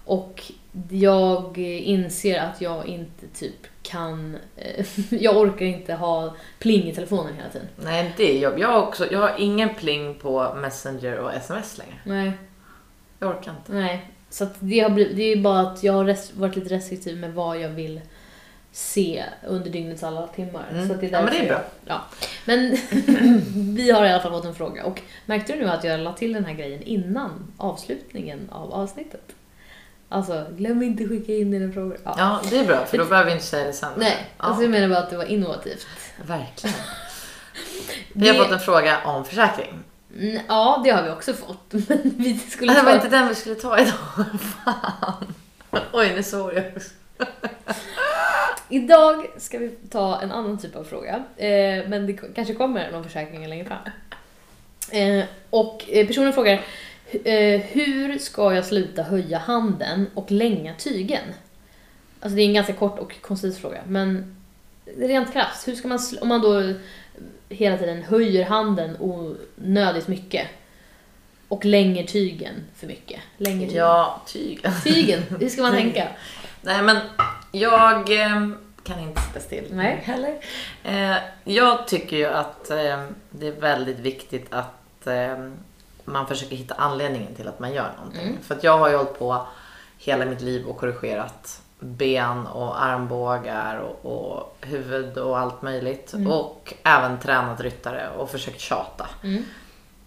Och 0.07 0.51
jag 0.89 1.57
inser 1.57 2.39
att 2.39 2.61
jag 2.61 2.85
inte 2.87 3.27
typ 3.27 3.67
kan... 3.81 4.37
eh, 4.55 4.85
jag 5.09 5.37
orkar 5.37 5.65
inte 5.65 5.93
ha 5.93 6.35
pling 6.59 6.89
i 6.89 6.95
telefonen 6.95 7.35
hela 7.35 7.49
tiden. 7.49 7.67
Nej, 7.75 8.13
det 8.17 8.31
är 8.37 8.39
jobb. 8.39 8.59
Jag 8.59 8.83
också, 8.87 9.11
jag 9.11 9.19
har 9.19 9.35
ingen 9.37 9.75
pling 9.75 10.15
på 10.15 10.53
Messenger 10.55 11.17
och 11.17 11.33
sms 11.33 11.77
längre. 11.77 11.95
Nej, 12.03 12.31
Jag 13.19 13.29
orkar 13.29 13.51
inte. 13.51 13.73
nej. 13.73 14.11
Så 14.29 14.47
det, 14.59 14.79
har 14.79 14.89
blivit, 14.89 15.15
det 15.15 15.23
är 15.23 15.35
ju 15.35 15.41
bara 15.41 15.59
att 15.59 15.83
jag 15.83 15.93
har 15.93 16.39
varit 16.39 16.55
lite 16.55 16.75
restriktiv 16.75 17.17
med 17.17 17.33
vad 17.33 17.59
jag 17.59 17.69
vill 17.69 18.01
se 18.71 19.23
under 19.47 19.69
dygnets 19.69 20.03
alla 20.03 20.27
timmar. 20.27 20.65
Mm. 20.71 20.87
Så 20.87 20.93
det 20.93 21.07
är 21.07 21.11
Ja, 21.11 21.21
men 21.21 21.33
det 21.33 21.39
är 21.39 21.47
bra. 21.47 21.63
Jag, 21.85 21.95
ja. 21.95 22.01
Men 22.45 22.77
vi 23.75 23.91
har 23.91 24.05
i 24.05 24.09
alla 24.09 24.23
fall 24.23 24.31
fått 24.31 24.45
en 24.45 24.55
fråga. 24.55 24.85
Och 24.85 25.01
märkte 25.25 25.53
du 25.53 25.59
nu 25.59 25.65
att 25.69 25.83
jag 25.83 25.99
la 25.99 26.13
till 26.13 26.33
den 26.33 26.45
här 26.45 26.53
grejen 26.53 26.83
innan 26.83 27.51
avslutningen 27.57 28.49
av 28.51 28.73
avsnittet? 28.73 29.33
Alltså, 30.09 30.45
glöm 30.57 30.83
inte 30.83 31.03
att 31.03 31.09
skicka 31.09 31.31
in 31.33 31.51
dina 31.51 31.73
frågor. 31.73 31.97
Ja. 32.03 32.15
Ja, 32.17 32.41
det 32.49 32.57
är 32.57 32.65
bra 32.65 32.85
för 32.85 32.97
då 32.97 33.05
behöver 33.05 33.25
vi 33.25 33.31
inte 33.33 33.45
säga 33.45 33.65
det 33.67 33.73
sen. 33.73 33.89
Nej, 33.97 34.15
ja, 34.37 34.43
alltså 34.43 34.61
jag 34.61 34.71
menar 34.71 34.87
bara 34.89 34.99
att 34.99 35.09
det 35.09 35.17
var 35.17 35.25
innovativt. 35.25 35.87
verkligen. 36.25 36.75
Vi 38.13 38.27
har 38.27 38.33
Det- 38.33 38.43
fått 38.43 38.51
en 38.51 38.59
fråga 38.59 38.97
om 39.05 39.25
försäkring. 39.25 39.79
Ja, 40.47 40.81
det 40.83 40.89
har 40.89 41.03
vi 41.03 41.09
också 41.09 41.33
fått. 41.33 41.63
Men 41.71 42.13
vi 42.17 42.39
skulle 42.39 42.73
Det 42.73 42.81
var 42.81 42.91
ta... 42.91 42.95
inte 42.95 43.09
den 43.09 43.27
vi 43.27 43.35
skulle 43.35 43.55
ta 43.55 43.79
idag. 43.79 43.93
Fan. 44.65 45.33
Oj, 45.93 46.11
nu 46.15 46.23
såg 46.23 46.53
jag 46.53 46.63
också. 46.75 46.89
Idag 48.69 49.25
ska 49.37 49.57
vi 49.57 49.69
ta 49.69 50.21
en 50.21 50.31
annan 50.31 50.57
typ 50.57 50.75
av 50.75 50.83
fråga. 50.83 51.15
Eh, 51.37 51.87
men 51.87 52.07
det 52.07 52.13
kanske 52.35 52.53
kommer 52.53 52.91
någon 52.91 53.03
försäkring 53.03 53.47
längre 53.47 53.65
fram. 53.65 53.77
Eh, 54.91 55.25
och 55.49 55.83
eh, 55.87 56.07
personen 56.07 56.33
frågar 56.33 56.61
Hur 57.71 58.17
ska 58.17 58.53
jag 58.53 58.65
sluta 58.65 59.03
höja 59.03 59.37
handen 59.37 60.07
och 60.13 60.31
länga 60.31 60.75
tygen? 60.75 61.23
Alltså 62.19 62.35
det 62.35 62.41
är 62.41 62.45
en 62.45 62.53
ganska 62.53 62.73
kort 62.73 62.99
och 62.99 63.21
koncis 63.21 63.57
fråga. 63.57 63.81
Men 63.87 64.35
rent 64.97 65.33
krasst, 65.33 65.67
hur 65.67 65.75
ska 65.75 65.87
man, 65.87 65.99
om 66.21 66.27
man 66.27 66.41
då 66.41 66.73
hela 67.49 67.77
tiden 67.77 68.03
höjer 68.03 68.45
handen 68.45 68.97
onödigt 68.99 70.07
mycket. 70.07 70.47
Och 71.47 71.65
länger 71.65 72.03
tygen 72.03 72.53
för 72.75 72.87
mycket. 72.87 73.19
Länger 73.37 73.67
tygen. 73.67 73.75
Ja, 73.75 74.21
tygen. 74.27 74.71
Tygen, 74.83 75.21
det 75.39 75.49
ska 75.49 75.61
man 75.61 75.71
tänka. 75.75 76.07
Nej 76.61 76.81
men 76.81 76.97
jag 77.51 78.21
eh, 78.21 78.49
kan 78.83 78.99
inte 78.99 79.21
sitta 79.21 79.39
still 79.39 79.65
Nej. 79.71 80.01
heller. 80.03 80.35
Eh, 80.83 81.17
jag 81.43 81.87
tycker 81.87 82.17
ju 82.17 82.25
att 82.25 82.69
eh, 82.69 83.03
det 83.29 83.47
är 83.47 83.61
väldigt 83.61 83.99
viktigt 83.99 84.53
att 84.53 85.07
eh, 85.07 85.49
man 86.07 86.27
försöker 86.27 86.55
hitta 86.55 86.73
anledningen 86.73 87.35
till 87.35 87.47
att 87.47 87.59
man 87.59 87.73
gör 87.73 87.91
någonting. 87.97 88.27
Mm. 88.27 88.41
För 88.41 88.55
att 88.55 88.63
jag 88.63 88.77
har 88.77 88.89
ju 88.89 88.95
hållit 88.95 89.19
på 89.19 89.47
hela 89.97 90.25
mitt 90.25 90.41
liv 90.41 90.65
och 90.67 90.77
korrigerat 90.77 91.61
ben 91.79 92.47
och 92.47 92.83
armbågar 92.83 93.77
och, 93.77 94.05
och 94.05 94.55
huvud 94.61 95.17
och 95.17 95.39
allt 95.39 95.61
möjligt. 95.61 96.13
Och 96.27 96.73
även 96.83 97.19
tränat 97.19 97.61
ryttare 97.61 98.09
och 98.17 98.29
försökt 98.29 98.59
tjata. 98.59 99.07
Mm. 99.23 99.43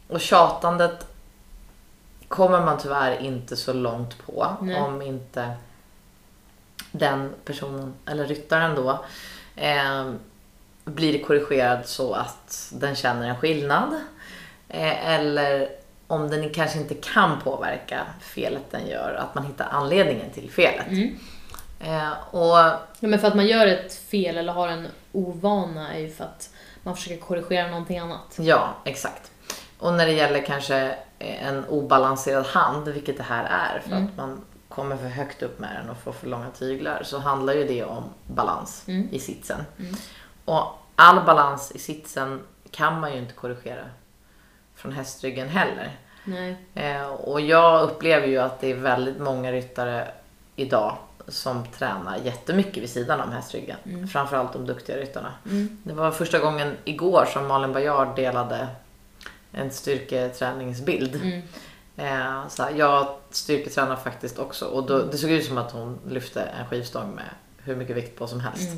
Och 0.08 0.20
tjatandet 0.20 1.06
kommer 2.28 2.60
man 2.60 2.78
tyvärr 2.78 3.18
inte 3.18 3.56
så 3.56 3.72
långt 3.72 4.26
på 4.26 4.56
Nej. 4.60 4.80
om 4.80 5.02
inte 5.02 5.50
den 6.92 7.34
personen, 7.44 7.94
eller 8.06 8.26
ryttaren 8.26 8.74
då, 8.74 9.04
eh, 9.56 10.12
blir 10.84 11.24
korrigerad 11.24 11.86
så 11.86 12.12
att 12.12 12.70
den 12.72 12.94
känner 12.94 13.28
en 13.28 13.36
skillnad. 13.36 14.00
Eh, 14.68 15.08
eller 15.08 15.79
om 16.10 16.30
den 16.30 16.50
kanske 16.50 16.78
inte 16.78 16.94
kan 16.94 17.40
påverka 17.40 18.06
felet 18.20 18.70
den 18.70 18.86
gör, 18.86 19.14
att 19.14 19.34
man 19.34 19.44
hittar 19.44 19.68
anledningen 19.70 20.30
till 20.30 20.50
felet. 20.50 20.86
Mm. 20.88 21.18
Eh, 21.80 22.12
och 22.30 22.56
Ja, 23.02 23.08
men 23.08 23.18
för 23.18 23.28
att 23.28 23.34
man 23.34 23.46
gör 23.46 23.66
ett 23.66 23.94
fel 23.94 24.38
eller 24.38 24.52
har 24.52 24.68
en 24.68 24.88
ovana 25.12 25.94
är 25.94 25.98
ju 25.98 26.10
för 26.10 26.24
att 26.24 26.50
man 26.82 26.96
försöker 26.96 27.20
korrigera 27.20 27.66
någonting 27.68 27.98
annat. 27.98 28.36
Ja, 28.38 28.68
exakt. 28.84 29.30
Och 29.78 29.92
när 29.92 30.06
det 30.06 30.12
gäller 30.12 30.42
kanske 30.46 30.94
en 31.18 31.64
obalanserad 31.64 32.46
hand, 32.46 32.88
vilket 32.88 33.16
det 33.16 33.22
här 33.22 33.44
är, 33.44 33.80
för 33.88 33.96
att 33.96 34.16
man 34.16 34.40
kommer 34.68 34.96
för 34.96 35.08
högt 35.08 35.42
upp 35.42 35.58
med 35.58 35.76
den 35.80 35.90
och 35.90 35.96
får 35.96 36.12
för 36.12 36.26
långa 36.26 36.50
tyglar, 36.50 37.02
så 37.04 37.18
handlar 37.18 37.52
ju 37.54 37.64
det 37.66 37.84
om 37.84 38.04
balans 38.26 38.84
Mm. 38.86 39.08
i 39.12 39.18
sitsen. 39.18 39.60
Och 40.44 40.64
all 40.94 41.24
balans 41.24 41.72
i 41.74 41.78
sitsen 41.78 42.40
kan 42.70 43.00
man 43.00 43.12
ju 43.12 43.18
inte 43.18 43.32
korrigera 43.32 43.82
från 44.80 44.92
hästryggen 44.92 45.48
heller. 45.48 45.96
Nej. 46.24 46.56
Eh, 46.74 47.06
och 47.06 47.40
jag 47.40 47.82
upplever 47.82 48.26
ju 48.26 48.38
att 48.38 48.60
det 48.60 48.70
är 48.70 48.74
väldigt 48.74 49.18
många 49.18 49.52
ryttare 49.52 50.08
idag 50.56 50.96
som 51.28 51.66
tränar 51.66 52.18
jättemycket 52.24 52.82
vid 52.82 52.90
sidan 52.90 53.20
om 53.20 53.32
hästryggen. 53.32 53.76
Framförallt 54.12 54.52
de 54.52 54.66
duktiga 54.66 54.96
ryttarna. 54.96 55.32
Det 55.82 55.92
var 55.92 56.10
första 56.10 56.38
gången 56.38 56.76
igår 56.84 57.24
som 57.32 57.46
Malin 57.46 57.72
Bajard 57.72 58.16
delade 58.16 58.68
en 59.52 59.70
styrketräningsbild. 59.70 61.14
Mm. 61.14 61.42
Eh, 61.96 62.48
så 62.48 62.62
här, 62.62 62.70
jag 62.70 63.16
styrketränar 63.30 63.96
faktiskt 63.96 64.38
också 64.38 64.64
och 64.66 64.86
då, 64.86 64.98
det 64.98 65.18
såg 65.18 65.30
ut 65.30 65.44
som 65.44 65.58
att 65.58 65.72
hon 65.72 65.98
lyfte 66.08 66.42
en 66.42 66.66
skivstång 66.66 67.14
med 67.14 67.24
hur 67.58 67.76
mycket 67.76 67.96
vikt 67.96 68.18
på 68.18 68.26
som 68.26 68.40
helst. 68.40 68.70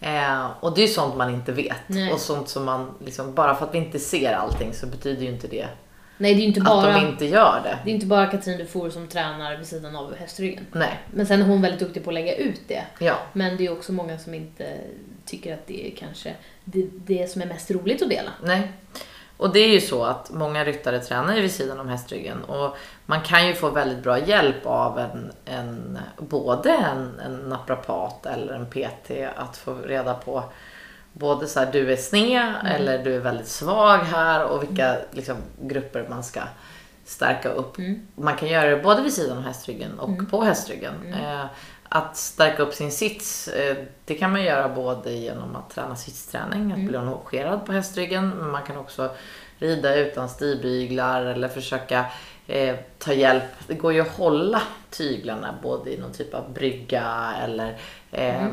Eh, 0.00 0.46
och 0.60 0.74
det 0.74 0.80
är 0.80 0.86
ju 0.86 0.92
sånt 0.92 1.16
man 1.16 1.34
inte 1.34 1.52
vet. 1.52 1.76
Nej. 1.86 2.12
Och 2.12 2.20
sånt 2.20 2.48
som 2.48 2.64
man, 2.64 2.94
liksom, 3.04 3.34
bara 3.34 3.54
för 3.54 3.66
att 3.66 3.74
vi 3.74 3.78
inte 3.78 3.98
ser 3.98 4.32
allting 4.32 4.74
så 4.74 4.86
betyder 4.86 5.22
ju 5.22 5.28
inte 5.28 5.48
det 5.48 5.68
Nej, 6.18 6.34
det 6.34 6.42
är 6.42 6.44
inte 6.44 6.60
att 6.60 6.66
bara, 6.66 6.92
de 6.92 7.06
inte 7.06 7.26
gör 7.26 7.60
det. 7.64 7.78
det 7.84 7.90
är 7.90 7.94
inte 7.94 8.06
bara 8.06 8.26
Katrin 8.26 8.58
Dufour 8.58 8.90
som 8.90 9.08
tränar 9.08 9.56
vid 9.56 9.66
sidan 9.66 9.96
av 9.96 10.16
hästryggen. 10.16 10.66
Nej, 10.72 11.00
Men 11.14 11.26
sen 11.26 11.42
är 11.42 11.46
hon 11.46 11.62
väldigt 11.62 11.80
duktig 11.80 12.04
på 12.04 12.10
att 12.10 12.14
lägga 12.14 12.36
ut 12.36 12.60
det. 12.68 12.82
ja. 12.98 13.14
Men 13.32 13.56
det 13.56 13.66
är 13.66 13.72
också 13.72 13.92
många 13.92 14.18
som 14.18 14.34
inte 14.34 14.78
tycker 15.24 15.54
att 15.54 15.66
det 15.66 15.86
är 15.86 15.96
kanske 15.96 16.34
det, 16.64 16.88
det 16.92 17.30
som 17.30 17.42
är 17.42 17.46
mest 17.46 17.70
roligt 17.70 18.02
att 18.02 18.10
dela. 18.10 18.30
Nej. 18.44 18.72
Och 19.36 19.52
det 19.52 19.60
är 19.60 19.68
ju 19.68 19.80
så 19.80 20.04
att 20.04 20.30
många 20.30 20.64
ryttare 20.64 21.00
tränar 21.00 21.34
ju 21.34 21.42
vid 21.42 21.52
sidan 21.52 21.80
om 21.80 21.88
hästryggen 21.88 22.44
och 22.44 22.76
man 23.06 23.20
kan 23.20 23.46
ju 23.46 23.54
få 23.54 23.70
väldigt 23.70 24.02
bra 24.02 24.18
hjälp 24.18 24.66
av 24.66 24.98
en, 24.98 25.32
en 25.44 25.98
både 26.18 26.70
en, 26.70 27.20
en 27.20 27.36
naprapat 27.36 28.26
eller 28.26 28.54
en 28.54 28.66
PT 28.66 29.10
att 29.36 29.56
få 29.56 29.74
reda 29.74 30.14
på 30.14 30.44
både 31.12 31.46
så 31.46 31.60
här 31.60 31.72
du 31.72 31.92
är 31.92 31.96
sned 31.96 32.54
eller 32.64 33.04
du 33.04 33.14
är 33.14 33.20
väldigt 33.20 33.48
svag 33.48 33.98
här 33.98 34.44
och 34.44 34.62
vilka 34.62 34.96
liksom, 35.12 35.36
grupper 35.60 36.06
man 36.10 36.24
ska 36.24 36.40
stärka 37.04 37.48
upp. 37.48 37.76
Man 38.14 38.36
kan 38.36 38.48
göra 38.48 38.70
det 38.70 38.82
både 38.82 39.02
vid 39.02 39.12
sidan 39.12 39.38
om 39.38 39.44
hästryggen 39.44 39.98
och 39.98 40.30
på 40.30 40.42
hästryggen. 40.42 41.14
Eh, 41.14 41.44
att 41.88 42.16
stärka 42.16 42.62
upp 42.62 42.74
sin 42.74 42.92
sits, 42.92 43.48
eh, 43.48 43.76
det 44.04 44.14
kan 44.14 44.32
man 44.32 44.42
göra 44.42 44.68
både 44.68 45.12
genom 45.12 45.56
att 45.56 45.70
träna 45.70 45.96
sitsträning, 45.96 46.72
att 46.72 46.88
bli 46.88 46.96
engagerad 46.96 47.66
på 47.66 47.72
hästryggen, 47.72 48.28
men 48.28 48.50
man 48.50 48.62
kan 48.62 48.76
också 48.76 49.10
rida 49.58 49.94
utan 49.94 50.28
stigbyglar 50.28 51.22
eller 51.22 51.48
försöka 51.48 52.06
eh, 52.46 52.76
ta 52.98 53.12
hjälp. 53.12 53.44
Det 53.66 53.74
går 53.74 53.92
ju 53.92 54.00
att 54.00 54.16
hålla 54.16 54.62
tyglarna 54.90 55.54
både 55.62 55.94
i 55.94 55.98
någon 55.98 56.12
typ 56.12 56.34
av 56.34 56.52
brygga 56.52 57.34
eller 57.42 57.78
eh, 58.10 58.46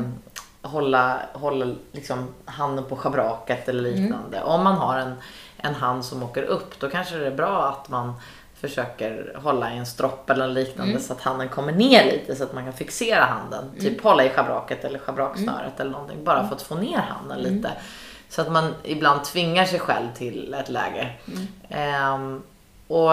hålla, 0.62 1.20
hålla 1.32 1.74
liksom 1.92 2.28
handen 2.44 2.84
på 2.84 2.96
schabraket 2.96 3.68
eller 3.68 3.82
liknande. 3.82 4.42
Om 4.42 4.64
man 4.64 4.74
har 4.74 4.98
en, 4.98 5.14
en 5.56 5.74
hand 5.74 6.04
som 6.04 6.22
åker 6.22 6.42
upp, 6.42 6.80
då 6.80 6.90
kanske 6.90 7.16
det 7.16 7.26
är 7.26 7.36
bra 7.36 7.68
att 7.68 7.88
man 7.88 8.14
försöker 8.68 9.36
hålla 9.42 9.72
i 9.74 9.76
en 9.76 9.86
stropp 9.86 10.30
eller 10.30 10.48
liknande 10.48 11.00
så 11.00 11.12
att 11.12 11.20
handen 11.20 11.48
kommer 11.48 11.72
ner 11.72 12.04
lite 12.04 12.36
så 12.36 12.44
att 12.44 12.52
man 12.52 12.64
kan 12.64 12.72
fixera 12.72 13.24
handen. 13.24 13.70
Typ 13.80 14.02
hålla 14.02 14.24
i 14.24 14.28
schabraket 14.28 14.84
eller 14.84 14.98
schabraksnöret 14.98 15.80
eller 15.80 15.90
någonting. 15.90 16.24
Bara 16.24 16.48
för 16.48 16.56
att 16.56 16.62
få 16.62 16.74
ner 16.74 16.98
handen 16.98 17.38
lite. 17.38 17.70
Så 18.28 18.40
att 18.40 18.52
man 18.52 18.74
ibland 18.82 19.24
tvingar 19.24 19.64
sig 19.64 19.78
själv 19.78 20.06
till 20.14 20.54
ett 20.54 20.68
läge. 20.68 21.10
Ehm, 21.68 22.42
och 22.88 23.12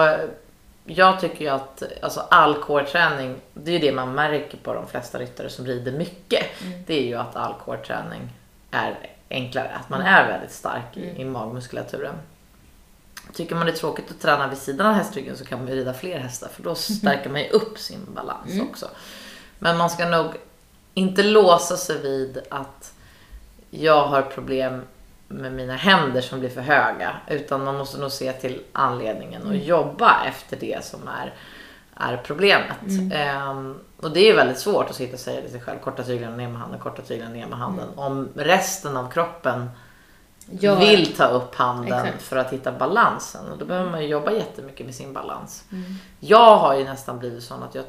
jag 0.84 1.20
tycker 1.20 1.44
ju 1.44 1.50
att 1.50 1.82
alltså 2.02 2.20
all 2.30 2.54
core-träning, 2.54 3.36
det 3.54 3.70
är 3.70 3.72
ju 3.72 3.78
det 3.78 3.92
man 3.92 4.14
märker 4.14 4.58
på 4.58 4.74
de 4.74 4.86
flesta 4.86 5.18
ryttare 5.18 5.48
som 5.48 5.66
rider 5.66 5.92
mycket. 5.92 6.44
Det 6.86 6.94
är 6.94 7.02
ju 7.02 7.14
att 7.14 7.36
all 7.36 7.54
core-träning 7.64 8.28
är 8.70 8.98
enklare, 9.30 9.70
att 9.80 9.88
man 9.88 10.00
är 10.00 10.28
väldigt 10.28 10.52
stark 10.52 10.96
i, 10.96 11.20
i 11.20 11.24
magmuskulaturen. 11.24 12.14
Tycker 13.32 13.54
man 13.54 13.66
det 13.66 13.72
är 13.72 13.76
tråkigt 13.76 14.10
att 14.10 14.20
träna 14.20 14.48
vid 14.48 14.58
sidan 14.58 14.86
av 14.86 14.92
hästryggen 14.92 15.36
så 15.36 15.44
kan 15.44 15.58
man 15.58 15.68
ju 15.68 15.74
rida 15.74 15.94
fler 15.94 16.18
hästar 16.18 16.48
för 16.48 16.62
då 16.62 16.74
stärker 16.74 17.30
man 17.30 17.40
ju 17.40 17.48
upp 17.48 17.78
sin 17.78 18.06
balans 18.14 18.60
också. 18.70 18.88
Men 19.58 19.76
man 19.76 19.90
ska 19.90 20.08
nog 20.08 20.30
inte 20.94 21.22
låsa 21.22 21.76
sig 21.76 21.98
vid 22.02 22.38
att 22.50 22.92
jag 23.70 24.06
har 24.06 24.22
problem 24.22 24.82
med 25.28 25.52
mina 25.52 25.76
händer 25.76 26.20
som 26.20 26.40
blir 26.40 26.50
för 26.50 26.60
höga. 26.60 27.16
Utan 27.28 27.64
man 27.64 27.76
måste 27.76 27.98
nog 27.98 28.12
se 28.12 28.32
till 28.32 28.62
anledningen 28.72 29.46
och 29.46 29.56
jobba 29.56 30.24
efter 30.24 30.56
det 30.56 30.84
som 30.84 31.08
är, 31.08 31.34
är 31.96 32.16
problemet. 32.16 33.12
Ehm, 33.12 33.78
och 34.00 34.10
det 34.10 34.30
är 34.30 34.36
väldigt 34.36 34.58
svårt 34.58 34.90
att 34.90 34.96
sitta 34.96 35.12
och 35.12 35.20
säga 35.20 35.40
till 35.40 35.50
sig 35.50 35.60
själv, 35.60 35.78
korta 35.78 36.02
tyglarna 36.02 36.36
ner 36.36 36.48
med 36.48 36.60
handen, 36.60 36.80
korta 36.80 37.02
tyglarna 37.02 37.32
ner 37.32 37.46
med 37.46 37.58
handen. 37.58 37.88
Om 37.96 38.28
resten 38.34 38.96
av 38.96 39.10
kroppen 39.10 39.70
Gör- 40.50 40.76
vill 40.76 41.16
ta 41.16 41.26
upp 41.26 41.54
handen 41.54 42.06
Exakt. 42.06 42.22
för 42.22 42.36
att 42.36 42.52
hitta 42.52 42.72
balansen. 42.72 43.50
Och 43.52 43.58
då 43.58 43.64
behöver 43.64 43.90
man 43.90 44.02
ju 44.02 44.08
jobba 44.08 44.32
jättemycket 44.32 44.86
med 44.86 44.94
sin 44.94 45.12
balans. 45.12 45.64
Jag 46.20 46.56
har 46.56 46.74
ju 46.74 46.84
nästan 46.84 47.18
blivit 47.18 47.42
sån 47.44 47.62
att 47.62 47.74
jag, 47.74 47.84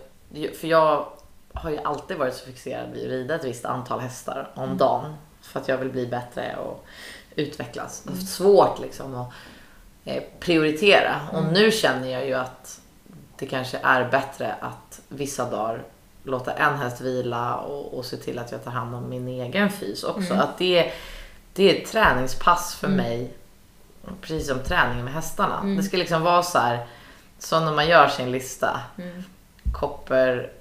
för 0.55 0.67
jag 0.67 1.07
har 1.53 1.69
ju 1.69 1.77
alltid 1.77 2.17
varit 2.17 2.33
så 2.35 2.45
fixerad 2.45 2.91
vid 2.93 3.03
att 3.03 3.09
rida 3.09 3.35
ett 3.35 3.43
visst 3.45 3.65
antal 3.65 3.99
hästar 3.99 4.49
om 4.55 4.77
dagen. 4.77 5.13
För 5.41 5.59
att 5.59 5.67
jag 5.67 5.77
vill 5.77 5.89
bli 5.89 6.07
bättre 6.07 6.55
och 6.65 6.85
utvecklas. 7.35 8.03
Har 8.05 8.13
haft 8.13 8.29
svårt 8.29 8.79
liksom 8.79 9.15
att 9.15 9.27
eh, 10.05 10.23
prioritera. 10.39 11.15
Och 11.33 11.43
nu 11.53 11.71
känner 11.71 12.07
jag 12.07 12.25
ju 12.25 12.33
att 12.33 12.79
det 13.37 13.45
kanske 13.45 13.77
är 13.83 14.09
bättre 14.09 14.55
att 14.61 15.01
vissa 15.07 15.49
dagar 15.49 15.83
låta 16.23 16.53
en 16.53 16.77
häst 16.77 17.01
vila 17.01 17.55
och, 17.55 17.97
och 17.97 18.05
se 18.05 18.17
till 18.17 18.39
att 18.39 18.51
jag 18.51 18.63
tar 18.63 18.71
hand 18.71 18.95
om 18.95 19.09
min 19.09 19.27
egen 19.27 19.69
fys 19.69 20.03
också. 20.03 20.33
Att 20.33 20.57
det, 20.57 20.91
det 21.53 21.71
är 21.71 21.81
ett 21.81 21.91
träningspass 21.91 22.75
för 22.75 22.87
mig. 22.87 23.33
Precis 24.21 24.47
som 24.47 24.59
träningen 24.59 25.05
med 25.05 25.13
hästarna. 25.13 25.63
Det 25.63 25.83
ska 25.83 25.97
liksom 25.97 26.21
vara 26.21 26.43
så 26.43 26.59
här. 26.59 26.87
Som 27.39 27.65
när 27.65 27.73
man 27.73 27.87
gör 27.87 28.07
sin 28.07 28.31
lista. 28.31 28.81
Kopper, 29.73 30.51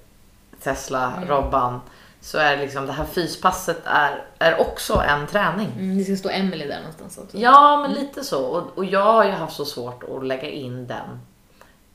Tesla, 0.63 1.13
Robban. 1.27 1.81
Så 2.21 2.37
är 2.37 2.57
det 2.57 2.63
liksom 2.63 2.85
det 2.85 2.93
här 2.93 3.05
fyspasset 3.05 3.81
är, 3.85 4.25
är 4.39 4.61
också 4.61 5.03
en 5.07 5.27
träning. 5.27 5.71
Mm, 5.71 5.97
det 5.97 6.03
ska 6.03 6.15
stå 6.15 6.29
Emily 6.29 6.65
där 6.65 6.79
någonstans 6.79 7.17
också. 7.17 7.37
Ja, 7.37 7.81
men 7.81 7.91
lite 7.91 8.23
så. 8.23 8.45
Och, 8.45 8.77
och 8.77 8.85
jag 8.85 9.13
har 9.13 9.25
ju 9.25 9.31
haft 9.31 9.55
så 9.55 9.65
svårt 9.65 10.03
att 10.03 10.25
lägga 10.25 10.49
in 10.49 10.87
den 10.87 11.19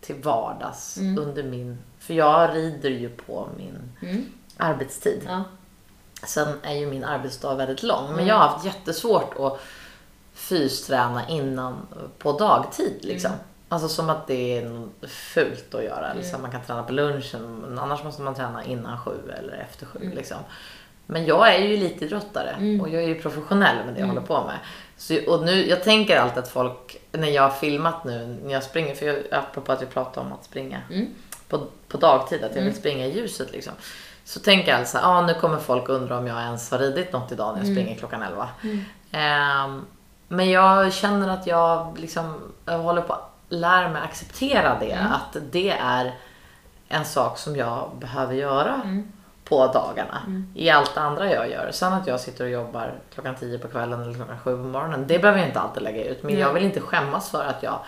till 0.00 0.16
vardags 0.22 0.98
under 1.18 1.42
min... 1.42 1.78
För 1.98 2.14
jag 2.14 2.54
rider 2.54 2.90
ju 2.90 3.08
på 3.08 3.48
min 3.56 3.92
arbetstid. 4.56 5.22
Ja. 5.26 5.44
Sen 6.26 6.48
är 6.62 6.74
ju 6.74 6.86
min 6.86 7.04
arbetsdag 7.04 7.54
väldigt 7.54 7.82
lång. 7.82 8.12
Men 8.16 8.26
jag 8.26 8.34
har 8.34 8.48
haft 8.48 8.64
jättesvårt 8.64 9.34
att 9.38 9.60
fysträna 10.34 11.28
innan 11.28 11.86
på 12.18 12.32
dagtid. 12.32 12.98
Liksom. 13.00 13.30
Alltså 13.68 13.88
som 13.88 14.10
att 14.10 14.26
det 14.26 14.58
är 14.58 14.86
fult 15.08 15.74
att 15.74 15.84
göra. 15.84 16.12
Liksom. 16.14 16.42
Man 16.42 16.50
kan 16.50 16.62
träna 16.62 16.82
på 16.82 16.92
lunchen 16.92 17.56
men 17.56 17.78
annars 17.78 18.04
måste 18.04 18.22
man 18.22 18.34
träna 18.34 18.64
innan 18.64 18.98
sju 19.00 19.32
eller 19.38 19.52
efter 19.70 19.86
sju. 19.86 20.12
Liksom. 20.16 20.36
Men 21.06 21.24
jag 21.26 21.54
är 21.54 21.58
ju 21.58 21.74
elitidrottare 21.74 22.50
Mm. 22.50 22.80
och 22.80 22.88
jag 22.88 23.02
är 23.02 23.06
ju 23.08 23.20
professionell 23.22 23.84
med 23.86 23.94
det 23.94 24.00
jag 24.00 24.06
håller 24.06 24.20
på 24.20 24.44
med. 24.44 24.58
Så, 24.96 25.18
och 25.32 25.44
nu, 25.44 25.68
jag 25.68 25.82
tänker 25.82 26.16
alltid 26.16 26.38
att 26.38 26.48
folk, 26.48 26.96
när 27.12 27.28
jag 27.28 27.42
har 27.42 27.50
filmat 27.50 28.04
nu 28.04 28.38
när 28.44 28.52
jag 28.52 28.62
springer, 28.62 28.94
för 28.94 29.06
jag, 29.06 29.16
apropå 29.30 29.72
att 29.72 29.82
vi 29.82 29.86
pratade 29.86 30.26
om 30.26 30.32
att 30.32 30.44
springa 30.44 30.80
Mm. 30.90 31.06
på, 31.48 31.66
på 31.88 31.96
dagtid, 31.96 32.44
att 32.44 32.56
jag 32.56 32.62
vill 32.62 32.74
springa 32.74 33.06
i 33.06 33.16
ljuset 33.18 33.52
liksom. 33.52 33.72
Så 34.28 34.40
tänker 34.40 34.70
jag 34.70 34.80
alltså, 34.80 34.98
ah, 35.02 35.26
nu 35.26 35.34
kommer 35.34 35.58
folk 35.58 35.88
undra 35.88 36.18
om 36.18 36.26
jag 36.26 36.42
ens 36.42 36.70
har 36.70 36.78
ridit 36.78 37.12
något 37.12 37.32
idag 37.32 37.54
när 37.54 37.64
jag 37.64 37.72
springer 37.72 37.94
klockan 37.98 38.22
11. 38.22 38.48
Ehm, 39.12 39.86
men 40.28 40.50
jag 40.50 40.92
känner 40.92 41.28
att 41.28 41.46
jag 41.46 41.98
liksom, 41.98 42.52
jag 42.64 42.78
håller 42.78 43.02
på 43.02 43.12
att 43.12 43.30
lära 43.48 43.88
mig 43.88 44.02
acceptera 44.02 44.78
det. 44.80 44.92
Att 44.94 45.36
det 45.50 45.70
är 45.70 46.14
en 46.88 47.04
sak 47.04 47.38
som 47.38 47.56
jag 47.56 47.90
behöver 48.00 48.34
göra 48.34 48.80
på 49.44 49.66
dagarna. 49.66 50.22
I 50.54 50.70
allt 50.70 50.94
det 50.94 51.00
andra 51.00 51.32
jag 51.32 51.50
gör. 51.50 51.70
Sen 51.72 51.92
att 51.92 52.06
jag 52.06 52.20
sitter 52.20 52.44
och 52.44 52.50
jobbar 52.50 52.94
klockan 53.14 53.34
10 53.34 53.58
på 53.58 53.68
kvällen 53.68 54.02
eller 54.02 54.14
klockan 54.14 54.38
7 54.38 54.56
på 54.56 54.62
morgonen. 54.62 55.04
Det 55.06 55.18
behöver 55.18 55.38
jag 55.38 55.48
inte 55.48 55.60
alltid 55.60 55.82
lägga 55.82 56.04
ut. 56.04 56.22
Men 56.22 56.38
jag 56.38 56.52
vill 56.52 56.64
inte 56.64 56.80
skämmas 56.80 57.30
för 57.30 57.44
att 57.44 57.62
jag 57.62 57.78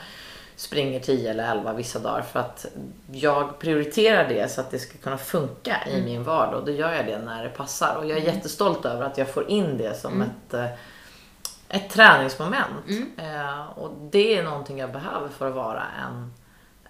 springer 0.60 1.00
10 1.00 1.30
eller 1.30 1.50
11 1.50 1.72
vissa 1.72 1.98
dagar. 1.98 2.22
För 2.22 2.40
att 2.40 2.66
jag 3.12 3.58
prioriterar 3.58 4.28
det 4.28 4.50
så 4.50 4.60
att 4.60 4.70
det 4.70 4.78
ska 4.78 4.98
kunna 4.98 5.18
funka 5.18 5.76
i 5.88 6.02
min 6.02 6.22
vardag. 6.22 6.60
Och 6.60 6.66
då 6.66 6.72
gör 6.72 6.92
jag 6.92 7.06
det 7.06 7.18
när 7.18 7.44
det 7.44 7.50
passar. 7.50 7.96
Och 7.96 8.06
jag 8.06 8.18
är 8.18 8.22
jättestolt 8.22 8.84
över 8.84 9.04
att 9.04 9.18
jag 9.18 9.28
får 9.28 9.50
in 9.50 9.78
det 9.78 9.94
som 9.94 10.22
ett 10.22 10.54
eh, 10.54 10.66
ett 11.68 11.90
träningsmoment. 11.90 12.88
Eh, 13.16 13.78
och 13.78 13.90
det 14.10 14.38
är 14.38 14.42
någonting 14.42 14.78
jag 14.78 14.92
behöver 14.92 15.28
för 15.28 15.48
att 15.48 15.54
vara 15.54 15.82
en, 16.06 16.32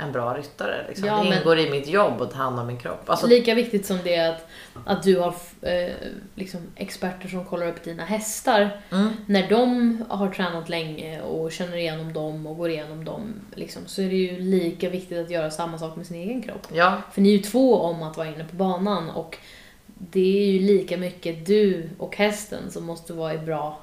en 0.02 0.12
bra 0.12 0.34
ryttare. 0.34 0.84
Liksom. 0.88 1.06
Ja, 1.06 1.22
det 1.22 1.36
ingår 1.36 1.58
i 1.58 1.70
mitt 1.70 1.88
jobb 1.88 2.22
att 2.22 2.30
ta 2.30 2.36
hand 2.36 2.60
om 2.60 2.66
min 2.66 2.78
kropp. 2.78 3.10
Alltså, 3.10 3.26
Lika 3.26 3.54
viktigt 3.54 3.86
som 3.86 3.98
det 4.04 4.14
är 4.14 4.30
att, 4.30 4.46
att 4.86 5.02
du 5.02 5.18
har 5.18 5.34
eh, 5.62 5.94
liksom 6.34 6.60
experter 6.76 7.28
som 7.28 7.44
kollar 7.44 7.66
upp 7.66 7.84
dina 7.84 8.04
hästar. 8.04 8.80
Mm. 8.90 9.08
När 9.26 9.48
de 9.48 10.04
har 10.08 10.28
tränat 10.28 10.68
länge 10.68 11.20
och 11.20 11.52
känner 11.52 11.76
igenom 11.76 12.12
dem 12.12 12.46
och 12.46 12.56
går 12.56 12.70
igenom 12.70 13.04
dem 13.04 13.34
liksom, 13.54 13.82
så 13.86 14.02
är 14.02 14.08
det 14.08 14.16
ju 14.16 14.40
lika 14.40 14.90
viktigt 14.90 15.18
att 15.18 15.30
göra 15.30 15.50
samma 15.50 15.78
sak 15.78 15.96
med 15.96 16.06
sin 16.06 16.16
egen 16.16 16.42
kropp. 16.42 16.66
ja, 16.72 17.02
För 17.12 17.20
ni 17.20 17.28
är 17.28 17.36
ju 17.36 17.42
två 17.42 17.80
om 17.80 18.02
att 18.02 18.16
vara 18.16 18.28
inne 18.28 18.44
på 18.44 18.56
banan 18.56 19.10
och 19.10 19.38
det 19.86 20.48
är 20.48 20.52
ju 20.52 20.58
lika 20.58 20.96
mycket 20.96 21.46
du 21.46 21.88
och 21.98 22.16
hästen 22.16 22.70
som 22.70 22.84
måste 22.84 23.12
vara 23.12 23.34
i 23.34 23.38
bra 23.38 23.80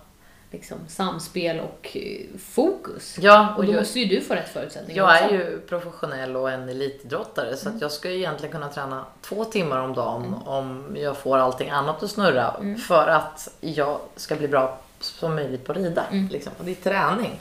liksom, 0.52 0.78
samspel 0.88 1.60
och 1.60 1.98
eh, 1.98 2.39
fokus. 2.39 3.18
ja, 3.22 3.50
Och 3.54 3.58
och 3.60 3.66
då 3.66 3.72
jag, 3.72 3.80
måste 3.80 4.00
ju 4.00 4.06
du 4.16 4.22
få 4.22 4.34
rätt 4.36 4.50
förutsättningar 4.50 4.98
jag 5.04 5.18
är 5.18 5.24
också. 5.26 5.36
ju 5.36 5.60
professionell 5.60 6.36
och 6.36 6.52
en 6.52 6.70
elitidrottare 6.70 7.58
så 7.58 7.70
att 7.70 7.82
jag 7.82 7.91
ska 7.91 8.10
ju 8.10 8.18
egentligen 8.18 8.52
kunna 8.54 8.70
träna 8.70 9.06
två 9.22 9.45
timmar 9.45 9.80
om 9.80 9.93
dagen 9.93 10.36
om 10.45 10.95
jag 11.00 11.18
får 11.18 11.38
allting 11.38 11.70
annat 11.70 12.04
att 12.04 12.12
snurra 12.12 12.56
för 12.88 13.08
att 13.08 13.50
jag 13.62 14.00
ska 14.16 14.36
bli 14.36 14.48
bra 14.48 14.80
som 15.00 15.36
möjligt 15.36 15.66
på 15.66 15.72
att 15.72 15.78
rida. 15.78 16.04
Liksom. 16.32 16.52
Och 16.60 16.66
det 16.66 16.72
är 16.72 16.76
träning. 16.76 17.39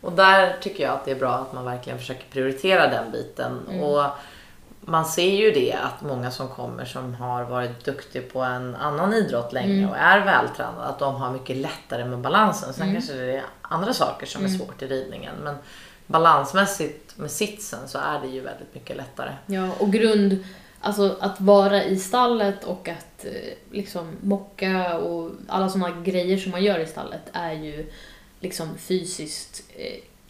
Och 0.00 0.12
där 0.12 0.56
tycker 0.60 0.84
jag 0.84 0.92
att 0.92 1.04
det 1.04 1.10
är 1.10 1.14
bra 1.16 1.34
att 1.34 1.52
man 1.52 1.64
verkligen 1.64 1.98
försöker 1.98 2.24
prioritera 2.32 2.88
den 2.88 3.12
biten. 3.12 3.66
Och 3.80 4.02
man 4.88 5.04
ser 5.04 5.36
ju 5.36 5.50
det 5.50 5.72
att 5.72 6.02
många 6.02 6.30
som 6.30 6.48
kommer 6.48 6.84
som 6.84 7.14
har 7.14 7.44
varit 7.44 7.84
duktiga 7.84 8.22
på 8.32 8.40
en 8.40 8.74
annan 8.74 9.14
idrott 9.14 9.52
länge 9.52 9.88
och 9.88 9.96
är 9.96 10.24
vältränade, 10.24 10.84
att 10.84 10.98
de 10.98 11.14
har 11.14 11.32
mycket 11.32 11.56
lättare 11.56 12.04
med 12.04 12.18
balansen. 12.18 12.72
Sen 12.74 12.92
kanske 12.92 13.12
det 13.12 13.36
är 13.36 13.44
andra 13.62 13.94
saker 13.94 14.26
som 14.26 14.44
är 14.44 14.48
svårt 14.48 14.82
i 14.82 14.86
ridningen. 14.86 15.34
Men 15.44 15.56
balansmässigt 16.06 17.18
med 17.18 17.30
sitsen 17.30 17.88
så 17.88 17.98
är 17.98 18.20
det 18.20 18.26
ju 18.28 18.40
väldigt 18.40 18.74
mycket 18.74 18.96
lättare. 18.96 19.32
Ja, 19.46 19.70
och 19.78 19.92
grund, 19.92 20.44
alltså 20.80 21.16
att 21.20 21.40
vara 21.40 21.84
i 21.84 21.98
stallet 21.98 22.64
och 22.64 22.88
att 22.88 23.24
eh, 23.24 23.52
liksom 23.70 24.16
mocka 24.20 24.98
och 24.98 25.30
alla 25.48 25.68
sådana 25.68 26.00
grejer 26.00 26.36
som 26.36 26.52
man 26.52 26.64
gör 26.64 26.78
i 26.78 26.86
stallet 26.86 27.30
är 27.32 27.52
ju 27.52 27.90
liksom 28.40 28.78
fysiskt 28.78 29.62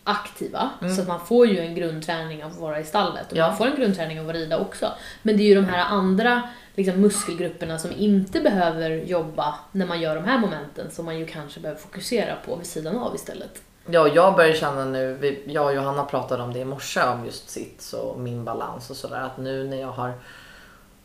aktiva. 0.06 0.70
Så 0.96 1.00
att 1.02 1.08
man 1.08 1.26
får 1.26 1.46
ju 1.46 1.58
en 1.58 1.74
grundträning 1.74 2.44
av 2.44 2.50
att 2.50 2.56
vara 2.58 2.80
i 2.80 2.84
stallet 2.84 3.32
och 3.32 3.38
Ja. 3.38 3.48
man 3.48 3.56
får 3.56 3.66
en 3.66 3.76
grundträning 3.76 4.20
av 4.20 4.28
att 4.28 4.34
rida 4.34 4.58
också. 4.58 4.92
Men 5.22 5.36
det 5.36 5.42
är 5.42 5.46
ju 5.46 5.54
de 5.54 5.64
här 5.64 5.84
andra 5.84 6.42
liksom, 6.74 7.00
muskelgrupperna 7.00 7.78
som 7.78 7.92
inte 7.92 8.40
behöver 8.40 8.90
jobba 8.90 9.54
när 9.72 9.86
man 9.86 10.00
gör 10.00 10.14
de 10.14 10.24
här 10.24 10.38
momenten 10.38 10.90
som 10.90 11.04
man 11.04 11.18
ju 11.18 11.26
kanske 11.26 11.60
behöver 11.60 11.80
fokusera 11.80 12.34
på 12.46 12.56
vid 12.56 12.66
sidan 12.66 12.98
av 12.98 13.14
istället. 13.14 13.62
Ja, 13.90 14.08
jag 14.08 14.36
börjar 14.36 14.54
känna 14.54 14.84
nu, 14.84 15.38
jag 15.46 15.66
och 15.66 15.74
Johanna 15.74 16.04
pratade 16.04 16.42
om 16.42 16.52
det 16.52 16.58
i 16.58 16.64
morse 16.64 17.02
om 17.02 17.24
just 17.24 17.50
sits 17.50 17.92
och 17.92 18.18
min 18.20 18.44
balans 18.44 18.90
och 18.90 18.96
sådär. 18.96 19.20
Att 19.20 19.38
nu 19.38 19.64
när 19.68 19.80
jag 19.80 19.88
har 19.92 20.12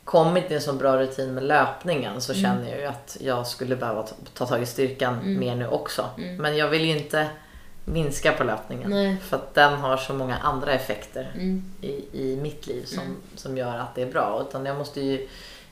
kommit 0.04 0.52
i 0.52 0.54
en 0.56 0.62
så 0.62 0.74
bra 0.74 0.98
rutin 0.98 1.34
med 1.34 1.44
löpningen 1.44 2.22
så 2.22 2.34
känner 2.34 2.70
jag 2.70 2.80
ju 2.80 2.86
att 2.86 3.18
jag 3.20 3.48
skulle 3.48 3.76
behöva 3.76 4.04
ta, 4.04 4.16
ta 4.34 4.46
tag 4.46 4.62
i 4.62 4.66
styrkan 4.66 5.40
mer 5.40 5.56
nu 5.56 5.68
också. 5.68 6.06
Men 6.40 6.58
jag 6.58 6.68
vill 6.68 6.86
ju 6.86 6.98
inte 6.98 7.28
minska 7.86 8.32
på 8.32 8.44
löpningen. 8.44 8.90
Nej. 8.90 9.18
För 9.18 9.38
att 9.38 9.54
den 9.54 9.74
har 9.74 9.98
så 9.98 10.14
många 10.14 10.38
andra 10.38 10.72
effekter 10.74 11.32
Mm. 11.36 11.64
i, 11.82 12.06
i 12.14 12.38
mitt 12.42 12.68
liv 12.68 12.86
som, 12.86 13.18
som 13.36 13.58
gör 13.58 13.78
att 13.78 13.96
det 13.96 14.02
är 14.02 14.12
bra. 14.12 14.46
Utan 14.50 14.66
jag 14.66 14.78
måste 14.78 15.02
ju 15.02 15.28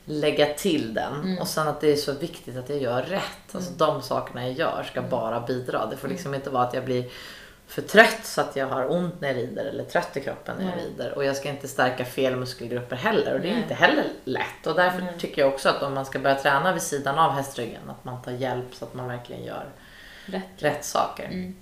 lägga 0.06 0.46
till 0.54 0.94
den. 0.94 1.14
Mm. 1.24 1.40
Och 1.40 1.48
sen 1.48 1.68
att 1.68 1.82
det 1.82 1.92
är 1.92 1.96
så 1.96 2.12
viktigt 2.14 2.58
att 2.58 2.70
jag 2.70 2.80
gör 2.82 3.02
rätt. 3.02 3.56
Alltså 3.56 3.72
de 3.78 4.02
sakerna 4.02 4.48
jag 4.48 4.54
gör 4.58 4.84
ska 4.84 5.00
Mm. 5.00 5.12
bara 5.12 5.40
bidra. 5.40 5.86
Det 5.86 5.98
får 5.98 6.08
liksom 6.08 6.36
inte 6.36 6.50
vara 6.50 6.64
att 6.64 6.74
jag 6.74 6.86
blir 6.86 7.06
för 7.68 7.82
trött 7.82 8.20
så 8.24 8.42
att 8.42 8.56
jag 8.56 8.68
har 8.68 8.92
ont 8.92 9.22
när 9.22 9.28
jag 9.28 9.38
rider 9.38 9.66
eller 9.66 9.84
trött 9.84 10.18
i 10.18 10.22
kroppen 10.22 10.58
när 10.60 10.66
jag 10.66 10.80
rider. 10.86 11.14
Och 11.16 11.26
jag 11.26 11.36
ska 11.36 11.50
inte 11.50 11.68
stärka 11.68 12.06
fel 12.06 12.36
muskelgrupper 12.36 12.96
heller 12.96 13.34
och 13.34 13.40
det 13.40 13.48
är 13.48 13.52
Nej. 13.54 13.62
inte 13.62 13.74
heller 13.74 14.06
lätt. 14.24 14.68
Och 14.68 14.76
därför 14.76 15.08
tycker 15.20 15.42
jag 15.42 15.54
också 15.54 15.70
att 15.70 15.84
om 15.84 15.94
man 15.94 16.06
ska 16.06 16.20
börja 16.20 16.36
träna 16.36 16.74
vid 16.74 16.82
sidan 16.82 17.20
av 17.20 17.32
hästryggen 17.32 17.90
att 17.90 18.06
man 18.06 18.22
tar 18.22 18.32
hjälp 18.32 18.66
så 18.76 18.86
att 18.86 18.94
man 18.94 19.08
verkligen 19.08 19.44
gör 19.44 19.66
Rätt. 20.32 20.44
rätt 20.58 20.86
saker. 20.86 21.26
Mm. 21.26 21.56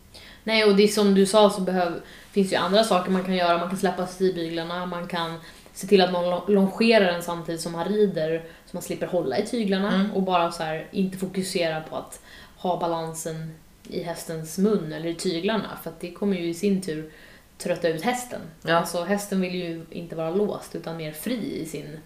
Nej, 0.43 0.63
och 0.65 0.75
det 0.75 0.83
är 0.83 0.87
som 0.87 1.15
du 1.15 1.25
sa 1.25 1.49
så 1.49 1.61
behöv, 1.61 2.01
finns 2.31 2.51
ju 2.53 2.55
andra 2.55 2.83
saker 2.83 3.11
man 3.11 3.23
kan 3.23 3.35
göra. 3.35 3.57
Man 3.57 3.69
kan 3.69 3.77
släppa 3.77 4.07
stigbyglarna, 4.07 4.85
man 4.85 5.07
kan 5.07 5.39
se 5.73 5.87
till 5.87 6.01
att 6.01 6.11
man 6.11 6.29
lo- 6.29 6.43
longerar 6.47 7.05
den 7.11 7.23
samtidigt 7.23 7.61
som 7.61 7.71
man 7.71 7.85
rider 7.85 8.43
så 8.65 8.75
man 8.75 8.83
slipper 8.83 9.07
hålla 9.07 9.37
i 9.37 9.45
tyglarna 9.45 9.93
Mm. 9.95 10.11
och 10.11 10.23
bara 10.23 10.51
så 10.51 10.63
här, 10.63 10.87
inte 10.91 11.17
fokusera 11.17 11.81
på 11.81 11.95
att 11.95 12.21
ha 12.57 12.79
balansen 12.79 13.53
i 13.89 14.03
hästens 14.03 14.57
mun 14.57 14.93
eller 14.93 15.09
i 15.09 15.15
tyglarna 15.15 15.77
för 15.83 15.89
att 15.89 15.99
det 15.99 16.11
kommer 16.11 16.37
ju 16.37 16.49
i 16.49 16.53
sin 16.53 16.81
tur 16.81 17.11
trötta 17.57 17.87
ut 17.89 18.01
hästen. 18.01 18.41
Ja. 18.61 18.73
Alltså 18.75 19.03
hästen 19.03 19.41
vill 19.41 19.55
ju 19.55 19.85
inte 19.91 20.15
vara 20.15 20.29
låst 20.29 20.75
utan 20.75 20.97
mer 20.97 21.11
fri 21.11 21.59
i 21.61 21.65
sin 21.65 21.99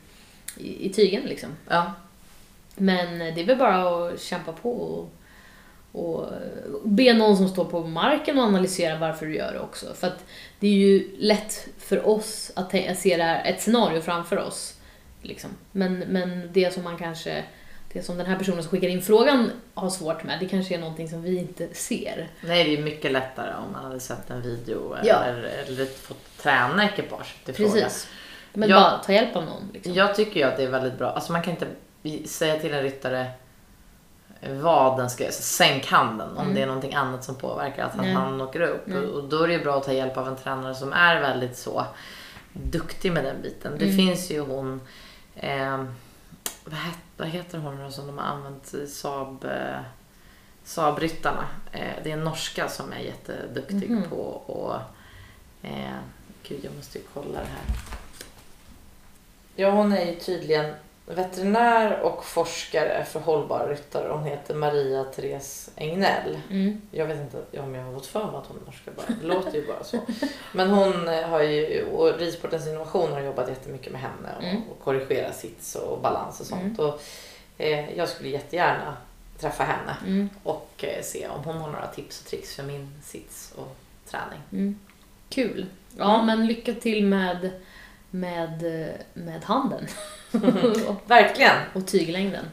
i, 0.57 0.85
i 0.85 0.93
tygen 0.93 1.23
liksom. 1.23 1.49
Ja. 1.69 1.91
Men 2.75 3.19
det 3.19 3.41
är 3.41 3.45
väl 3.45 3.57
bara 3.57 4.05
att 4.07 4.21
kämpa 4.21 4.51
på 4.51 4.71
och, 4.71 5.09
och 5.91 6.25
be 6.83 7.13
någon 7.13 7.37
som 7.37 7.47
står 7.49 7.65
på 7.65 7.79
marken 7.79 8.37
och 8.39 8.43
analysera 8.45 8.97
varför 8.97 9.25
du 9.25 9.35
gör 9.35 9.53
det 9.53 9.59
också. 9.59 9.93
För 9.93 10.07
att 10.07 10.25
det 10.59 10.67
är 10.67 10.71
ju 10.71 11.15
lätt 11.17 11.67
för 11.79 12.07
oss 12.07 12.51
att 12.55 12.75
att 12.89 12.97
se 12.99 13.17
det 13.17 13.23
här, 13.23 13.45
ett 13.45 13.61
scenario 13.61 14.01
framför 14.01 14.37
oss. 14.37 14.73
Liksom. 15.21 15.49
Men, 15.71 15.99
men 15.99 16.49
det 16.53 16.73
som 16.73 16.83
man 16.83 16.97
kanske, 16.97 17.43
det 17.93 18.03
som 18.03 18.17
den 18.17 18.25
här 18.25 18.37
personen 18.37 18.63
som 18.63 18.69
skickar 18.71 18.87
in 18.87 19.01
frågan 19.01 19.51
har 19.73 19.89
svårt 19.89 20.23
med, 20.23 20.39
det 20.39 20.45
kanske 20.47 20.73
är 20.75 20.79
någonting 20.79 21.09
som 21.09 21.21
vi 21.21 21.37
inte 21.37 21.67
ser. 21.73 22.29
Nej, 22.41 22.63
det 22.63 22.77
är 22.77 22.83
mycket 22.83 23.11
lättare 23.11 23.53
om 23.65 23.71
man 23.71 23.83
hade 23.83 23.99
sett 23.99 24.29
en 24.29 24.41
video 24.41 24.95
Ja. 25.03 25.23
eller, 25.23 25.43
eller 25.67 25.85
fått 25.85 26.37
träna 26.37 26.85
ekipaget 26.85 27.49
i 27.49 27.53
fråga. 27.53 27.71
Precis. 27.71 28.07
Men 28.53 28.69
Ja. 28.69 28.75
bara 28.75 28.97
ta 29.03 29.13
hjälp 29.13 29.35
av 29.35 29.45
någon. 29.45 29.69
Liksom. 29.73 29.93
Jag 29.93 30.15
tycker 30.15 30.39
ju 30.39 30.43
att 30.45 30.57
det 30.57 30.63
är 30.63 30.69
väldigt 30.69 30.97
bra. 30.97 31.09
Alltså 31.09 31.31
man 31.31 31.41
kan 31.43 31.53
inte 31.53 31.67
säga 32.27 32.59
till 32.59 32.73
en 32.73 32.83
ryttare 32.83 33.31
vad 34.49 34.97
den 34.97 35.09
ska 35.09 35.23
göra. 35.23 35.33
Så 35.33 35.41
Sänk 35.43 35.85
handen 35.87 36.37
om 36.37 36.53
det 36.53 36.61
är 36.61 36.65
någonting 36.67 36.93
annat 36.93 37.23
som 37.23 37.35
påverkar 37.35 37.83
att 37.85 37.91
han, 37.91 37.99
Mm. 38.05 38.13
Nej. 38.13 38.23
han 38.23 38.41
åker 38.41 38.61
upp. 38.61 38.81
Nej. 38.85 38.97
Och 39.05 39.23
då 39.23 39.43
är 39.43 39.47
det 39.47 39.59
bra 39.59 39.77
att 39.77 39.83
ta 39.83 39.93
hjälp 39.93 40.17
av 40.17 40.27
en 40.27 40.35
tränare 40.35 40.75
som 40.75 40.93
är 40.93 41.21
väldigt 41.21 41.57
så 41.57 41.85
duktig 42.53 43.11
med 43.11 43.23
den 43.23 43.41
biten. 43.41 43.73
Mm. 43.73 43.87
Det 43.87 43.95
finns 43.95 44.31
ju 44.31 44.39
hon, 44.39 44.81
eh, 45.35 45.83
vad, 46.65 46.73
het, 46.79 46.97
vad 47.17 47.27
heter 47.27 47.57
hon 47.57 47.83
då 47.83 47.91
som 47.91 48.07
de 48.07 48.17
har 48.17 48.25
använt 48.25 48.73
i 48.73 48.87
Saab, 48.87 49.45
eh, 49.45 49.79
Saab-ryttarna. 50.65 51.45
Eh, 51.71 52.03
det 52.03 52.09
är 52.09 52.13
en 52.17 52.23
norska 52.23 52.69
som 52.69 52.93
är 52.93 52.99
jätteduktig 52.99 53.89
Mhm. 53.89 54.03
på 54.09 54.15
och 54.31 54.75
eh, 55.67 55.97
Gud, 56.47 56.59
jag 56.63 56.75
måste 56.75 56.97
ju 56.97 57.03
kolla 57.13 57.39
det 57.39 57.45
här. 57.45 57.75
Ja, 59.55 59.71
hon 59.71 59.91
är 59.93 60.05
ju 60.05 60.15
tydligen 60.15 60.73
veterinär 61.15 61.99
och 62.01 62.25
forskare 62.25 63.05
för 63.05 63.19
hållbara 63.19 63.69
ryttare. 63.71 64.09
Hon 64.13 64.23
heter 64.23 64.55
Maria 64.55 65.03
Therese 65.03 65.69
Engnell. 65.75 66.39
Mm. 66.49 66.81
Jag 66.91 67.05
vet 67.05 67.17
inte 67.19 67.59
om 67.59 67.75
jag 67.75 67.83
har 67.83 67.93
fått 67.93 68.05
för 68.05 68.25
mig 68.25 68.35
att 68.35 68.47
hon 68.47 68.57
är 68.61 68.65
norska 68.65 68.91
bara. 68.95 69.05
Det 69.21 69.27
låter 69.27 69.55
ju 69.55 69.67
bara 69.67 69.83
så. 69.83 69.97
Men 70.53 70.69
hon 70.69 71.07
eh, 71.07 71.21
har 71.29 71.41
ju, 71.41 71.85
och 71.85 72.19
Ridsportens 72.19 72.67
innovation 72.67 73.11
har 73.11 73.19
jobbat 73.21 73.49
jättemycket 73.49 73.91
med 73.91 74.01
henne 74.01 74.29
och, 74.37 74.43
Mm. 74.43 74.61
och 74.71 74.83
korrigera 74.83 75.31
sits 75.33 75.75
och 75.75 75.99
balans 76.01 76.39
och 76.39 76.45
sånt. 76.45 76.79
Och, 76.79 77.01
eh, 77.57 77.97
jag 77.97 78.09
skulle 78.09 78.29
jättegärna 78.29 78.97
träffa 79.39 79.63
henne 79.63 79.95
Mm. 80.05 80.29
och 80.43 80.69
eh, 80.77 81.03
se 81.03 81.27
om 81.27 81.43
hon 81.43 81.57
har 81.57 81.67
några 81.71 81.87
tips 81.87 82.21
och 82.21 82.27
tricks 82.27 82.55
för 82.55 82.63
min 82.63 82.93
sits 83.03 83.53
och 83.57 83.75
träning. 84.09 84.39
Mm. 84.51 84.79
Kul. 85.29 85.65
Ja, 85.97 86.13
Mm. 86.13 86.25
men 86.25 86.47
lycka 86.47 86.73
till 86.73 87.05
med, 87.05 87.51
med, 88.11 88.61
med 89.13 89.43
handen. 89.43 89.87
Verkligen! 91.05 91.55
och 91.73 91.87
tyglängden. 91.87 92.45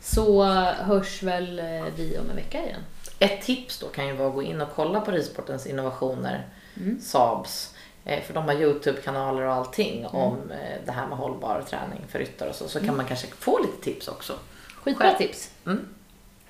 så 0.00 0.42
hörs 0.62 1.22
väl 1.22 1.58
eh, 1.58 1.84
vi 1.96 2.18
om 2.18 2.30
en 2.30 2.36
vecka 2.36 2.64
igen. 2.64 2.80
Ett 3.18 3.42
tips 3.42 3.78
då 3.78 3.86
kan 3.86 4.06
ju 4.06 4.12
vara 4.12 4.28
att 4.28 4.34
gå 4.34 4.42
in 4.42 4.60
och 4.60 4.68
kolla 4.74 5.00
på 5.00 5.10
Ridsportens 5.10 5.66
innovationer, 5.66 6.46
Mm. 6.76 7.00
Saabs. 7.00 7.74
eh, 8.04 8.22
För 8.22 8.34
de 8.34 8.44
har 8.44 8.54
Youtube-kanaler 8.54 9.42
och 9.42 9.52
allting 9.52 9.98
Mm. 9.98 10.14
om 10.14 10.50
eh, 10.50 10.78
det 10.86 10.92
här 10.92 11.06
med 11.06 11.18
hållbar 11.18 11.64
träning 11.70 12.00
för 12.08 12.18
ryttare 12.18 12.48
och 12.48 12.54
så. 12.54 12.68
Så 12.68 12.80
kan 12.80 12.96
man 12.96 13.06
kanske 13.06 13.26
få 13.26 13.58
lite 13.62 13.84
tips 13.84 14.08
också. 14.08 14.38
Skitbra 14.82 15.06
Själv. 15.06 15.18
tips. 15.18 15.50
Mm. 15.66 15.88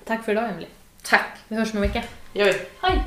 Tack 0.05 0.23
för 0.25 0.31
idag 0.31 0.49
Emelie. 0.49 0.69
Tack! 1.03 1.37
Vi 1.47 1.55
hörs 1.55 1.71
om 1.71 1.77
en 1.77 1.81
vecka. 1.81 2.03
Gör 2.33 2.45
vi. 2.45 2.53
Hej! 2.81 3.01